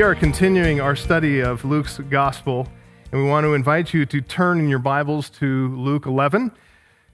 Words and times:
We 0.00 0.04
are 0.04 0.14
continuing 0.14 0.80
our 0.80 0.96
study 0.96 1.40
of 1.40 1.62
Luke's 1.62 1.98
gospel, 1.98 2.66
and 3.12 3.22
we 3.22 3.28
want 3.28 3.44
to 3.44 3.52
invite 3.52 3.92
you 3.92 4.06
to 4.06 4.22
turn 4.22 4.58
in 4.58 4.70
your 4.70 4.78
Bibles 4.78 5.28
to 5.28 5.76
Luke 5.76 6.06
11. 6.06 6.52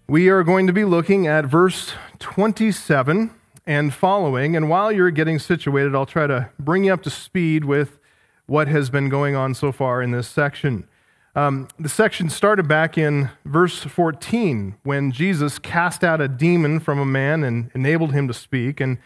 We 0.06 0.28
are 0.28 0.44
going 0.44 0.68
to 0.68 0.72
be 0.72 0.84
looking 0.84 1.26
at 1.26 1.46
verse 1.46 1.94
27 2.20 3.32
and 3.66 3.92
following. 3.92 4.54
And 4.54 4.70
while 4.70 4.92
you're 4.92 5.10
getting 5.10 5.40
situated, 5.40 5.96
I'll 5.96 6.06
try 6.06 6.28
to 6.28 6.50
bring 6.60 6.84
you 6.84 6.92
up 6.92 7.02
to 7.02 7.10
speed 7.10 7.64
with 7.64 7.98
what 8.46 8.68
has 8.68 8.88
been 8.88 9.08
going 9.08 9.34
on 9.34 9.54
so 9.54 9.72
far 9.72 10.00
in 10.00 10.12
this 10.12 10.28
section. 10.28 10.86
Um, 11.34 11.66
the 11.80 11.88
section 11.88 12.30
started 12.30 12.68
back 12.68 12.96
in 12.96 13.30
verse 13.44 13.80
14 13.80 14.76
when 14.84 15.10
Jesus 15.10 15.58
cast 15.58 16.04
out 16.04 16.20
a 16.20 16.28
demon 16.28 16.78
from 16.78 17.00
a 17.00 17.04
man 17.04 17.42
and 17.42 17.68
enabled 17.74 18.12
him 18.12 18.28
to 18.28 18.32
speak. 18.32 18.80
And 18.80 18.98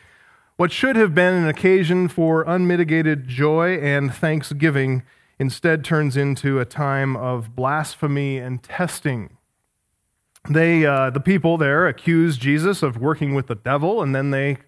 what 0.61 0.71
should 0.71 0.95
have 0.95 1.15
been 1.15 1.33
an 1.33 1.49
occasion 1.49 2.07
for 2.07 2.43
unmitigated 2.43 3.27
joy 3.27 3.79
and 3.79 4.15
thanksgiving 4.15 5.03
instead 5.39 5.83
turns 5.83 6.19
into 6.19 6.61
a 6.61 6.67
time 6.67 7.17
of 7.17 7.57
blasphemy 7.57 8.37
and 8.37 8.63
testing. 8.63 9.39
They, 10.51 10.85
uh, 10.85 11.09
the 11.09 11.21
people 11.21 11.57
there 11.57 11.87
accuse 11.87 12.37
Jesus 12.37 12.83
of 12.83 12.99
working 12.99 13.35
with 13.35 13.47
the 13.47 13.55
devil, 13.55 14.03
and 14.03 14.15
then 14.15 14.33
they 14.33 14.59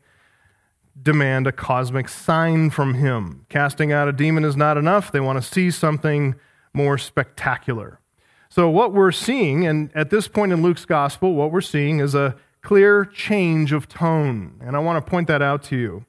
demand 1.02 1.46
a 1.46 1.52
cosmic 1.52 2.08
sign 2.08 2.70
from 2.70 2.94
him. 2.94 3.44
Casting 3.50 3.92
out 3.92 4.08
a 4.08 4.12
demon 4.14 4.46
is 4.46 4.56
not 4.56 4.78
enough. 4.78 5.12
They 5.12 5.20
want 5.20 5.42
to 5.42 5.46
see 5.46 5.70
something 5.70 6.36
more 6.72 6.96
spectacular. 6.96 8.00
So, 8.48 8.70
what 8.70 8.94
we're 8.94 9.12
seeing, 9.12 9.66
and 9.66 9.94
at 9.94 10.08
this 10.08 10.26
point 10.26 10.52
in 10.52 10.62
Luke's 10.62 10.86
gospel, 10.86 11.34
what 11.34 11.52
we're 11.52 11.60
seeing 11.60 12.00
is 12.00 12.14
a 12.14 12.34
clear 12.62 13.04
change 13.04 13.72
of 13.72 13.88
tone. 13.88 14.60
And 14.62 14.76
I 14.76 14.78
want 14.78 15.04
to 15.04 15.10
point 15.10 15.28
that 15.28 15.42
out 15.42 15.62
to 15.64 15.76
you. 15.76 16.04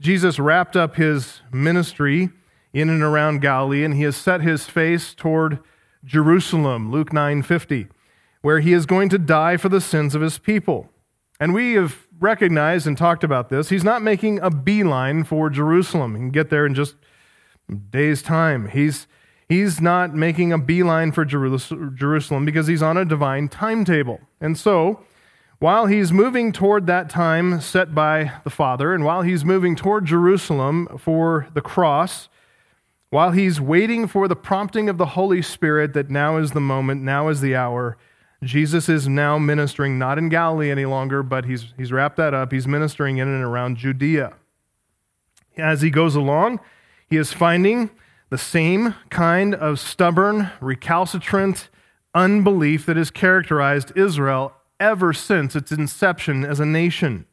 Jesus 0.00 0.38
wrapped 0.38 0.76
up 0.76 0.96
his 0.96 1.40
ministry 1.52 2.30
in 2.72 2.88
and 2.88 3.02
around 3.02 3.40
Galilee, 3.40 3.84
and 3.84 3.94
he 3.94 4.02
has 4.02 4.16
set 4.16 4.40
his 4.40 4.66
face 4.66 5.12
toward 5.14 5.58
Jerusalem, 6.04 6.90
Luke 6.90 7.12
9:50, 7.12 7.88
where 8.40 8.60
he 8.60 8.72
is 8.72 8.86
going 8.86 9.08
to 9.10 9.18
die 9.18 9.56
for 9.56 9.68
the 9.68 9.80
sins 9.80 10.14
of 10.14 10.22
his 10.22 10.38
people. 10.38 10.90
And 11.38 11.52
we 11.52 11.74
have 11.74 12.06
recognized 12.18 12.86
and 12.86 12.96
talked 12.96 13.24
about 13.24 13.48
this. 13.48 13.68
He's 13.68 13.84
not 13.84 14.02
making 14.02 14.40
a 14.40 14.50
beeline 14.50 15.24
for 15.24 15.50
Jerusalem. 15.50 16.14
He 16.14 16.20
can 16.20 16.30
get 16.30 16.50
there 16.50 16.64
in 16.64 16.74
just 16.74 16.96
days' 17.90 18.22
time. 18.22 18.68
He's 18.68 19.06
He's 19.50 19.80
not 19.80 20.14
making 20.14 20.52
a 20.52 20.58
beeline 20.58 21.10
for 21.10 21.24
Jerusalem 21.24 22.44
because 22.44 22.68
he's 22.68 22.82
on 22.82 22.96
a 22.96 23.04
divine 23.04 23.48
timetable. 23.48 24.20
And 24.40 24.56
so, 24.56 25.00
while 25.60 25.86
he's 25.86 26.10
moving 26.10 26.52
toward 26.52 26.86
that 26.86 27.10
time 27.10 27.60
set 27.60 27.94
by 27.94 28.32
the 28.44 28.50
Father, 28.50 28.94
and 28.94 29.04
while 29.04 29.20
he's 29.22 29.44
moving 29.44 29.76
toward 29.76 30.06
Jerusalem 30.06 30.98
for 30.98 31.46
the 31.52 31.60
cross, 31.60 32.30
while 33.10 33.32
he's 33.32 33.60
waiting 33.60 34.08
for 34.08 34.26
the 34.26 34.34
prompting 34.34 34.88
of 34.88 34.96
the 34.96 35.06
Holy 35.06 35.42
Spirit 35.42 35.92
that 35.92 36.08
now 36.08 36.38
is 36.38 36.52
the 36.52 36.60
moment, 36.60 37.02
now 37.02 37.28
is 37.28 37.42
the 37.42 37.54
hour, 37.54 37.98
Jesus 38.42 38.88
is 38.88 39.06
now 39.06 39.38
ministering 39.38 39.98
not 39.98 40.16
in 40.16 40.30
Galilee 40.30 40.70
any 40.70 40.86
longer, 40.86 41.22
but 41.22 41.44
he's, 41.44 41.74
he's 41.76 41.92
wrapped 41.92 42.16
that 42.16 42.32
up. 42.32 42.52
He's 42.52 42.66
ministering 42.66 43.18
in 43.18 43.28
and 43.28 43.44
around 43.44 43.76
Judea. 43.76 44.32
As 45.58 45.82
he 45.82 45.90
goes 45.90 46.14
along, 46.14 46.60
he 47.06 47.18
is 47.18 47.34
finding 47.34 47.90
the 48.30 48.38
same 48.38 48.94
kind 49.10 49.54
of 49.54 49.78
stubborn, 49.78 50.48
recalcitrant 50.62 51.68
unbelief 52.14 52.86
that 52.86 52.96
has 52.96 53.10
characterized 53.10 53.92
Israel 53.94 54.54
ever 54.80 55.12
since 55.12 55.54
its 55.54 55.70
inception 55.70 56.44
as 56.44 56.58
a 56.58 56.66
nation. 56.66 57.26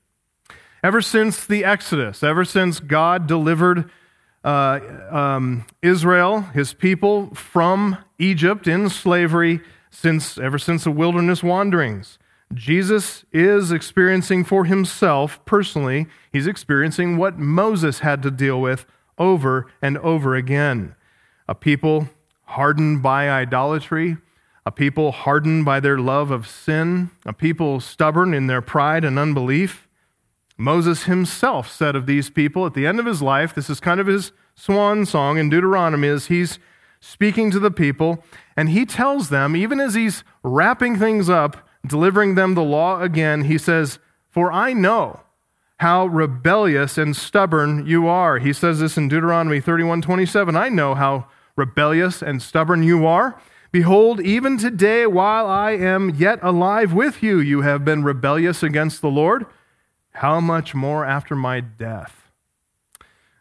Ever 0.84 1.02
since 1.02 1.46
the 1.46 1.66
Exodus, 1.66 2.22
ever 2.22 2.46
since 2.46 2.80
God 2.80 3.25
delivered 3.25 3.90
uh, 4.44 4.80
um, 5.09 5.66
Israel, 5.81 6.41
his 6.41 6.74
people, 6.74 7.34
from 7.34 7.97
Egypt 8.19 8.68
in 8.68 8.90
slavery, 8.90 9.62
since 9.90 10.38
ever 10.38 10.59
since 10.59 10.84
the 10.84 10.91
wilderness 10.91 11.41
wanderings, 11.41 12.19
Jesus 12.53 13.25
is 13.31 13.72
experiencing 13.72 14.44
for 14.44 14.66
himself 14.66 15.44
personally, 15.46 16.07
he's 16.31 16.47
experiencing 16.47 17.18
what 17.18 17.38
Moses 17.38 18.00
had 18.00 18.22
to 18.24 18.31
deal 18.31 18.62
with 18.62 18.86
over 19.18 19.66
and 19.81 19.97
over 19.97 20.36
again. 20.36 20.96
A 21.47 21.56
people 21.56 22.09
hardened 22.46 23.02
by 23.02 23.30
idolatry, 23.30 24.18
a 24.68 24.72
people 24.72 25.14
hardened 25.14 25.64
by 25.64 25.80
their 25.80 25.98
love 25.98 26.30
of 26.30 26.46
sin, 26.46 27.10
a 27.26 27.32
people 27.32 27.80
stubborn 27.80 28.34
in 28.34 28.48
their 28.48 28.62
pride 28.62 29.06
and 29.06 29.18
unbelief. 29.18 29.88
Moses 30.58 31.04
himself 31.04 31.72
said 31.72 31.96
of 31.96 32.06
these 32.06 32.30
people 32.30 32.66
at 32.66 32.74
the 32.74 32.86
end 32.86 33.00
of 33.00 33.06
his 33.06 33.22
life, 33.22 33.56
this 33.56 33.70
is 33.70 33.80
kind 33.80 34.02
of 34.02 34.08
his 34.08 34.34
swan 34.56 35.06
song 35.06 35.38
in 35.38 35.50
Deuteronomy, 35.50 36.10
is 36.10 36.28
he's 36.28 36.60
speaking 37.00 37.50
to 37.50 37.60
the 37.60 37.72
people, 37.72 38.22
and 38.58 38.68
he 38.68 38.86
tells 38.86 39.30
them, 39.30 39.56
even 39.56 39.80
as 39.80 39.94
he's 39.94 40.26
wrapping 40.44 40.98
things 40.98 41.30
up, 41.30 41.66
delivering 41.88 42.36
them 42.36 42.54
the 42.54 42.62
law 42.62 43.00
again, 43.00 43.46
he 43.46 43.58
says, 43.58 44.00
For 44.30 44.52
I 44.52 44.74
know 44.74 45.22
how 45.80 46.08
rebellious 46.08 46.98
and 46.98 47.16
stubborn 47.16 47.88
you 47.88 48.06
are. 48.06 48.40
He 48.40 48.52
says 48.52 48.82
this 48.82 48.98
in 48.98 49.08
Deuteronomy 49.08 49.62
31 49.62 50.02
27. 50.02 50.58
I 50.58 50.68
know 50.68 50.94
how 50.94 51.30
rebellious 51.56 52.22
and 52.22 52.42
stubborn 52.42 52.84
you 52.84 53.06
are. 53.06 53.40
Behold, 53.72 54.20
even 54.22 54.58
today, 54.58 55.06
while 55.06 55.48
I 55.48 55.72
am 55.72 56.12
yet 56.12 56.40
alive 56.42 56.94
with 56.94 57.22
you, 57.22 57.40
you 57.40 57.62
have 57.62 57.84
been 57.84 58.04
rebellious 58.04 58.64
against 58.64 59.02
the 59.02 59.10
Lord. 59.10 59.46
How 60.12 60.40
much 60.40 60.74
more 60.74 61.06
after 61.06 61.36
my 61.36 61.60
death? 61.60 62.30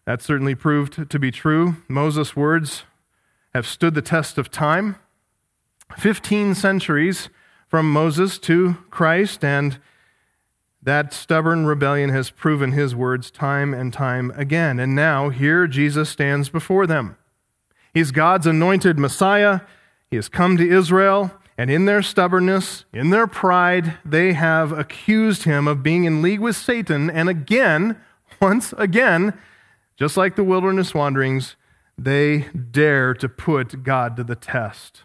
That 0.05 0.23
certainly 0.23 0.55
proved 0.55 1.09
to 1.11 1.19
be 1.19 1.31
true. 1.31 1.77
Moses' 1.89 2.37
words 2.37 2.83
have 3.55 3.67
stood 3.67 3.95
the 3.95 4.03
test 4.03 4.37
of 4.37 4.51
time. 4.51 4.97
Fifteen 5.97 6.55
centuries 6.55 7.29
from 7.69 7.91
Moses 7.91 8.39
to 8.41 8.77
Christ, 8.91 9.45
and 9.45 9.79
that 10.83 11.13
stubborn 11.13 11.67
rebellion 11.67 12.11
has 12.11 12.31
proven 12.31 12.73
his 12.73 12.95
words 12.95 13.31
time 13.31 13.73
and 13.73 13.93
time 13.93 14.33
again. 14.37 14.79
And 14.79 14.95
now, 14.95 15.31
here 15.31 15.67
Jesus 15.67 16.11
stands 16.11 16.49
before 16.49 16.87
them. 16.87 17.17
He's 17.95 18.11
God's 18.11 18.47
anointed 18.47 18.99
Messiah. 18.99 19.61
He 20.17 20.19
has 20.19 20.31
come 20.31 20.57
to 20.57 20.67
Israel, 20.67 21.31
and 21.59 21.71
in 21.71 21.85
their 21.85 22.01
stubbornness, 22.01 22.87
in 22.91 23.11
their 23.11 23.27
pride, 23.27 23.99
they 24.03 24.33
have 24.33 24.73
accused 24.73 25.43
him 25.43 25.69
of 25.69 25.83
being 25.83 26.05
in 26.05 26.23
league 26.23 26.41
with 26.41 26.57
Satan. 26.57 27.11
And 27.11 27.29
again, 27.29 28.01
once 28.41 28.73
again, 28.79 29.39
just 29.95 30.17
like 30.17 30.35
the 30.35 30.43
wilderness 30.43 30.95
wanderings, 30.95 31.57
they 31.99 32.49
dare 32.49 33.13
to 33.13 33.29
put 33.29 33.83
God 33.83 34.17
to 34.17 34.25
the 34.25 34.35
test. 34.35 35.03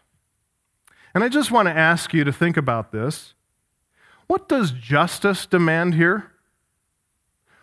And 1.13 1.25
I 1.25 1.27
just 1.27 1.51
want 1.51 1.67
to 1.67 1.77
ask 1.77 2.13
you 2.13 2.23
to 2.23 2.31
think 2.31 2.55
about 2.55 2.93
this. 2.93 3.33
What 4.27 4.47
does 4.47 4.71
justice 4.71 5.45
demand 5.45 5.95
here? 5.95 6.31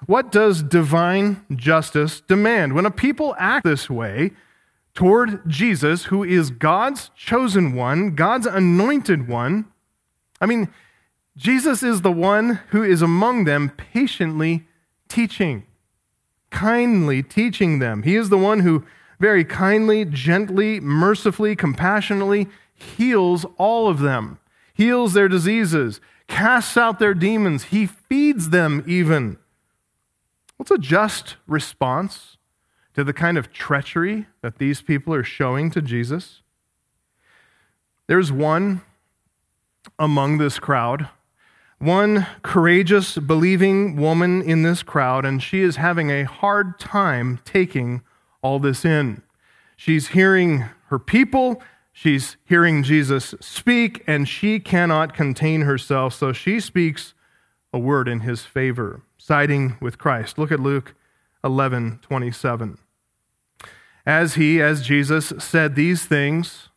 What 0.04 0.30
does 0.30 0.62
divine 0.62 1.46
justice 1.56 2.20
demand? 2.20 2.74
When 2.74 2.84
a 2.84 2.90
people 2.90 3.34
act 3.38 3.64
this 3.64 3.88
way 3.88 4.32
toward 4.98 5.48
Jesus, 5.48 6.06
who 6.06 6.24
is 6.24 6.50
God's 6.50 7.12
chosen 7.14 7.72
one, 7.72 8.16
God's 8.16 8.46
anointed 8.46 9.28
one, 9.28 9.66
I 10.40 10.46
mean, 10.46 10.66
Jesus 11.36 11.84
is 11.84 12.00
the 12.00 12.10
one 12.10 12.58
who 12.70 12.82
is 12.82 13.00
among 13.00 13.44
them 13.44 13.70
patiently 13.70 14.66
teaching, 15.08 15.62
kindly 16.50 17.22
teaching 17.22 17.78
them. 17.78 18.02
He 18.02 18.16
is 18.16 18.28
the 18.28 18.38
one 18.38 18.58
who 18.58 18.84
very 19.20 19.44
kindly, 19.44 20.04
gently, 20.04 20.80
mercifully, 20.80 21.54
compassionately 21.54 22.48
heals 22.74 23.46
all 23.56 23.86
of 23.86 24.00
them, 24.00 24.40
heals 24.74 25.12
their 25.12 25.28
diseases, 25.28 26.00
casts 26.26 26.76
out 26.76 26.98
their 26.98 27.14
demons, 27.14 27.66
he 27.66 27.86
feeds 27.86 28.50
them 28.50 28.82
even. 28.84 29.36
What's 30.56 30.72
a 30.72 30.76
just 30.76 31.36
response 31.46 32.37
to 32.98 33.04
the 33.04 33.12
kind 33.12 33.38
of 33.38 33.52
treachery 33.52 34.26
that 34.42 34.58
these 34.58 34.82
people 34.82 35.14
are 35.14 35.22
showing 35.22 35.70
to 35.70 35.80
Jesus? 35.80 36.42
There's 38.08 38.32
one 38.32 38.80
among 40.00 40.38
this 40.38 40.58
crowd, 40.58 41.08
one 41.78 42.26
courageous, 42.42 43.16
believing 43.16 43.94
woman 43.94 44.42
in 44.42 44.64
this 44.64 44.82
crowd, 44.82 45.24
and 45.24 45.40
she 45.40 45.60
is 45.60 45.76
having 45.76 46.10
a 46.10 46.24
hard 46.24 46.80
time 46.80 47.38
taking 47.44 48.02
all 48.42 48.58
this 48.58 48.84
in. 48.84 49.22
She's 49.76 50.08
hearing 50.08 50.64
her 50.88 50.98
people 50.98 51.62
She's 51.92 52.36
hearing 52.44 52.84
Jesus 52.84 53.34
speak, 53.40 54.04
and 54.06 54.28
she 54.28 54.60
cannot 54.60 55.14
contain 55.14 55.62
herself, 55.62 56.14
so 56.14 56.32
she 56.32 56.60
speaks 56.60 57.12
a 57.72 57.78
word 57.80 58.06
in 58.06 58.20
his 58.20 58.44
favor, 58.44 59.02
siding 59.16 59.76
with 59.80 59.98
Christ. 59.98 60.38
Look 60.38 60.52
at 60.52 60.60
Luke 60.60 60.94
11 61.42 61.98
27. 62.02 62.78
As 64.08 64.36
he, 64.36 64.62
as 64.62 64.80
Jesus, 64.80 65.34
said 65.38 65.74
these 65.74 66.06
things, 66.06 66.70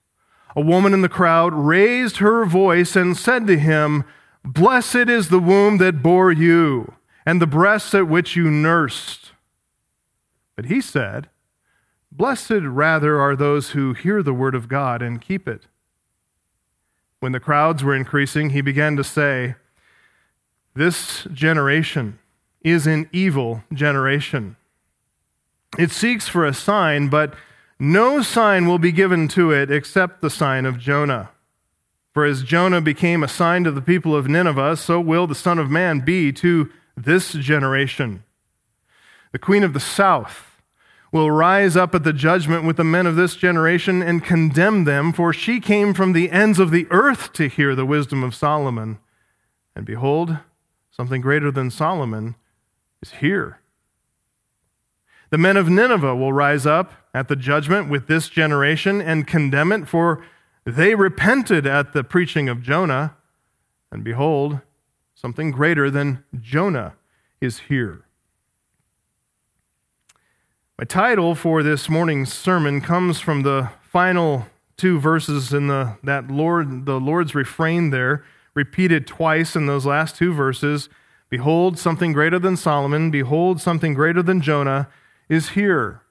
a 0.54 0.60
woman 0.60 0.94
in 0.94 1.02
the 1.02 1.08
crowd 1.08 1.54
raised 1.54 2.18
her 2.18 2.44
voice 2.44 2.94
and 2.98 3.16
said 3.16 3.48
to 3.48 3.58
him, 3.58 4.04
Blessed 4.44 5.08
is 5.08 5.30
the 5.30 5.40
womb 5.40 5.78
that 5.78 6.04
bore 6.04 6.34
you, 6.34 6.96
and 7.26 7.42
the 7.42 7.48
breasts 7.48 7.94
at 7.94 8.10
which 8.10 8.36
you 8.36 8.52
nursed. 8.52 9.32
But 10.58 10.66
he 10.66 10.82
said, 10.82 11.30
Blessed 12.12 12.64
rather 12.64 13.22
are 13.22 13.38
those 13.38 13.70
who 13.70 13.94
hear 13.94 14.22
the 14.22 14.34
word 14.34 14.54
of 14.54 14.68
God 14.68 15.02
and 15.02 15.22
keep 15.22 15.48
it. 15.48 15.68
When 17.22 17.32
the 17.32 17.40
crowds 17.40 17.82
were 17.82 17.96
increasing, 17.96 18.50
he 18.50 18.60
began 18.60 18.98
to 18.98 19.06
say, 19.06 19.56
This 20.76 21.24
generation 21.32 22.20
is 22.62 22.86
an 22.86 23.10
evil 23.14 23.64
generation. 23.72 24.58
It 25.78 25.92
seeks 25.92 26.28
for 26.28 26.46
a 26.46 26.54
sign, 26.54 27.08
but 27.08 27.34
no 27.80 28.22
sign 28.22 28.68
will 28.68 28.80
be 28.80 28.92
given 28.92 29.28
to 29.30 29.52
it 29.52 29.72
except 29.72 30.22
the 30.22 30.30
sign 30.30 30.66
of 30.66 30.78
Jonah. 30.78 31.30
For 32.14 32.26
as 32.26 32.44
Jonah 32.44 32.82
became 32.82 33.24
a 33.24 33.28
sign 33.28 33.64
to 33.64 33.72
the 33.72 33.82
people 33.82 34.16
of 34.16 34.28
Nineveh, 34.28 34.76
so 34.76 35.00
will 35.00 35.28
the 35.28 35.36
Son 35.36 35.58
of 35.58 35.72
Man 35.72 36.02
be 36.02 36.34
to 36.34 36.70
this 36.98 37.32
generation. 37.32 38.24
The 39.32 39.40
queen 39.40 39.64
of 39.64 39.74
the 39.74 39.80
south 39.80 40.62
will 41.14 41.32
rise 41.32 41.78
up 41.78 41.96
at 41.96 42.04
the 42.04 42.14
judgment 42.14 42.66
with 42.66 42.76
the 42.76 42.84
men 42.84 43.08
of 43.08 43.16
this 43.16 43.36
generation 43.38 44.02
and 44.02 44.24
condemn 44.24 44.84
them, 44.84 45.14
for 45.14 45.32
she 45.32 45.62
came 45.62 45.94
from 45.94 46.12
the 46.12 46.32
ends 46.32 46.60
of 46.60 46.72
the 46.72 46.88
earth 46.92 47.32
to 47.34 47.48
hear 47.48 47.76
the 47.76 47.86
wisdom 47.86 48.24
of 48.24 48.36
Solomon. 48.36 49.00
And 49.74 49.86
behold, 49.86 50.38
something 50.90 51.22
greater 51.22 51.50
than 51.50 51.72
Solomon 51.72 52.36
is 53.02 53.12
here. 53.14 53.61
The 55.32 55.38
men 55.38 55.56
of 55.56 55.70
Nineveh 55.70 56.14
will 56.14 56.34
rise 56.34 56.66
up 56.66 56.92
at 57.14 57.30
the 57.30 57.38
judgment 57.38 57.90
with 57.90 58.08
this 58.08 58.28
generation 58.28 59.02
and 59.02 59.26
condemn 59.26 59.72
it, 59.72 59.88
for 59.88 60.22
they 60.66 60.94
repented 60.94 61.66
at 61.66 61.94
the 61.94 62.04
preaching 62.04 62.50
of 62.50 62.62
Jonah. 62.62 63.16
And 63.94 64.04
behold, 64.04 64.60
something 65.16 65.52
greater 65.52 65.90
than 65.90 66.26
Jonah 66.38 66.96
is 67.40 67.60
here. 67.60 68.04
My 70.78 70.84
title 70.84 71.34
for 71.34 71.64
this 71.64 71.88
morning's 71.88 72.34
sermon 72.34 72.82
comes 72.82 73.22
from 73.22 73.44
the 73.44 73.70
final 73.84 74.48
two 74.76 75.00
verses 75.00 75.54
in 75.54 75.68
the 75.68 75.96
that 76.04 76.30
Lord 76.30 76.86
the 76.86 77.00
Lord's 77.00 77.34
refrain 77.34 77.92
there, 77.92 78.26
repeated 78.54 79.08
twice 79.08 79.56
in 79.56 79.66
those 79.66 79.86
last 79.86 80.18
two 80.18 80.34
verses. 80.34 80.90
Behold, 81.30 81.80
something 81.80 82.12
greater 82.12 82.40
than 82.40 82.58
Solomon, 82.58 83.12
behold, 83.12 83.62
something 83.62 83.94
greater 83.94 84.22
than 84.22 84.42
Jonah 84.42 84.90
is 85.32 85.50
here. 85.50 86.02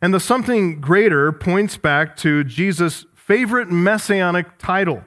And 0.00 0.12
the 0.12 0.18
something 0.18 0.80
greater 0.80 1.30
points 1.30 1.76
back 1.76 2.16
to 2.18 2.42
Jesus' 2.42 3.04
favorite 3.14 3.70
messianic 3.70 4.58
title, 4.58 5.04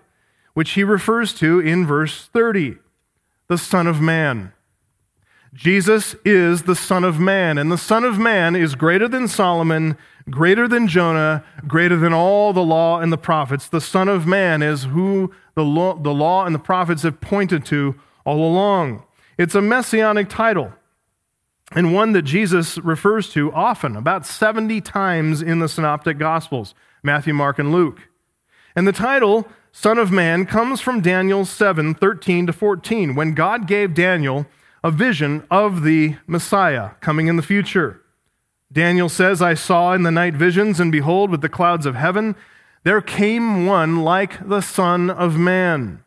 which 0.54 0.72
he 0.72 0.84
refers 0.84 1.34
to 1.34 1.60
in 1.60 1.86
verse 1.86 2.28
30 2.28 2.78
the 3.48 3.58
Son 3.58 3.88
of 3.88 4.00
Man. 4.00 4.54
Jesus 5.54 6.16
is 6.26 6.64
the 6.64 6.76
Son 6.76 7.04
of 7.04 7.20
Man, 7.20 7.58
and 7.58 7.72
the 7.72 7.78
Son 7.78 8.04
of 8.04 8.20
Man 8.20 8.56
is 8.56 8.76
greater 8.76 9.08
than 9.08 9.28
Solomon, 9.28 9.98
greater 10.30 10.68
than 10.68 10.88
Jonah, 10.88 11.44
greater 11.68 11.96
than 11.96 12.14
all 12.14 12.54
the 12.54 12.64
law 12.64 13.00
and 13.00 13.12
the 13.12 13.18
prophets. 13.18 13.68
The 13.68 13.82
Son 13.82 14.08
of 14.08 14.28
Man 14.28 14.62
is 14.62 14.84
who 14.84 15.34
the 15.56 15.64
law, 15.64 15.96
the 15.96 16.14
law 16.14 16.46
and 16.46 16.54
the 16.54 16.60
prophets 16.60 17.04
have 17.04 17.22
pointed 17.22 17.66
to 17.66 17.96
all 18.26 18.46
along. 18.46 19.04
It's 19.38 19.56
a 19.56 19.62
messianic 19.62 20.30
title, 20.30 20.74
and 21.72 21.94
one 21.94 22.14
that 22.14 22.22
Jesus 22.24 22.78
refers 22.78 23.30
to 23.34 23.52
often, 23.52 23.96
about 23.96 24.26
70 24.26 24.82
times 24.82 25.42
in 25.42 25.60
the 25.60 25.70
Synoptic 25.70 26.18
Gospels 26.18 26.74
Matthew, 27.04 27.34
Mark, 27.34 27.60
and 27.60 27.72
Luke. 27.72 28.10
And 28.76 28.88
the 28.88 28.92
title, 28.92 29.48
Son 29.72 29.98
of 29.98 30.12
Man, 30.12 30.46
comes 30.46 30.82
from 30.82 31.02
Daniel 31.02 31.46
7 31.46 31.94
13 31.94 32.48
to 32.48 32.54
14, 32.54 33.16
when 33.16 33.34
God 33.34 33.68
gave 33.68 33.94
Daniel 33.94 34.46
a 34.84 34.92
vision 34.92 35.46
of 35.52 35.84
the 35.84 36.16
Messiah 36.26 36.92
coming 37.02 37.28
in 37.28 37.36
the 37.36 37.44
future. 37.44 38.02
Daniel 38.72 39.10
says, 39.10 39.42
I 39.42 39.54
saw 39.54 39.94
in 39.94 40.04
the 40.04 40.12
night 40.12 40.34
visions, 40.34 40.80
and 40.80 40.92
behold, 40.92 41.30
with 41.30 41.42
the 41.42 41.50
clouds 41.50 41.86
of 41.86 41.96
heaven, 41.96 42.36
there 42.84 43.02
came 43.02 43.66
one 43.66 44.04
like 44.04 44.48
the 44.48 44.62
Son 44.62 45.10
of 45.10 45.38
Man. 45.38 46.04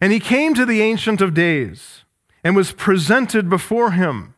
And 0.00 0.12
he 0.12 0.20
came 0.20 0.54
to 0.54 0.66
the 0.66 0.80
Ancient 0.80 1.20
of 1.20 1.34
Days 1.34 2.04
and 2.44 2.54
was 2.54 2.72
presented 2.72 3.48
before 3.48 3.92
him. 3.92 4.34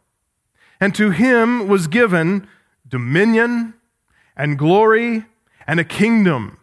And 0.80 0.94
to 0.94 1.10
him 1.10 1.68
was 1.68 1.86
given 1.86 2.48
dominion 2.88 3.74
and 4.36 4.58
glory 4.58 5.26
and 5.66 5.78
a 5.78 5.84
kingdom 5.84 6.58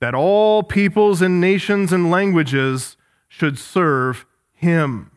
that 0.00 0.14
all 0.14 0.62
peoples 0.62 1.22
and 1.22 1.40
nations 1.40 1.92
and 1.92 2.10
languages 2.10 2.96
should 3.28 3.58
serve 3.58 4.26
him. 4.52 5.10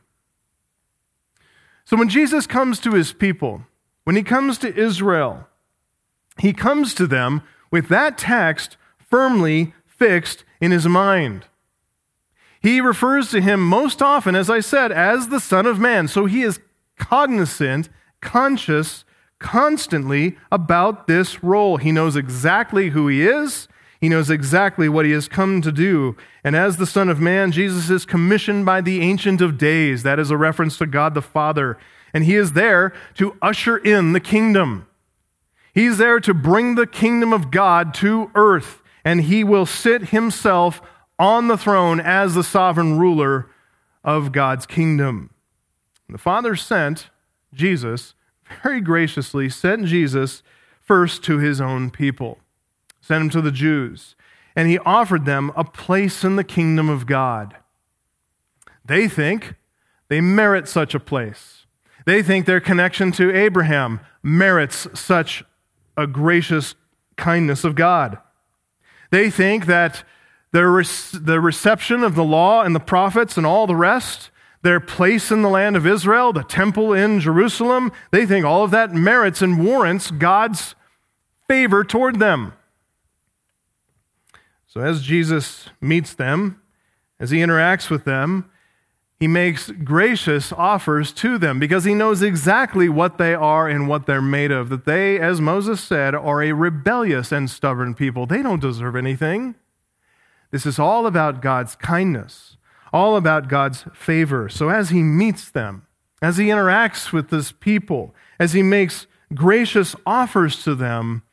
So 1.85 1.97
when 1.97 2.09
Jesus 2.09 2.47
comes 2.47 2.79
to 2.79 2.93
his 2.93 3.13
people, 3.13 3.63
when 4.03 4.15
he 4.15 4.23
comes 4.23 4.57
to 4.59 4.75
Israel, 4.75 5.47
he 6.39 6.53
comes 6.53 6.93
to 6.95 7.07
them 7.07 7.41
with 7.71 7.87
that 7.89 8.17
text 8.17 8.77
firmly 8.99 9.73
fixed 9.85 10.43
in 10.59 10.71
his 10.71 10.87
mind. 10.87 11.45
He 12.61 12.81
refers 12.81 13.29
to 13.31 13.41
him 13.41 13.59
most 13.59 14.01
often, 14.01 14.35
as 14.35 14.49
I 14.49 14.59
said, 14.59 14.91
as 14.91 15.27
the 15.27 15.39
Son 15.39 15.65
of 15.65 15.79
Man. 15.79 16.07
So 16.07 16.25
he 16.25 16.41
is 16.41 16.59
cognizant, 16.97 17.89
conscious, 18.21 19.05
constantly 19.39 20.37
about 20.51 21.07
this 21.07 21.43
role. 21.43 21.77
He 21.77 21.91
knows 21.91 22.15
exactly 22.15 22.89
who 22.89 23.07
he 23.07 23.25
is. 23.25 23.67
He 23.99 24.09
knows 24.09 24.29
exactly 24.29 24.89
what 24.89 25.05
he 25.05 25.11
has 25.11 25.27
come 25.27 25.61
to 25.61 25.71
do. 25.71 26.15
And 26.43 26.55
as 26.55 26.77
the 26.77 26.85
Son 26.85 27.09
of 27.09 27.19
Man, 27.19 27.51
Jesus 27.51 27.89
is 27.89 28.05
commissioned 28.05 28.65
by 28.65 28.81
the 28.81 29.01
Ancient 29.01 29.41
of 29.41 29.57
Days. 29.57 30.03
That 30.03 30.19
is 30.19 30.29
a 30.29 30.37
reference 30.37 30.77
to 30.77 30.85
God 30.85 31.13
the 31.13 31.21
Father. 31.21 31.77
And 32.13 32.23
he 32.23 32.35
is 32.35 32.53
there 32.53 32.93
to 33.15 33.37
usher 33.41 33.77
in 33.77 34.13
the 34.13 34.19
kingdom. 34.19 34.87
He's 35.73 35.97
there 35.97 36.19
to 36.19 36.33
bring 36.33 36.75
the 36.75 36.87
kingdom 36.87 37.33
of 37.33 37.51
God 37.51 37.93
to 37.95 38.31
earth. 38.35 38.81
And 39.03 39.21
he 39.21 39.43
will 39.43 39.65
sit 39.65 40.09
himself 40.09 40.81
on 41.17 41.47
the 41.47 41.57
throne 41.57 41.99
as 41.99 42.35
the 42.35 42.43
sovereign 42.43 42.97
ruler 42.97 43.49
of 44.03 44.31
God's 44.31 44.65
kingdom. 44.65 45.31
The 46.07 46.17
Father 46.17 46.55
sent 46.55 47.09
Jesus, 47.55 48.13
very 48.63 48.81
graciously, 48.81 49.49
sent 49.49 49.87
Jesus 49.87 50.43
first 50.81 51.23
to 51.23 51.39
his 51.39 51.59
own 51.59 51.89
people 51.89 52.39
sent 53.05 53.21
him 53.21 53.29
to 53.29 53.41
the 53.41 53.51
Jews, 53.51 54.15
and 54.55 54.67
he 54.67 54.79
offered 54.79 55.25
them 55.25 55.51
a 55.55 55.63
place 55.63 56.23
in 56.23 56.37
the 56.37 56.43
kingdom 56.43 56.89
of 56.89 57.05
God. 57.05 57.55
They 58.83 59.07
think 59.07 59.53
they 60.07 60.21
merit 60.21 60.67
such 60.67 60.95
a 60.95 60.99
place. 60.99 61.67
They 62.07 62.23
think 62.23 62.45
their 62.45 62.59
connection 62.59 63.11
to 63.13 63.35
Abraham 63.35 63.99
merits 64.23 64.87
such 64.99 65.43
a 65.95 66.07
gracious 66.07 66.73
kindness 67.15 67.63
of 67.63 67.75
God. 67.75 68.17
They 69.11 69.29
think 69.29 69.67
that 69.67 70.03
their, 70.51 70.83
the 71.13 71.39
reception 71.39 72.03
of 72.03 72.15
the 72.15 72.23
law 72.23 72.63
and 72.63 72.75
the 72.75 72.79
prophets 72.79 73.37
and 73.37 73.45
all 73.45 73.67
the 73.67 73.75
rest, 73.75 74.31
their 74.65 74.81
place 74.81 75.31
in 75.31 75.43
the 75.43 75.49
land 75.49 75.77
of 75.77 75.87
Israel, 75.87 76.33
the 76.33 76.43
temple 76.43 76.91
in 76.91 77.19
Jerusalem, 77.19 77.91
they 78.11 78.25
think 78.25 78.45
all 78.45 78.63
of 78.63 78.71
that 78.71 78.93
merits 78.93 79.41
and 79.41 79.63
warrants 79.63 80.11
God's 80.11 80.75
favor 81.47 81.83
toward 81.83 82.19
them. 82.19 82.53
So, 84.65 84.81
as 84.81 85.01
Jesus 85.01 85.69
meets 85.79 86.13
them, 86.13 86.61
as 87.19 87.29
he 87.29 87.37
interacts 87.37 87.89
with 87.89 88.03
them, 88.03 88.49
he 89.17 89.27
makes 89.27 89.71
gracious 89.71 90.51
offers 90.51 91.13
to 91.13 91.37
them 91.37 91.59
because 91.59 91.85
he 91.85 91.93
knows 91.93 92.21
exactly 92.21 92.89
what 92.89 93.17
they 93.17 93.33
are 93.33 93.69
and 93.69 93.87
what 93.87 94.05
they're 94.05 94.21
made 94.21 94.51
of. 94.51 94.69
That 94.69 94.85
they, 94.85 95.17
as 95.17 95.39
Moses 95.39 95.79
said, 95.79 96.13
are 96.13 96.43
a 96.43 96.51
rebellious 96.51 97.31
and 97.31 97.49
stubborn 97.49 97.93
people. 97.93 98.25
They 98.25 98.41
don't 98.41 98.59
deserve 98.59 98.97
anything. 98.97 99.55
This 100.51 100.65
is 100.65 100.77
all 100.77 101.07
about 101.07 101.41
God's 101.41 101.75
kindness, 101.75 102.57
all 102.93 103.15
about 103.15 103.47
God's 103.47 103.85
favor. 103.93 104.49
So, 104.49 104.69
as 104.69 104.89
he 104.89 105.03
meets 105.03 105.49
them, 105.49 105.85
as 106.21 106.37
he 106.37 106.45
interacts 106.45 107.11
with 107.11 107.29
this 107.29 107.51
people, 107.51 108.15
as 108.39 108.53
he 108.53 108.63
makes 108.63 109.07
gracious 109.33 109.95
offers 110.05 110.63
to 110.63 110.75
them, 110.75 111.23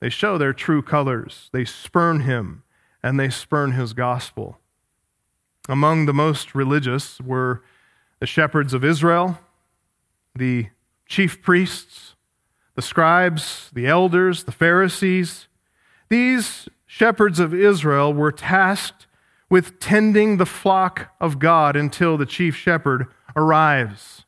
they 0.00 0.08
show 0.08 0.38
their 0.38 0.52
true 0.52 0.82
colors. 0.82 1.48
They 1.52 1.64
spurn 1.64 2.20
him 2.20 2.62
and 3.02 3.18
they 3.18 3.28
spurn 3.28 3.72
his 3.72 3.92
gospel. 3.92 4.58
Among 5.68 6.06
the 6.06 6.12
most 6.12 6.54
religious 6.54 7.20
were 7.20 7.62
the 8.20 8.26
shepherds 8.26 8.74
of 8.74 8.84
Israel, 8.84 9.38
the 10.34 10.68
chief 11.06 11.42
priests, 11.42 12.14
the 12.74 12.82
scribes, 12.82 13.70
the 13.72 13.86
elders, 13.86 14.44
the 14.44 14.52
Pharisees. 14.52 15.48
These 16.08 16.68
shepherds 16.86 17.38
of 17.38 17.54
Israel 17.54 18.12
were 18.12 18.32
tasked 18.32 19.03
with 19.54 19.78
tending 19.78 20.36
the 20.36 20.44
flock 20.44 21.14
of 21.20 21.38
God 21.38 21.76
until 21.76 22.16
the 22.16 22.26
chief 22.26 22.56
shepherd 22.56 23.06
arrives. 23.36 24.24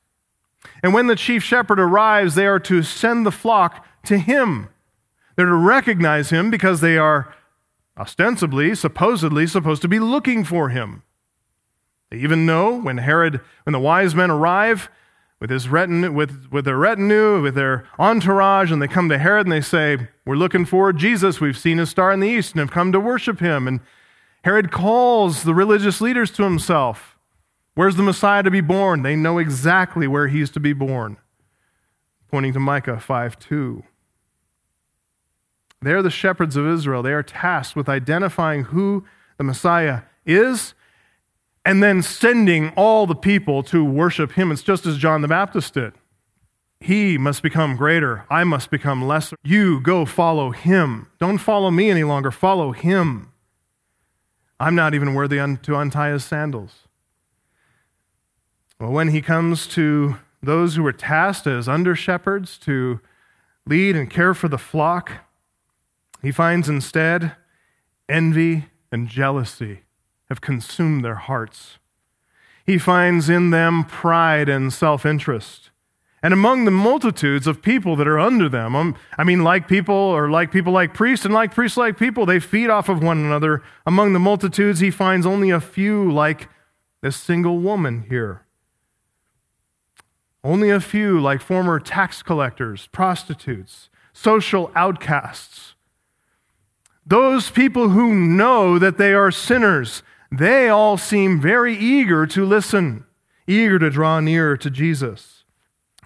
And 0.85 0.95
when 0.95 1.09
the 1.09 1.17
chief 1.17 1.43
shepherd 1.43 1.81
arrives, 1.81 2.37
they 2.37 2.47
are 2.47 2.61
to 2.61 2.85
send 2.85 3.27
the 3.27 3.33
flock 3.33 3.85
to 4.05 4.19
him. 4.19 4.69
They're 5.35 5.47
to 5.47 5.53
recognize 5.53 6.31
him 6.31 6.49
because 6.49 6.81
they 6.81 6.97
are 6.97 7.35
ostensibly, 7.99 8.73
supposedly 8.77 9.49
supposed 9.49 9.83
to 9.83 9.89
be 9.89 9.99
looking 9.99 10.45
for 10.45 10.69
him. 10.69 11.03
They 12.13 12.19
even 12.19 12.47
know 12.47 12.79
when 12.81 12.99
Herod, 12.99 13.41
when 13.65 13.73
the 13.73 13.81
wise 13.81 14.15
men 14.15 14.31
arrive, 14.31 14.89
with 15.41 15.51
his 15.51 15.69
retinue, 15.69 16.13
with, 16.13 16.47
with 16.53 16.67
their 16.67 16.79
retinue, 16.79 17.43
with 17.43 17.57
their 17.57 17.85
entourage, 17.99 18.71
and 18.71 18.81
they 18.81 18.87
come 18.87 19.09
to 19.09 19.19
Herod 19.19 19.47
and 19.47 19.53
they 19.53 19.61
say, 19.61 20.07
We're 20.25 20.37
looking 20.37 20.65
for 20.65 20.93
Jesus. 20.93 21.41
We've 21.41 21.59
seen 21.59 21.79
his 21.79 21.91
star 21.91 22.13
in 22.13 22.21
the 22.21 22.29
east 22.29 22.53
and 22.53 22.61
have 22.61 22.71
come 22.71 22.93
to 22.93 23.01
worship 23.01 23.41
him. 23.41 23.67
And 23.67 23.81
Herod 24.47 24.71
calls 24.71 25.43
the 25.43 25.55
religious 25.55 26.01
leaders 26.01 26.31
to 26.31 26.45
himself. 26.45 27.19
Where's 27.75 27.97
the 27.97 28.05
Messiah 28.05 28.45
to 28.45 28.51
be 28.53 28.61
born? 28.61 29.03
They 29.03 29.17
know 29.17 29.39
exactly 29.39 30.07
where 30.07 30.29
he's 30.29 30.51
to 30.51 30.61
be 30.61 30.73
born. 30.73 31.17
Pointing 32.31 32.53
to 32.53 32.61
Micah 32.61 33.01
5 33.01 33.41
2. 33.41 33.83
They're 35.83 36.01
the 36.01 36.11
shepherds 36.11 36.55
of 36.55 36.65
Israel. 36.65 37.03
They 37.03 37.13
are 37.13 37.25
tasked 37.25 37.75
with 37.75 37.89
identifying 37.89 38.67
who 38.67 39.05
the 39.37 39.43
Messiah 39.43 40.03
is 40.25 40.75
and 41.65 41.83
then 41.83 42.01
sending 42.01 42.69
all 42.77 43.09
the 43.09 43.17
people 43.17 43.65
to 43.65 43.85
worship 43.85 44.35
him. 44.35 44.53
It's 44.53 44.63
just 44.63 44.87
as 44.87 44.97
John 44.97 45.23
the 45.23 45.29
Baptist 45.29 45.75
did. 45.75 45.93
He 46.79 47.19
must 47.19 47.43
become 47.43 47.75
greater. 47.75 48.25
I 48.31 48.45
must 48.45 48.71
become 48.71 49.09
lesser. 49.09 49.35
You 49.43 49.81
go 49.81 50.05
follow 50.05 50.53
him. 50.53 51.09
Don't 51.19 51.39
follow 51.39 51.73
me 51.73 51.91
any 51.91 52.05
longer. 52.05 52.31
Follow 52.31 52.71
him. 52.71 53.33
I'm 54.59 54.75
not 54.75 54.95
even 54.95 55.15
worthy 55.15 55.37
to 55.37 55.77
untie 55.77 56.11
his 56.11 56.25
sandals. 56.25 56.89
Well, 58.81 58.93
when 58.93 59.09
he 59.09 59.23
comes 59.23 59.67
to 59.69 60.17
those 60.43 60.77
who 60.77 60.83
were 60.83 60.93
tasked 60.93 61.47
as 61.47 61.69
under 61.69 61.95
shepherds 61.95 62.59
to 62.59 63.01
lead 63.67 63.97
and 63.97 64.11
care 64.11 64.35
for 64.35 64.49
the 64.49 64.59
flock, 64.59 65.13
he 66.23 66.31
finds 66.31 66.69
instead 66.69 67.37
envy 68.09 68.67
and 68.93 69.09
jealousy 69.09 69.81
have 70.29 70.41
consumed 70.41 71.05
their 71.05 71.17
hearts. 71.17 71.79
He 72.65 72.79
finds 72.79 73.29
in 73.29 73.51
them 73.51 73.85
pride 73.85 74.49
and 74.49 74.73
self 74.73 75.07
interest. 75.07 75.71
And 76.27 76.33
among 76.33 76.65
the 76.65 76.73
multitudes 76.73 77.47
of 77.47 77.63
people 77.63 77.95
that 77.95 78.09
are 78.09 78.19
under 78.19 78.49
them, 78.49 78.75
um, 78.75 78.97
I 79.17 79.23
mean, 79.23 79.45
like 79.45 79.69
people 79.69 79.95
or 79.95 80.29
like 80.29 80.51
people 80.51 80.73
like 80.73 80.93
priests 80.93 81.25
and 81.25 81.33
like 81.33 81.55
priests 81.55 81.77
like 81.77 81.97
people, 81.97 82.27
they 82.27 82.41
feed 82.41 82.69
off 82.69 82.89
of 82.89 83.01
one 83.01 83.19
another. 83.19 83.63
Among 83.87 84.13
the 84.13 84.19
multitudes, 84.19 84.81
he 84.81 84.91
finds 84.91 85.25
only 85.25 85.51
a 85.51 85.61
few 85.61 86.11
like 86.11 86.49
this 87.01 87.15
single 87.15 87.61
woman 87.61 88.07
here. 88.09 88.45
Only 90.43 90.69
a 90.69 90.81
few 90.81 91.21
like 91.21 91.41
former 91.41 91.79
tax 91.79 92.25
collectors, 92.25 92.89
prostitutes, 92.89 93.89
social 94.13 94.73
outcasts. 94.75 95.77
Those 97.07 97.51
people 97.51 97.91
who 97.91 98.13
know 98.13 98.81
that 98.81 98.99
they 98.99 99.15
are 99.15 99.31
sinners 99.31 100.03
they 100.33 100.69
all 100.69 100.97
seem 100.97 101.41
very 101.41 101.77
eager 101.77 102.27
to 102.27 102.45
listen, 102.45 103.05
eager 103.47 103.79
to 103.79 103.91
draw 103.91 104.19
near 104.19 104.57
to 104.57 104.71
Jesus. 104.71 105.36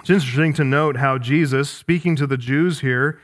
It's 0.01 0.11
interesting 0.11 0.55
to 0.55 0.65
note 0.65 0.97
how 0.97 1.19
Jesus, 1.19 1.69
speaking 1.69 2.17
to 2.17 2.27
the 2.27 2.39
Jews 2.39 2.81
here, 2.81 3.21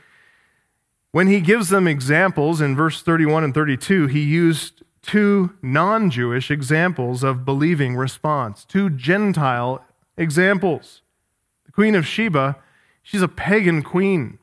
when 1.11 1.27
he 1.27 1.41
gives 1.41 1.69
them 1.69 1.87
examples 1.87 2.61
in 2.61 2.75
verse 2.75 3.01
31 3.01 3.43
and 3.43 3.53
32, 3.53 4.07
he 4.07 4.21
used 4.21 4.83
two 5.01 5.55
non 5.63 6.11
Jewish 6.11 6.51
examples 6.51 7.23
of 7.23 7.45
believing 7.45 7.95
response, 7.95 8.63
two 8.63 8.91
Gentile 8.91 9.83
examples. 10.17 11.01
The 11.65 11.71
Queen 11.71 11.95
of 11.95 12.05
Sheba, 12.05 12.57
she's 13.01 13.23
a 13.23 13.27
pagan 13.27 13.81
queen. 13.81 14.37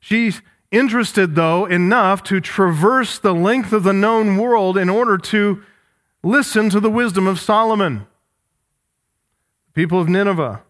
She's 0.00 0.42
interested, 0.72 1.36
though, 1.36 1.66
enough 1.66 2.24
to 2.24 2.40
traverse 2.40 3.18
the 3.18 3.34
length 3.34 3.72
of 3.72 3.84
the 3.84 3.92
known 3.92 4.36
world 4.36 4.76
in 4.76 4.88
order 4.88 5.16
to 5.18 5.62
listen 6.24 6.68
to 6.70 6.80
the 6.80 6.90
wisdom 6.90 7.28
of 7.28 7.38
Solomon. 7.38 8.06
The 9.66 9.72
people 9.72 10.00
of 10.00 10.08
Nineveh, 10.08 10.62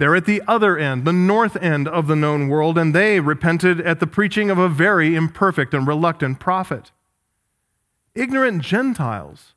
they're 0.00 0.16
at 0.16 0.24
the 0.24 0.42
other 0.48 0.76
end, 0.76 1.04
the 1.04 1.12
north 1.12 1.56
end 1.62 1.86
of 1.86 2.08
the 2.08 2.16
known 2.16 2.48
world, 2.48 2.76
and 2.76 2.92
they 2.92 3.20
repented 3.20 3.80
at 3.80 4.00
the 4.00 4.06
preaching 4.08 4.50
of 4.50 4.58
a 4.58 4.68
very 4.68 5.14
imperfect 5.14 5.72
and 5.72 5.86
reluctant 5.86 6.40
prophet. 6.40 6.90
Ignorant 8.16 8.62
Gentiles, 8.62 9.54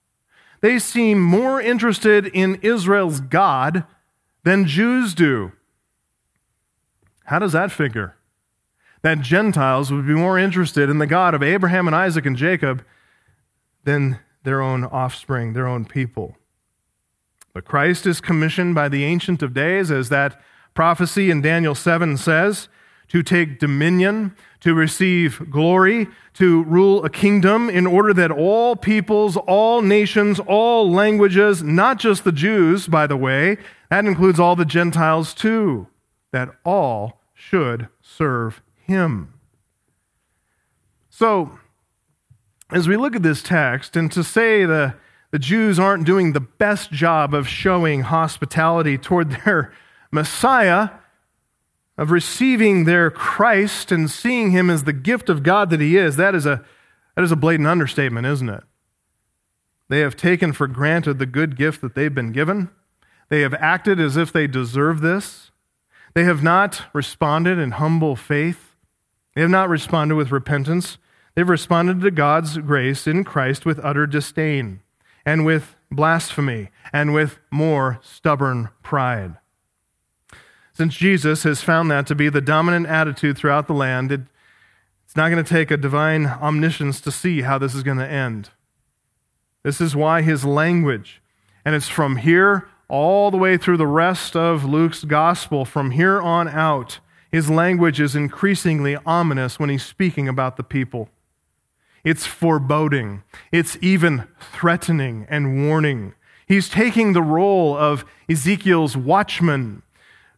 they 0.62 0.78
seem 0.78 1.20
more 1.20 1.60
interested 1.60 2.28
in 2.28 2.60
Israel's 2.62 3.20
God 3.20 3.86
than 4.44 4.68
Jews 4.68 5.16
do. 5.16 5.54
How 7.26 7.40
does 7.40 7.54
that 7.54 7.72
figure? 7.72 8.16
that 9.04 9.20
Gentiles 9.20 9.92
would 9.92 10.08
be 10.08 10.14
more 10.14 10.40
interested 10.40 10.90
in 10.90 10.98
the 10.98 11.06
God 11.06 11.34
of 11.34 11.44
Abraham 11.44 11.88
and 11.88 11.96
Isaac 11.96 12.26
and 12.26 12.38
Jacob 12.38 12.84
than 13.84 14.20
their 14.44 14.62
own 14.62 14.86
offspring, 14.86 15.54
their 15.54 15.68
own 15.68 15.86
people. 15.86 16.38
But 17.54 17.66
Christ 17.66 18.06
is 18.08 18.20
commissioned 18.20 18.74
by 18.74 18.90
the 18.90 19.04
Ancient 19.04 19.44
of 19.44 19.54
Days, 19.54 19.92
as 19.92 20.10
that 20.10 20.42
prophecy 20.74 21.30
in 21.30 21.42
Daniel 21.42 21.76
7 21.76 22.18
says, 22.18 22.68
to 23.10 23.22
take 23.22 23.60
dominion, 23.60 24.36
to 24.62 24.74
receive 24.74 25.52
glory, 25.52 26.08
to 26.34 26.64
rule 26.64 27.06
a 27.06 27.10
kingdom, 27.10 27.70
in 27.70 27.86
order 27.86 28.12
that 28.12 28.32
all 28.32 28.76
peoples, 28.76 29.38
all 29.38 29.84
nations, 29.84 30.40
all 30.40 30.92
languages, 30.92 31.62
not 31.62 32.00
just 32.00 32.24
the 32.24 32.32
Jews, 32.32 32.88
by 32.88 33.06
the 33.06 33.18
way, 33.18 33.58
that 33.90 34.06
includes 34.06 34.40
all 34.40 34.56
the 34.56 34.66
Gentiles 34.66 35.36
too, 35.36 35.88
that 36.32 36.50
all 36.66 37.22
should 37.36 37.88
serve 38.02 38.62
him. 38.74 39.34
So, 41.12 41.60
as 42.72 42.88
we 42.88 42.98
look 42.98 43.16
at 43.16 43.22
this 43.22 43.44
text, 43.44 43.96
and 43.96 44.12
to 44.12 44.24
say 44.24 44.66
the, 44.66 44.96
the 45.34 45.40
Jews 45.40 45.80
aren't 45.80 46.06
doing 46.06 46.34
the 46.34 46.40
best 46.40 46.92
job 46.92 47.34
of 47.34 47.48
showing 47.48 48.02
hospitality 48.02 49.00
toward 49.00 49.32
their 49.32 49.74
Messiah, 50.12 50.90
of 51.98 52.12
receiving 52.12 52.84
their 52.84 53.10
Christ 53.10 53.92
and 53.92 54.12
seeing 54.12 54.52
him 54.52 54.70
as 54.70 54.84
the 54.84 54.94
gift 54.94 55.30
of 55.30 55.42
God 55.42 55.72
that 55.72 55.82
he 55.82 55.98
is, 55.98 56.18
that 56.18 56.36
is 56.36 56.46
a, 56.46 56.64
that 57.16 57.24
is 57.24 57.32
a 57.32 57.36
blatant 57.36 57.68
understatement, 57.68 58.28
isn't 58.28 58.48
it? 58.48 58.64
They 59.90 60.02
have 60.02 60.16
taken 60.16 60.54
for 60.54 60.68
granted 60.68 61.18
the 61.18 61.26
good 61.26 61.58
gift 61.58 61.82
that 61.82 61.96
they've 61.96 62.14
been 62.14 62.32
given. 62.32 62.70
They 63.30 63.42
have 63.42 63.56
acted 63.56 64.00
as 64.00 64.16
if 64.16 64.32
they 64.32 64.46
deserve 64.46 65.02
this. 65.02 65.50
They 66.14 66.26
have 66.26 66.44
not 66.44 66.84
responded 66.94 67.58
in 67.58 67.72
humble 67.72 68.16
faith. 68.16 68.76
They 69.34 69.42
have 69.42 69.50
not 69.50 69.68
responded 69.68 70.14
with 70.14 70.32
repentance. 70.32 71.00
They've 71.34 71.50
responded 71.50 72.02
to 72.02 72.12
God's 72.12 72.60
grace 72.60 73.08
in 73.08 73.24
Christ 73.24 73.66
with 73.66 73.84
utter 73.84 74.06
disdain 74.06 74.83
and 75.26 75.46
with 75.46 75.76
blasphemy 75.92 76.70
and 76.92 77.14
with 77.14 77.40
more 77.52 78.00
stubborn 78.02 78.70
pride. 78.82 79.36
Since 80.74 80.96
Jesus 80.96 81.44
has 81.44 81.62
found 81.62 81.92
that 81.92 82.08
to 82.08 82.16
be 82.16 82.30
the 82.30 82.42
dominant 82.42 82.88
attitude 82.88 83.38
throughout 83.38 83.68
the 83.68 83.74
land, 83.74 84.12
it, 84.12 84.22
it's 85.06 85.16
not 85.16 85.30
going 85.30 85.44
to 85.44 85.50
take 85.50 85.70
a 85.70 85.78
divine 85.78 86.26
omniscience 86.26 87.00
to 87.02 87.12
see 87.12 87.42
how 87.42 87.58
this 87.58 87.76
is 87.76 87.84
going 87.84 88.00
to 88.00 88.08
end. 88.08 88.50
This 89.62 89.80
is 89.80 89.96
why 89.96 90.24
his 90.24 90.44
language, 90.44 91.22
and 91.64 91.76
it's 91.76 91.88
from 91.88 92.18
here 92.18 92.68
all 92.90 93.32
the 93.32 93.38
way 93.38 93.58
through 93.58 93.78
the 93.78 93.88
rest 93.88 94.36
of 94.36 94.66
Luke's 94.66 95.04
gospel, 95.04 95.64
from 95.64 95.92
here 95.92 96.22
on 96.22 96.48
out, 96.48 97.00
his 97.32 97.50
language 97.50 98.00
is 98.00 98.16
increasingly 98.16 98.98
ominous 99.06 99.58
when 99.60 99.70
he's 99.70 99.86
speaking 99.86 100.28
about 100.28 100.58
the 100.58 100.64
people. 100.64 101.10
It's 102.04 102.26
foreboding, 102.26 103.24
it's 103.52 103.78
even 103.82 104.28
threatening 104.40 105.26
and 105.30 105.68
warning. 105.68 106.14
He's 106.46 106.68
taking 106.68 107.14
the 107.14 107.22
role 107.22 107.78
of 107.78 108.04
Ezekiel's 108.30 108.98
watchman, 108.98 109.84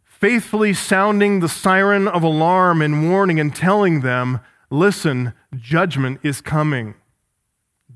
faithfully 0.03 0.74
sounding 0.74 1.39
the 1.39 1.50
siren 1.50 2.07
of 2.07 2.22
alarm 2.22 2.81
and 2.81 3.10
warning 3.10 3.39
and 3.39 3.55
telling 3.55 4.01
them, 4.01 4.39
listen, 4.69 5.34
judgment 5.55 6.19
is 6.22 6.39
coming. 6.39 6.93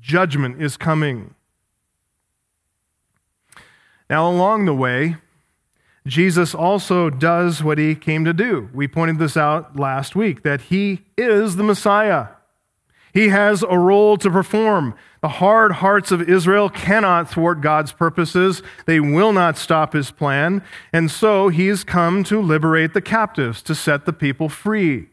Judgment 0.00 0.60
is 0.60 0.76
coming. 0.76 1.34
Now, 4.08 4.28
along 4.28 4.64
the 4.64 4.74
way, 4.74 5.16
Jesus 6.06 6.54
also 6.54 7.10
does 7.10 7.62
what 7.62 7.78
he 7.78 7.94
came 7.94 8.24
to 8.24 8.32
do. 8.32 8.68
We 8.74 8.88
pointed 8.88 9.20
this 9.20 9.36
out 9.36 9.76
last 9.76 10.16
week 10.16 10.42
that 10.42 10.62
he 10.62 11.02
is 11.16 11.54
the 11.54 11.62
Messiah. 11.62 12.28
He 13.12 13.28
has 13.28 13.62
a 13.62 13.78
role 13.78 14.16
to 14.18 14.30
perform. 14.30 14.94
The 15.20 15.28
hard 15.28 15.72
hearts 15.72 16.10
of 16.12 16.28
Israel 16.28 16.68
cannot 16.68 17.30
thwart 17.30 17.60
God's 17.60 17.92
purposes. 17.92 18.62
They 18.86 19.00
will 19.00 19.32
not 19.32 19.58
stop 19.58 19.92
his 19.92 20.10
plan. 20.10 20.62
And 20.92 21.10
so 21.10 21.48
he's 21.48 21.84
come 21.84 22.24
to 22.24 22.40
liberate 22.40 22.94
the 22.94 23.02
captives, 23.02 23.62
to 23.62 23.74
set 23.74 24.06
the 24.06 24.12
people 24.12 24.48
free. 24.48 25.08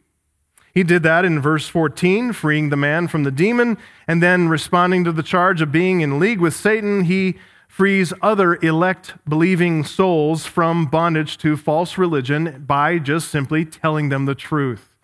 He 0.73 0.83
did 0.83 1.01
that 1.03 1.25
in 1.25 1.39
verse 1.39 1.67
14, 1.67 2.33
freeing 2.33 2.69
the 2.69 2.77
man 2.77 3.07
from 3.07 3.23
the 3.23 3.31
demon, 3.31 3.79
and 4.07 4.21
then 4.21 4.47
responding 4.47 5.03
to 5.05 5.11
the 5.11 5.23
charge 5.23 5.59
of 5.59 5.71
being 5.71 6.01
in 6.01 6.19
league 6.19 6.39
with 6.39 6.53
Satan, 6.53 7.05
he 7.05 7.37
frees 7.67 8.13
other 8.21 8.55
elect 8.61 9.15
believing 9.27 9.83
souls 9.83 10.45
from 10.45 10.85
bondage 10.85 11.37
to 11.39 11.57
false 11.57 11.97
religion 11.97 12.63
by 12.67 12.99
just 12.99 13.29
simply 13.29 13.65
telling 13.65 14.09
them 14.09 14.25
the 14.25 14.35
truth, 14.35 14.96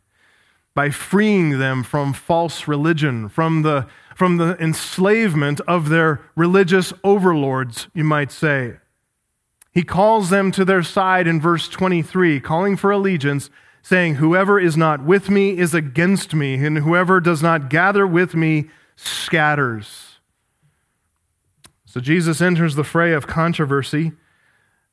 by 0.75 0.89
freeing 0.89 1.59
them 1.59 1.83
from 1.83 2.13
false 2.13 2.67
religion, 2.67 3.29
from 3.29 3.61
the, 3.61 3.87
from 4.15 4.37
the 4.37 4.57
enslavement 4.59 5.61
of 5.61 5.89
their 5.89 6.21
religious 6.35 6.93
overlords, 7.03 7.87
you 7.93 8.03
might 8.03 8.31
say. 8.31 8.77
He 9.71 9.83
calls 9.83 10.29
them 10.29 10.51
to 10.51 10.63
their 10.63 10.83
side 10.83 11.27
in 11.27 11.41
verse 11.41 11.67
23, 11.67 12.39
calling 12.39 12.77
for 12.77 12.91
allegiance, 12.91 13.49
saying, 13.81 14.15
Whoever 14.15 14.59
is 14.59 14.77
not 14.77 15.03
with 15.03 15.29
me 15.29 15.57
is 15.57 15.73
against 15.73 16.33
me, 16.33 16.55
and 16.55 16.79
whoever 16.79 17.19
does 17.19 17.41
not 17.41 17.69
gather 17.69 18.05
with 18.05 18.35
me 18.35 18.69
scatters. 18.95 20.19
So 21.85 21.99
Jesus 21.99 22.41
enters 22.41 22.75
the 22.75 22.83
fray 22.83 23.13
of 23.13 23.27
controversy, 23.27 24.13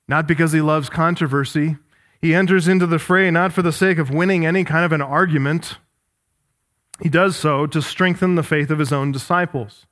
not 0.08 0.26
because 0.26 0.52
he 0.52 0.60
loves 0.60 0.90
controversy. 0.90 1.76
He 2.20 2.34
enters 2.34 2.68
into 2.68 2.86
the 2.86 2.98
fray 2.98 3.30
not 3.30 3.52
for 3.52 3.62
the 3.62 3.72
sake 3.72 3.98
of 3.98 4.10
winning 4.10 4.44
any 4.44 4.64
kind 4.64 4.84
of 4.84 4.92
an 4.92 5.02
argument. 5.02 5.78
He 7.00 7.08
does 7.08 7.36
so 7.36 7.66
to 7.66 7.80
strengthen 7.80 8.34
the 8.34 8.42
faith 8.42 8.70
of 8.70 8.78
his 8.78 8.92
own 8.92 9.10
disciples, 9.10 9.86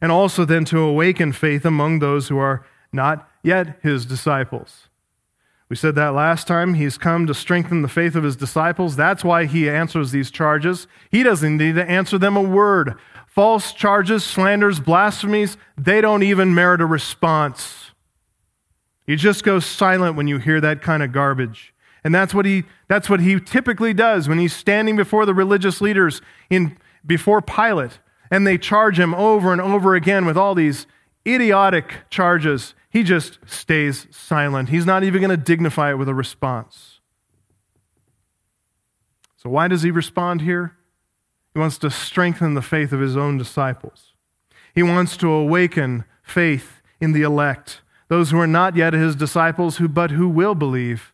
and 0.00 0.12
also 0.12 0.44
then 0.44 0.64
to 0.66 0.78
awaken 0.78 1.32
faith 1.32 1.64
among 1.64 1.98
those 1.98 2.28
who 2.28 2.38
are 2.38 2.64
not 2.92 3.28
yet 3.42 3.78
his 3.82 4.06
disciples. 4.06 4.88
We 5.68 5.76
said 5.76 5.96
that 5.96 6.14
last 6.14 6.46
time. 6.46 6.74
He's 6.74 6.96
come 6.98 7.26
to 7.26 7.34
strengthen 7.34 7.82
the 7.82 7.88
faith 7.88 8.14
of 8.14 8.22
his 8.22 8.36
disciples. 8.36 8.94
That's 8.94 9.24
why 9.24 9.46
he 9.46 9.68
answers 9.68 10.12
these 10.12 10.30
charges. 10.30 10.86
He 11.10 11.22
doesn't 11.22 11.56
need 11.56 11.74
to 11.74 11.90
answer 11.90 12.18
them 12.18 12.36
a 12.36 12.42
word. 12.42 12.94
False 13.26 13.72
charges, 13.72 14.22
slanders, 14.22 14.78
blasphemies, 14.78 15.56
they 15.76 16.00
don't 16.00 16.22
even 16.22 16.54
merit 16.54 16.80
a 16.80 16.86
response. 16.86 17.83
You 19.06 19.16
just 19.16 19.44
go 19.44 19.60
silent 19.60 20.16
when 20.16 20.26
you 20.26 20.38
hear 20.38 20.60
that 20.60 20.82
kind 20.82 21.02
of 21.02 21.12
garbage. 21.12 21.74
And 22.02 22.14
that's 22.14 22.34
what 22.34 22.44
he, 22.46 22.64
that's 22.88 23.08
what 23.08 23.20
he 23.20 23.40
typically 23.40 23.94
does 23.94 24.28
when 24.28 24.38
he's 24.38 24.54
standing 24.54 24.96
before 24.96 25.26
the 25.26 25.34
religious 25.34 25.80
leaders 25.80 26.20
in, 26.50 26.76
before 27.06 27.40
Pilate. 27.40 27.98
And 28.30 28.46
they 28.46 28.58
charge 28.58 28.98
him 28.98 29.14
over 29.14 29.52
and 29.52 29.60
over 29.60 29.94
again 29.94 30.26
with 30.26 30.36
all 30.36 30.54
these 30.54 30.86
idiotic 31.26 32.10
charges. 32.10 32.74
He 32.90 33.02
just 33.02 33.38
stays 33.46 34.06
silent. 34.10 34.68
He's 34.68 34.86
not 34.86 35.02
even 35.02 35.20
going 35.20 35.30
to 35.30 35.42
dignify 35.42 35.90
it 35.90 35.98
with 35.98 36.08
a 36.08 36.14
response. 36.14 37.00
So, 39.36 39.50
why 39.50 39.68
does 39.68 39.82
he 39.82 39.90
respond 39.90 40.40
here? 40.40 40.76
He 41.52 41.60
wants 41.60 41.78
to 41.78 41.90
strengthen 41.90 42.54
the 42.54 42.62
faith 42.62 42.92
of 42.92 43.00
his 43.00 43.16
own 43.16 43.38
disciples. 43.38 44.12
He 44.74 44.82
wants 44.82 45.16
to 45.18 45.30
awaken 45.30 46.04
faith 46.22 46.82
in 47.00 47.12
the 47.12 47.22
elect, 47.22 47.80
those 48.14 48.30
who 48.30 48.38
are 48.38 48.46
not 48.46 48.76
yet 48.76 48.92
his 48.92 49.16
disciples, 49.16 49.78
who, 49.78 49.88
but 49.88 50.12
who 50.12 50.28
will 50.28 50.54
believe 50.54 51.12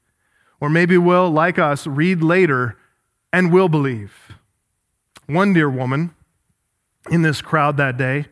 or 0.60 0.68
maybe 0.68 0.98
will, 0.98 1.30
like 1.30 1.58
us, 1.58 1.86
read 1.86 2.22
later 2.22 2.76
and 3.32 3.50
will 3.50 3.70
believe. 3.70 4.36
One 5.24 5.54
dear 5.54 5.70
woman 5.70 6.14
in 7.10 7.22
this 7.22 7.40
crowd 7.40 7.78
that 7.78 7.96
day, 7.96 8.26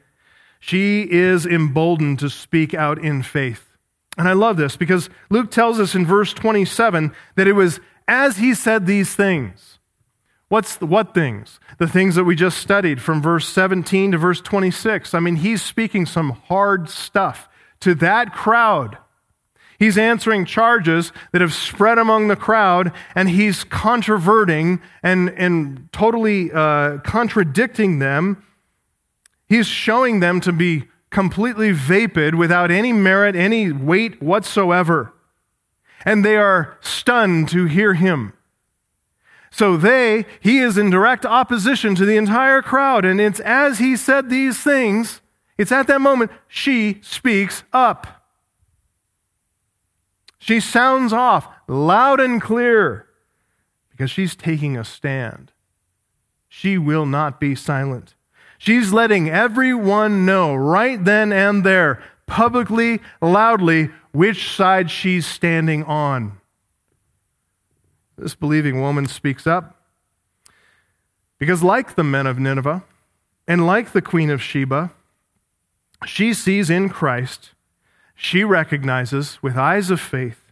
she 0.61 1.11
is 1.11 1.47
emboldened 1.47 2.19
to 2.19 2.29
speak 2.29 2.75
out 2.75 2.99
in 2.99 3.23
faith. 3.23 3.65
And 4.19 4.29
I 4.29 4.35
love 4.35 4.59
this 4.59 4.77
because 4.77 5.09
Luke 5.31 5.51
tells 5.51 5.81
us 5.81 5.95
in 5.95 6.05
verse 6.05 6.35
27 6.35 7.15
that 7.37 7.47
it 7.49 7.53
was 7.53 7.81
as 8.07 8.37
he 8.37 8.53
said 8.53 8.85
these 8.85 9.15
things. 9.15 9.79
What's 10.51 10.77
the, 10.77 10.85
what 10.85 11.15
things? 11.15 11.59
The 11.79 11.89
things 11.89 12.17
that 12.17 12.25
we 12.25 12.37
just 12.37 12.59
studied 12.59 13.01
from 13.01 13.23
verse 13.23 13.49
17 13.49 14.13
to 14.13 14.19
verse 14.19 14.43
26. 14.43 15.15
I 15.15 15.21
mean, 15.21 15.37
he's 15.37 15.63
speaking 15.63 16.05
some 16.05 16.33
hard 16.33 16.91
stuff 16.91 17.48
to 17.81 17.95
that 17.95 18.33
crowd 18.33 18.99
He's 19.79 19.97
answering 19.97 20.45
charges 20.45 21.13
that 21.31 21.41
have 21.41 21.55
spread 21.55 21.99
among 21.99 22.27
the 22.27 22.37
crowd, 22.37 22.93
and 23.15 23.31
he's 23.31 23.63
controverting 23.63 24.81
and, 25.05 25.31
and 25.31 25.89
totally 25.93 26.51
uh, 26.51 26.99
contradicting 26.99 28.01
them. 28.01 28.43
He's 29.49 29.69
showing 29.69 30.19
them 30.19 30.41
to 30.41 30.53
be 30.53 30.89
completely 31.11 31.71
vapid 31.71 32.35
without 32.35 32.73
any 32.73 32.93
merit, 32.93 33.37
any 33.37 33.71
weight 33.71 34.21
whatsoever. 34.21 35.13
And 36.05 36.25
they 36.25 36.37
are 36.37 36.77
stunned 36.81 37.49
to 37.51 37.67
hear 37.67 37.95
him. 37.95 38.33
So 39.51 39.77
they, 39.77 40.27
he 40.41 40.59
is 40.59 40.77
in 40.77 40.91
direct 40.91 41.25
opposition 41.25 41.95
to 41.95 42.05
the 42.05 42.17
entire 42.17 42.63
crowd. 42.63 43.05
And 43.05 43.21
it's 43.21 43.41
as 43.41 43.79
he 43.79 43.97
said 43.97 44.29
these 44.29 44.59
things, 44.59 45.21
it's 45.59 45.73
at 45.73 45.89
that 45.89 46.01
moment 46.01 46.31
she 46.47 47.01
speaks 47.03 47.65
up. 47.73 48.25
She 50.39 50.61
sounds 50.61 51.13
off 51.13 51.49
loud 51.67 52.21
and 52.21 52.41
clear 52.41 53.07
because 53.91 54.11
she's 54.11 54.37
taking 54.37 54.77
a 54.77 54.85
stand. 54.85 55.53
She 56.49 56.79
will 56.79 57.05
not 57.05 57.41
be 57.41 57.55
silent. 57.55 58.15
She's 58.57 58.93
letting 58.93 59.29
everyone 59.29 60.25
know 60.25 60.55
right 60.55 61.05
then 61.05 61.33
and 61.33 61.65
there, 61.65 62.03
publicly, 62.27 63.01
loudly, 63.21 63.91
which 64.13 64.51
side 64.51 64.91
she's 64.91 65.27
standing 65.27 65.85
on. 65.85 66.41
This 68.17 68.35
believing 68.35 68.81
woman 68.81 69.07
speaks 69.07 69.47
up 69.47 69.77
because, 71.39 71.63
like 71.63 71.95
the 71.95 72.03
men 72.03 72.27
of 72.27 72.39
Nineveh 72.39 72.83
and 73.47 73.67
like 73.67 73.93
the 73.93 74.03
queen 74.03 74.31
of 74.31 74.43
Sheba, 74.43 74.91
she 76.07 76.33
sees 76.33 76.71
in 76.71 76.89
Christ 76.89 77.51
she 78.21 78.43
recognizes 78.43 79.41
with 79.43 79.57
eyes 79.57 79.91
of 79.91 80.01
faith, 80.01 80.51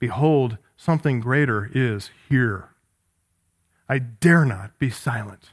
Behold, 0.00 0.58
something 0.76 1.20
greater 1.20 1.70
is 1.72 2.10
here. 2.28 2.70
I 3.88 4.00
dare 4.00 4.44
not 4.44 4.76
be 4.80 4.90
silent. 4.90 5.50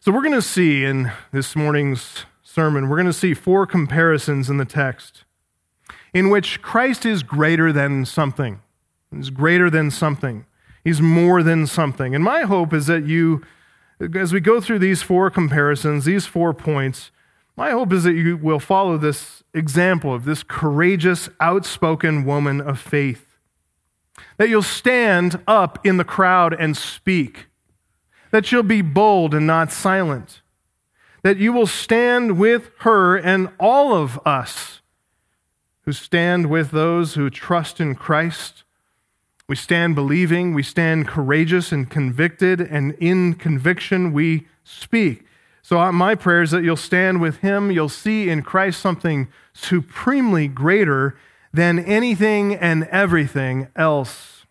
So, 0.00 0.10
we're 0.10 0.22
going 0.22 0.32
to 0.32 0.42
see 0.42 0.84
in 0.84 1.12
this 1.30 1.54
morning's 1.54 2.26
sermon, 2.42 2.88
we're 2.88 2.96
going 2.96 3.06
to 3.06 3.12
see 3.12 3.32
four 3.32 3.64
comparisons 3.64 4.50
in 4.50 4.56
the 4.56 4.64
text 4.64 5.22
in 6.12 6.30
which 6.30 6.60
Christ 6.60 7.06
is 7.06 7.22
greater 7.22 7.72
than 7.72 8.04
something. 8.04 8.60
He's 9.14 9.30
greater 9.30 9.70
than 9.70 9.92
something. 9.92 10.46
He's 10.82 11.00
more 11.00 11.44
than 11.44 11.68
something. 11.68 12.12
And 12.12 12.24
my 12.24 12.42
hope 12.42 12.74
is 12.74 12.86
that 12.86 13.06
you, 13.06 13.42
as 14.16 14.32
we 14.32 14.40
go 14.40 14.60
through 14.60 14.80
these 14.80 15.00
four 15.00 15.30
comparisons, 15.30 16.04
these 16.04 16.26
four 16.26 16.52
points, 16.52 17.12
my 17.56 17.70
hope 17.70 17.92
is 17.92 18.04
that 18.04 18.14
you 18.14 18.36
will 18.36 18.58
follow 18.58 18.96
this 18.96 19.42
example 19.52 20.14
of 20.14 20.24
this 20.24 20.42
courageous, 20.42 21.28
outspoken 21.40 22.24
woman 22.24 22.60
of 22.60 22.80
faith. 22.80 23.38
That 24.38 24.48
you'll 24.48 24.62
stand 24.62 25.42
up 25.46 25.84
in 25.84 25.98
the 25.98 26.04
crowd 26.04 26.54
and 26.58 26.76
speak. 26.76 27.46
That 28.30 28.50
you'll 28.50 28.62
be 28.62 28.82
bold 28.82 29.34
and 29.34 29.46
not 29.46 29.70
silent. 29.70 30.40
That 31.22 31.36
you 31.36 31.52
will 31.52 31.66
stand 31.66 32.38
with 32.38 32.70
her 32.80 33.16
and 33.16 33.50
all 33.60 33.94
of 33.94 34.18
us 34.26 34.80
who 35.82 35.92
stand 35.92 36.48
with 36.48 36.70
those 36.70 37.14
who 37.14 37.28
trust 37.28 37.80
in 37.80 37.94
Christ. 37.94 38.64
We 39.48 39.56
stand 39.56 39.94
believing, 39.94 40.54
we 40.54 40.62
stand 40.62 41.08
courageous 41.08 41.72
and 41.72 41.90
convicted, 41.90 42.60
and 42.60 42.92
in 42.94 43.34
conviction 43.34 44.12
we 44.12 44.46
speak. 44.64 45.24
So, 45.62 45.92
my 45.92 46.16
prayer 46.16 46.42
is 46.42 46.50
that 46.50 46.64
you'll 46.64 46.76
stand 46.76 47.20
with 47.20 47.38
him. 47.38 47.70
You'll 47.70 47.88
see 47.88 48.28
in 48.28 48.42
Christ 48.42 48.80
something 48.80 49.28
supremely 49.52 50.48
greater 50.48 51.16
than 51.52 51.78
anything 51.78 52.54
and 52.54 52.84
everything 52.84 53.68
else. 53.76 54.44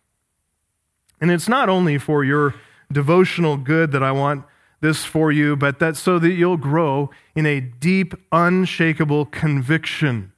And 1.19 1.29
it's 1.29 1.49
not 1.49 1.69
only 1.69 1.97
for 1.97 2.23
your 2.23 2.55
devotional 2.91 3.57
good 3.57 3.91
that 3.91 4.03
I 4.03 4.11
want 4.11 4.45
this 4.79 5.05
for 5.05 5.31
you, 5.31 5.55
but 5.55 5.79
that 5.79 5.95
so 5.95 6.17
that 6.19 6.31
you'll 6.31 6.57
grow 6.57 7.11
in 7.35 7.45
a 7.45 7.59
deep, 7.59 8.15
unshakable 8.31 9.25
conviction. 9.25 10.31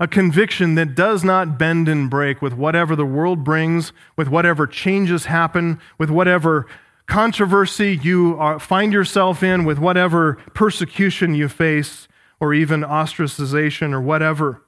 A 0.00 0.08
conviction 0.08 0.74
that 0.76 0.94
does 0.94 1.22
not 1.22 1.58
bend 1.58 1.88
and 1.88 2.08
break 2.08 2.40
with 2.40 2.54
whatever 2.54 2.96
the 2.96 3.04
world 3.04 3.44
brings, 3.44 3.92
with 4.16 4.28
whatever 4.28 4.66
changes 4.66 5.26
happen, 5.26 5.78
with 5.98 6.08
whatever 6.08 6.66
controversy 7.12 8.00
you 8.02 8.34
are, 8.38 8.58
find 8.58 8.90
yourself 8.90 9.42
in, 9.42 9.66
with 9.66 9.78
whatever 9.78 10.36
persecution 10.54 11.34
you 11.34 11.46
face, 11.46 12.08
or 12.40 12.54
even 12.54 12.80
ostracization 12.80 13.92
or 13.92 14.00
whatever. 14.00 14.62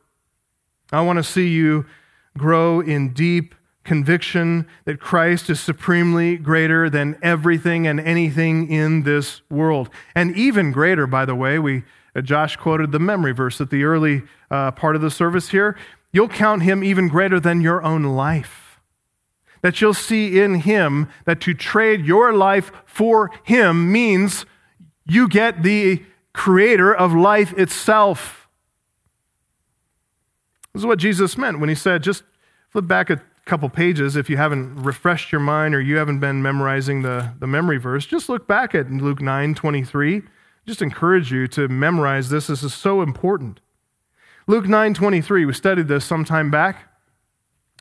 I 0.92 1.00
want 1.00 1.16
to 1.16 1.22
see 1.22 1.48
you 1.48 1.87
grow 2.37 2.80
in 2.80 3.14
deep 3.14 3.54
conviction 3.83 4.66
that 4.85 5.00
Christ 5.00 5.48
is 5.48 5.59
supremely 5.59 6.37
greater 6.37 6.90
than 6.90 7.18
everything 7.22 7.87
and 7.87 7.98
anything 7.98 8.70
in 8.70 9.04
this 9.04 9.40
world. 9.48 9.88
And 10.14 10.37
even 10.37 10.70
greater, 10.70 11.07
by 11.07 11.24
the 11.24 11.35
way, 11.35 11.59
we 11.59 11.83
uh, 12.14 12.20
Josh 12.20 12.57
quoted 12.57 12.92
the 12.92 12.98
memory 12.98 13.33
verse 13.33 13.59
at 13.62 13.70
the 13.70 13.85
early 13.85 14.20
uh, 14.50 14.70
part 14.72 14.96
of 14.96 15.00
the 15.00 15.11
service 15.11 15.48
here. 15.48 15.78
You'll 16.12 16.28
count 16.28 16.62
him 16.62 16.85
even 16.85 17.09
greater 17.09 17.40
than 17.40 17.62
your 17.62 17.83
own 17.83 18.02
life 18.02 18.63
that 19.64 19.81
you'll 19.81 19.94
see 19.94 20.38
in 20.38 20.57
Him 20.57 21.09
that 21.24 21.40
to 21.40 21.55
trade 21.55 22.05
your 22.05 22.35
life 22.35 22.70
for 22.85 23.31
Him 23.44 23.90
means 23.90 24.44
you 25.07 25.27
get 25.27 25.62
the 25.62 26.05
creator 26.35 26.94
of 26.94 27.14
life 27.14 27.55
itself. 27.55 28.46
This 30.74 30.83
is 30.83 30.87
what 30.87 30.98
Jesus 30.98 31.38
meant 31.38 31.61
when 31.61 31.70
He 31.70 31.74
said, 31.74 32.03
just 32.03 32.24
flip 32.68 32.87
back 32.87 33.09
a 33.09 33.22
couple 33.46 33.70
pages 33.70 34.16
if 34.16 34.29
you 34.29 34.37
haven't 34.37 34.83
refreshed 34.83 35.33
your 35.33 35.40
mind 35.40 35.74
or 35.74 35.81
you 35.81 35.96
haven't 35.96 36.20
been 36.20 36.42
memorizing 36.42 37.00
the, 37.00 37.33
the 37.38 37.46
memory 37.46 37.79
verse. 37.79 38.05
Just 38.05 38.29
look 38.29 38.46
back 38.46 38.74
at 38.74 38.90
Luke 38.90 39.22
9 39.22 39.55
23. 39.55 40.24
Just 40.66 40.83
encourage 40.83 41.33
you 41.33 41.48
to 41.48 41.68
memorize 41.68 42.29
this. 42.29 42.48
This 42.48 42.62
is 42.62 42.74
so 42.74 43.00
important. 43.00 43.61
Luke 44.46 44.66
9:23, 44.66 45.46
we 45.46 45.55
studied 45.55 45.88
this 45.88 46.05
some 46.05 46.27
time 46.27 46.50
back. 46.50 46.90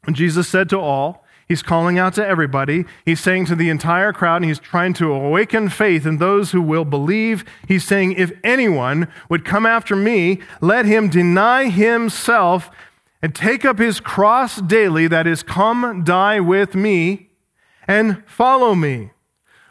And 0.05 0.15
Jesus 0.15 0.47
said 0.47 0.69
to 0.69 0.79
all, 0.79 1.22
He's 1.47 1.61
calling 1.61 1.99
out 1.99 2.13
to 2.15 2.25
everybody. 2.25 2.85
He's 3.05 3.19
saying 3.19 3.45
to 3.47 3.55
the 3.55 3.69
entire 3.69 4.13
crowd, 4.13 4.37
and 4.37 4.45
he's 4.45 4.59
trying 4.59 4.93
to 4.95 5.11
awaken 5.11 5.69
faith 5.69 6.05
in 6.05 6.17
those 6.17 6.51
who 6.51 6.61
will 6.61 6.85
believe. 6.85 7.43
He's 7.67 7.83
saying, 7.83 8.13
If 8.13 8.31
anyone 8.43 9.07
would 9.29 9.45
come 9.45 9.65
after 9.65 9.95
me, 9.95 10.41
let 10.61 10.85
him 10.85 11.09
deny 11.09 11.69
himself 11.69 12.69
and 13.21 13.33
take 13.33 13.63
up 13.65 13.79
his 13.79 13.99
cross 13.99 14.61
daily, 14.61 15.07
that 15.07 15.27
is, 15.27 15.43
come 15.43 16.03
die 16.03 16.39
with 16.39 16.75
me 16.75 17.29
and 17.87 18.23
follow 18.27 18.75
me. 18.75 19.11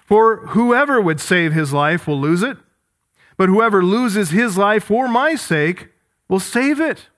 For 0.04 0.46
whoever 0.48 1.00
would 1.00 1.20
save 1.20 1.52
his 1.52 1.72
life 1.72 2.06
will 2.06 2.20
lose 2.20 2.42
it, 2.42 2.58
but 3.36 3.48
whoever 3.48 3.82
loses 3.82 4.30
his 4.30 4.58
life 4.58 4.84
for 4.84 5.08
my 5.08 5.34
sake 5.34 5.88
will 6.28 6.40
save 6.40 6.80
it. 6.80 7.08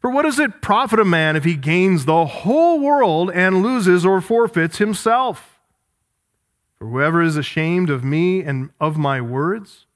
For 0.00 0.10
what 0.10 0.22
does 0.22 0.38
it 0.38 0.62
profit 0.62 1.00
a 1.00 1.04
man 1.04 1.36
if 1.36 1.44
he 1.44 1.54
gains 1.54 2.04
the 2.04 2.26
whole 2.26 2.80
world 2.80 3.30
and 3.32 3.62
loses 3.62 4.06
or 4.06 4.20
forfeits 4.20 4.78
himself? 4.78 5.60
For 6.76 6.86
whoever 6.86 7.22
is 7.22 7.36
ashamed 7.36 7.90
of 7.90 8.04
me 8.04 8.42
and 8.42 8.70
of 8.80 8.96
my 8.96 9.20
words, 9.20 9.86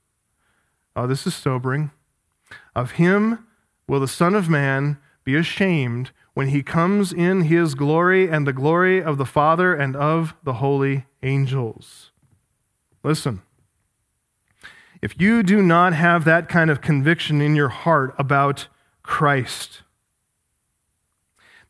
oh, 0.96 1.06
this 1.06 1.26
is 1.26 1.34
sobering, 1.34 1.92
of 2.74 2.92
him 2.92 3.46
will 3.86 4.00
the 4.00 4.08
Son 4.08 4.34
of 4.34 4.48
Man 4.48 4.98
be 5.24 5.36
ashamed 5.36 6.10
when 6.34 6.48
he 6.48 6.62
comes 6.62 7.12
in 7.12 7.42
his 7.42 7.74
glory 7.74 8.28
and 8.28 8.46
the 8.46 8.52
glory 8.52 9.02
of 9.02 9.18
the 9.18 9.26
Father 9.26 9.74
and 9.74 9.94
of 9.94 10.34
the 10.42 10.54
holy 10.54 11.06
angels. 11.22 12.10
Listen. 13.04 13.42
If 15.00 15.20
you 15.20 15.42
do 15.42 15.62
not 15.62 15.92
have 15.94 16.24
that 16.24 16.48
kind 16.48 16.70
of 16.70 16.80
conviction 16.80 17.40
in 17.40 17.56
your 17.56 17.68
heart 17.68 18.14
about 18.18 18.68
Christ, 19.02 19.82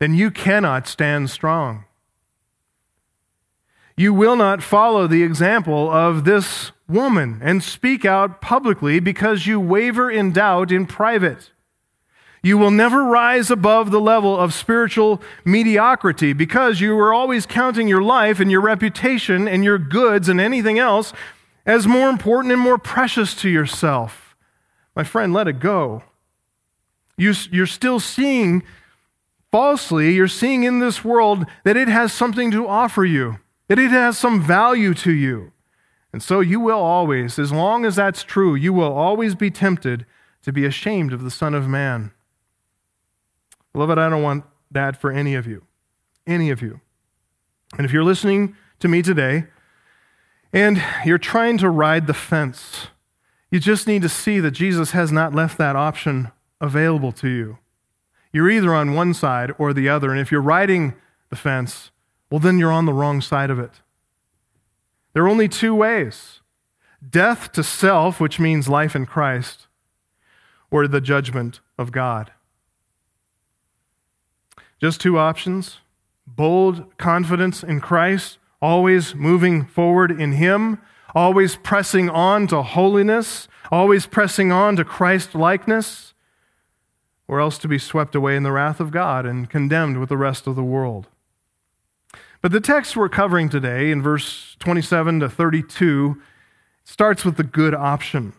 then 0.03 0.15
you 0.15 0.33
cannot 0.33 0.89
stand 0.89 1.31
strong. 1.31 1.85
You 3.97 4.13
will 4.13 4.35
not 4.35 4.61
follow 4.61 5.07
the 5.07 5.23
example 5.23 5.89
of 5.89 6.25
this 6.25 6.73
woman 6.89 7.39
and 7.41 7.63
speak 7.63 8.05
out 8.05 8.41
publicly 8.41 8.99
because 8.99 9.47
you 9.47 9.61
waver 9.61 10.11
in 10.11 10.33
doubt 10.33 10.73
in 10.73 10.87
private. 10.87 11.53
You 12.43 12.59
will 12.59 12.73
never 12.73 13.05
rise 13.05 13.49
above 13.49 13.93
the 13.93 14.01
level 14.01 14.37
of 14.37 14.53
spiritual 14.53 15.23
mediocrity 15.45 16.33
because 16.33 16.81
you 16.81 16.99
are 16.99 17.15
always 17.15 17.47
counting 17.47 17.87
your 17.87 18.03
life 18.03 18.41
and 18.41 18.51
your 18.51 18.61
reputation 18.61 19.47
and 19.47 19.63
your 19.63 19.79
goods 19.79 20.29
and 20.29 20.41
anything 20.41 20.81
else 20.81 21.13
as 21.65 21.87
more 21.87 22.11
important 22.11 22.53
and 22.53 22.61
more 22.61 22.77
precious 22.77 23.37
to 23.37 23.49
yourself. 23.49 24.35
My 24.97 25.05
friend, 25.05 25.33
let 25.33 25.47
it 25.47 25.61
go. 25.61 26.03
You, 27.17 27.35
are 27.63 27.67
still 27.67 28.01
seeing 28.01 28.65
falsely, 29.53 30.15
you're 30.15 30.27
seeing 30.27 30.65
in 30.65 30.81
this 30.81 31.05
world 31.05 31.45
that 31.63 31.77
it 31.77 31.87
has 31.87 32.13
something 32.13 32.51
to 32.51 32.67
offer 32.67 33.05
you, 33.05 33.39
that 33.69 33.79
it 33.79 33.91
has 33.91 34.19
some 34.19 34.43
value 34.43 34.95
to 34.95 35.13
you. 35.13 35.53
And 36.13 36.23
so 36.23 36.41
you 36.41 36.59
will 36.59 36.81
always, 36.81 37.39
as 37.39 37.53
long 37.53 37.85
as 37.85 37.97
that's 37.97 38.25
true, 38.25 38.55
you 38.55 38.73
will 38.73 38.93
always 38.93 39.35
be 39.35 39.51
tempted 39.51 40.05
to 40.43 40.53
be 40.53 40.65
ashamed 40.65 41.13
of 41.13 41.23
the 41.23 41.31
Son 41.31 41.55
of 41.55 41.69
Man. 41.69 42.11
Beloved, 43.73 43.99
I 43.99 44.09
don't 44.09 44.23
want 44.23 44.45
that 44.71 45.01
for 45.01 45.13
any 45.13 45.35
of 45.35 45.47
you. 45.47 45.65
Any 46.27 46.51
of 46.51 46.61
you. 46.61 46.81
And 47.77 47.85
if 47.85 47.93
you're 47.93 48.05
listening 48.05 48.57
to 48.81 48.89
me 48.89 49.01
today 49.03 49.45
and 50.53 50.83
you're 51.05 51.19
trying 51.19 51.59
to 51.59 51.71
ride 51.71 52.07
the 52.07 52.15
fence, 52.15 52.89
you 53.51 53.61
just 53.61 53.87
need 53.87 54.03
to 54.03 54.09
see 54.09 54.41
that 54.41 54.51
Jesus 54.51 54.91
has 54.91 55.13
not 55.13 55.35
left 55.35 55.57
that 55.59 55.77
option 55.77 56.31
available 56.61 57.13
to 57.13 57.29
you. 57.29 57.59
You're 58.33 58.51
either 58.51 58.75
on 58.75 58.95
one 58.95 59.15
side 59.15 59.53
or 59.59 59.73
the 59.73 59.89
other. 59.89 60.11
And 60.11 60.19
if 60.19 60.33
you're 60.33 60.41
riding 60.41 60.95
the 61.29 61.37
fence, 61.37 61.91
well, 62.31 62.41
then 62.41 62.59
you're 62.59 62.73
on 62.73 62.87
the 62.87 62.95
wrong 62.95 63.21
side 63.21 63.51
of 63.51 63.59
it. 63.59 63.83
There 65.13 65.25
are 65.25 65.29
only 65.29 65.49
two 65.49 65.75
ways 65.75 66.41
death 67.09 67.53
to 67.53 67.63
self, 67.63 68.21
which 68.21 68.39
means 68.39 68.69
life 68.69 68.95
in 68.97 69.07
Christ, 69.07 69.67
or 70.71 70.87
the 70.87 71.01
judgment 71.01 71.61
of 71.77 71.93
God. 71.93 72.33
Just 74.81 75.01
two 75.01 75.19
options 75.19 75.79
bold 76.27 76.97
confidence 76.97 77.63
in 77.63 77.81
Christ, 77.81 78.39
always 78.63 79.15
moving 79.15 79.67
forward 79.67 80.11
in 80.11 80.33
Him, 80.33 80.81
always 81.15 81.57
pressing 81.57 82.09
on 82.09 82.47
to 82.47 82.63
holiness, 82.63 83.49
always 83.71 84.07
pressing 84.07 84.51
on 84.51 84.77
to 84.77 84.85
Christ 84.85 85.35
likeness 85.35 86.12
or 87.29 87.41
else 87.41 87.59
to 87.59 87.69
be 87.69 87.79
swept 87.79 88.15
away 88.15 88.37
in 88.37 88.43
the 88.43 88.53
wrath 88.53 88.81
of 88.81 88.91
God 88.91 89.25
and 89.27 89.49
condemned 89.49 89.99
with 89.99 90.09
the 90.09 90.17
rest 90.17 90.47
of 90.47 90.57
the 90.57 90.65
world. 90.65 91.09
But 92.41 92.53
the 92.53 92.61
text 92.61 92.97
we're 92.97 93.09
covering 93.09 93.49
today, 93.49 93.91
in 93.91 94.03
verse 94.03 94.57
27 94.59 95.21
to 95.21 95.29
32, 95.29 96.21
starts 96.85 97.25
with 97.25 97.37
the 97.37 97.45
good 97.45 97.75
option. 97.75 98.33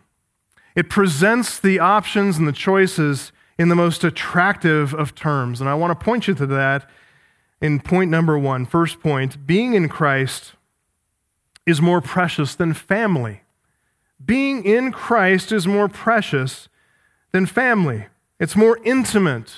It 0.76 0.90
presents 0.90 1.58
the 1.58 1.78
options 1.78 2.36
and 2.36 2.46
the 2.46 2.52
choices 2.52 3.32
in 3.58 3.68
the 3.68 3.74
most 3.74 4.04
attractive 4.04 4.92
of 4.92 5.14
terms. 5.14 5.60
And 5.60 5.70
I 5.70 5.74
want 5.74 5.98
to 5.98 6.04
point 6.04 6.28
you 6.28 6.34
to 6.34 6.46
that 6.46 6.88
in 7.60 7.80
point 7.80 8.10
number 8.10 8.38
one. 8.38 8.66
First 8.66 9.00
point 9.00 9.46
being 9.46 9.74
in 9.74 9.88
Christ 9.88 10.52
is 11.66 11.80
more 11.80 12.00
precious 12.00 12.54
than 12.54 12.74
family. 12.74 13.42
Being 14.22 14.64
in 14.64 14.92
Christ 14.92 15.52
is 15.52 15.66
more 15.66 15.88
precious 15.88 16.68
than 17.32 17.46
family. 17.46 18.06
It's 18.38 18.56
more 18.56 18.78
intimate, 18.84 19.54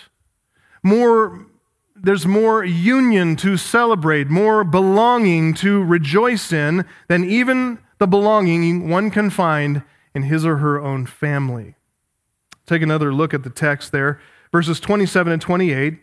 more 0.82 1.46
there's 1.94 2.26
more 2.26 2.64
union 2.64 3.36
to 3.36 3.56
celebrate, 3.56 4.28
more 4.28 4.64
belonging 4.64 5.54
to 5.54 5.82
rejoice 5.82 6.52
in 6.52 6.84
than 7.08 7.24
even 7.24 7.78
the 7.98 8.06
belonging 8.06 8.88
one 8.88 9.10
can 9.10 9.30
find 9.30 9.82
in 10.14 10.24
his 10.24 10.44
or 10.44 10.58
her 10.58 10.80
own 10.80 11.06
family. 11.06 11.74
Take 12.66 12.82
another 12.82 13.12
look 13.14 13.32
at 13.32 13.44
the 13.44 13.50
text 13.50 13.92
there, 13.92 14.20
verses 14.52 14.78
27 14.80 15.32
and 15.32 15.42
28. 15.42 15.98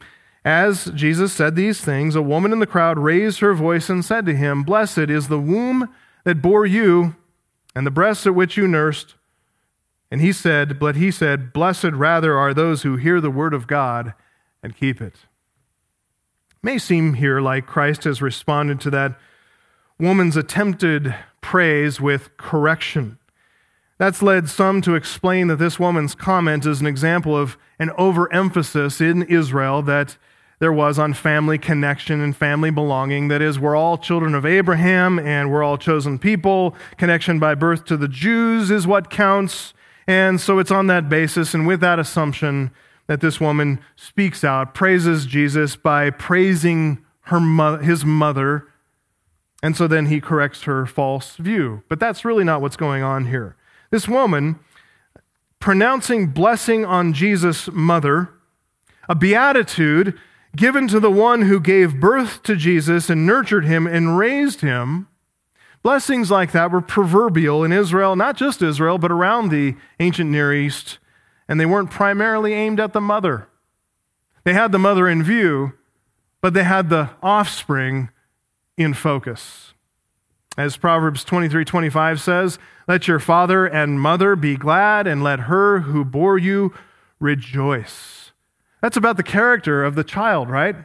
As 0.46 0.86
Jesus 0.94 1.32
said 1.32 1.56
these 1.56 1.82
things, 1.82 2.16
a 2.16 2.22
woman 2.22 2.52
in 2.52 2.60
the 2.60 2.68
crowd 2.68 3.00
raised 3.00 3.40
her 3.40 3.54
voice 3.54 3.90
and 3.90 4.04
said 4.04 4.26
to 4.26 4.36
him, 4.36 4.64
Blessed 4.64 5.10
is 5.10 5.28
the 5.28 5.40
womb 5.40 5.90
that 6.26 6.42
bore 6.42 6.66
you, 6.66 7.16
and 7.76 7.88
the 7.88 7.92
breasts 7.92 8.28
at 8.28 8.36
which 8.36 8.58
you 8.58 8.68
nursed. 8.68 9.16
And 10.14 10.22
he 10.22 10.32
said, 10.32 10.78
but 10.78 10.96
he 10.96 11.10
said, 11.10 11.52
Blessed 11.52 11.86
rather 11.86 12.38
are 12.38 12.54
those 12.54 12.84
who 12.84 12.98
hear 12.98 13.20
the 13.20 13.32
word 13.32 13.52
of 13.52 13.66
God 13.66 14.14
and 14.62 14.78
keep 14.78 15.02
it. 15.02 15.06
it. 15.06 15.16
May 16.62 16.78
seem 16.78 17.16
here 17.16 17.42
like 17.42 17.66
Christ 17.66 18.04
has 18.04 18.22
responded 18.22 18.80
to 18.82 18.92
that 18.92 19.20
woman's 20.00 20.38
attempted 20.38 21.16
praise 21.42 22.00
with 22.00 22.38
correction. 22.38 23.18
That's 23.98 24.22
led 24.22 24.50
some 24.50 24.84
to 24.84 24.94
explain 24.94 25.48
that 25.48 25.56
this 25.56 25.80
woman's 25.80 26.14
comment 26.14 26.68
is 26.68 26.80
an 26.80 26.86
example 26.86 27.36
of 27.36 27.58
an 27.80 27.90
overemphasis 27.98 29.02
in 29.02 29.24
Israel 29.24 29.82
that 29.82 30.18
there 30.60 30.72
was 30.72 31.00
on 31.00 31.16
family 31.16 31.58
connection 31.58 32.22
and 32.22 32.38
family 32.38 32.70
belonging. 32.70 33.30
That 33.30 33.42
is, 33.42 33.58
we're 33.58 33.76
all 33.76 33.98
children 33.98 34.36
of 34.36 34.46
Abraham 34.46 35.18
and 35.18 35.52
we're 35.52 35.64
all 35.64 35.80
chosen 35.80 36.20
people. 36.20 36.76
Connection 36.98 37.40
by 37.40 37.56
birth 37.56 37.84
to 37.86 37.98
the 37.98 38.08
Jews 38.08 38.70
is 38.70 38.86
what 38.86 39.10
counts. 39.10 39.74
And 40.08 40.40
so 40.40 40.60
it's 40.60 40.72
on 40.72 40.88
that 40.88 41.10
basis 41.10 41.54
and 41.54 41.66
with 41.66 41.80
that 41.82 42.00
assumption 42.00 42.72
that 43.08 43.22
this 43.22 43.40
woman 43.40 43.80
speaks 43.96 44.44
out, 44.44 44.74
praises 44.74 45.26
Jesus 45.26 45.76
by 45.76 46.10
praising 46.10 47.04
her 47.22 47.40
mo- 47.40 47.78
his 47.78 48.06
mother. 48.06 48.68
And 49.62 49.76
so 49.76 49.88
then 49.88 50.08
he 50.08 50.20
corrects 50.20 50.64
her 50.64 50.86
false 50.86 51.36
view. 51.36 51.84
But 51.90 52.00
that's 52.00 52.26
really 52.26 52.44
not 52.44 52.62
what's 52.62 52.76
going 52.76 53.04
on 53.04 53.28
here. 53.28 53.56
This 53.92 54.08
woman, 54.08 54.60
pronouncing 55.60 56.28
blessing 56.28 56.86
on 56.86 57.14
Jesus' 57.14 57.70
mother, 57.72 58.30
a 59.08 59.16
beatitude 59.16 60.20
given 60.56 60.88
to 60.88 61.00
the 61.00 61.12
one 61.12 61.44
who 61.44 61.60
gave 61.60 62.00
birth 62.00 62.44
to 62.44 62.56
Jesus 62.56 63.10
and 63.10 63.26
nurtured 63.26 63.66
him 63.66 63.88
and 63.88 64.18
raised 64.18 64.62
him, 64.62 65.08
Blessings 65.84 66.32
like 66.32 66.54
that 66.54 66.72
were 66.72 66.82
proverbial 66.82 67.64
in 67.64 67.74
Israel, 67.74 68.16
not 68.16 68.38
just 68.38 68.62
Israel, 68.62 68.98
but 68.98 69.12
around 69.12 69.50
the 69.50 69.76
ancient 70.00 70.30
Near 70.30 70.54
East, 70.54 70.98
and 71.48 71.60
they 71.60 71.66
weren't 71.66 71.92
primarily 71.92 72.54
aimed 72.54 72.80
at 72.80 72.94
the 72.94 73.02
mother. 73.02 73.50
They 74.46 74.54
had 74.54 74.72
the 74.72 74.80
mother 74.80 75.10
in 75.10 75.24
view, 75.24 75.74
but 76.40 76.54
they 76.54 76.64
had 76.64 76.90
the 76.90 77.10
offspring 77.22 78.10
in 78.78 78.94
focus. 78.94 79.74
As 80.58 80.78
Proverbs 80.78 81.26
23 81.26 81.66
25 81.66 82.22
says, 82.22 82.60
Let 82.88 83.08
your 83.08 83.20
father 83.20 83.66
and 83.66 84.00
mother 84.00 84.38
be 84.38 84.56
glad, 84.56 85.06
and 85.06 85.22
let 85.22 85.42
her 85.42 85.82
who 85.82 86.06
bore 86.06 86.38
you 86.38 86.74
rejoice. 87.20 88.32
That's 88.82 88.98
about 88.98 89.18
the 89.18 89.24
character 89.24 89.84
of 89.84 89.96
the 89.96 90.04
child, 90.04 90.50
right? 90.50 90.76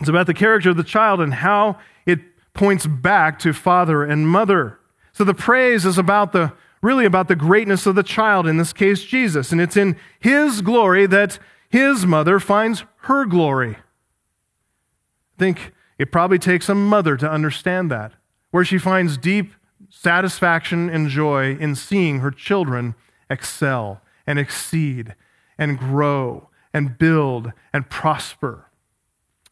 It's 0.00 0.08
about 0.08 0.26
the 0.26 0.34
character 0.34 0.70
of 0.70 0.76
the 0.76 0.84
child 0.84 1.20
and 1.20 1.34
how 1.34 1.78
it 2.04 2.20
points 2.56 2.86
back 2.86 3.38
to 3.40 3.52
father 3.52 4.02
and 4.04 4.28
mother. 4.28 4.80
So 5.12 5.24
the 5.24 5.34
praise 5.34 5.84
is 5.84 5.98
about 5.98 6.32
the 6.32 6.52
really 6.82 7.04
about 7.04 7.28
the 7.28 7.36
greatness 7.36 7.86
of 7.86 7.94
the 7.94 8.02
child, 8.02 8.46
in 8.46 8.58
this 8.58 8.72
case, 8.72 9.02
Jesus. 9.02 9.50
And 9.50 9.60
it's 9.60 9.76
in 9.76 9.96
his 10.20 10.60
glory 10.60 11.06
that 11.06 11.38
his 11.68 12.06
mother 12.06 12.38
finds 12.38 12.84
her 13.02 13.24
glory. 13.24 13.76
I 13.76 15.38
think 15.38 15.72
it 15.98 16.12
probably 16.12 16.38
takes 16.38 16.68
a 16.68 16.74
mother 16.74 17.16
to 17.16 17.30
understand 17.30 17.90
that, 17.90 18.12
where 18.50 18.64
she 18.64 18.78
finds 18.78 19.18
deep 19.18 19.52
satisfaction 19.90 20.88
and 20.88 21.08
joy 21.08 21.56
in 21.56 21.74
seeing 21.74 22.20
her 22.20 22.30
children 22.30 22.94
excel 23.28 24.00
and 24.26 24.38
exceed 24.38 25.14
and 25.58 25.78
grow 25.78 26.48
and 26.72 26.98
build 26.98 27.52
and 27.72 27.88
prosper. 27.88 28.70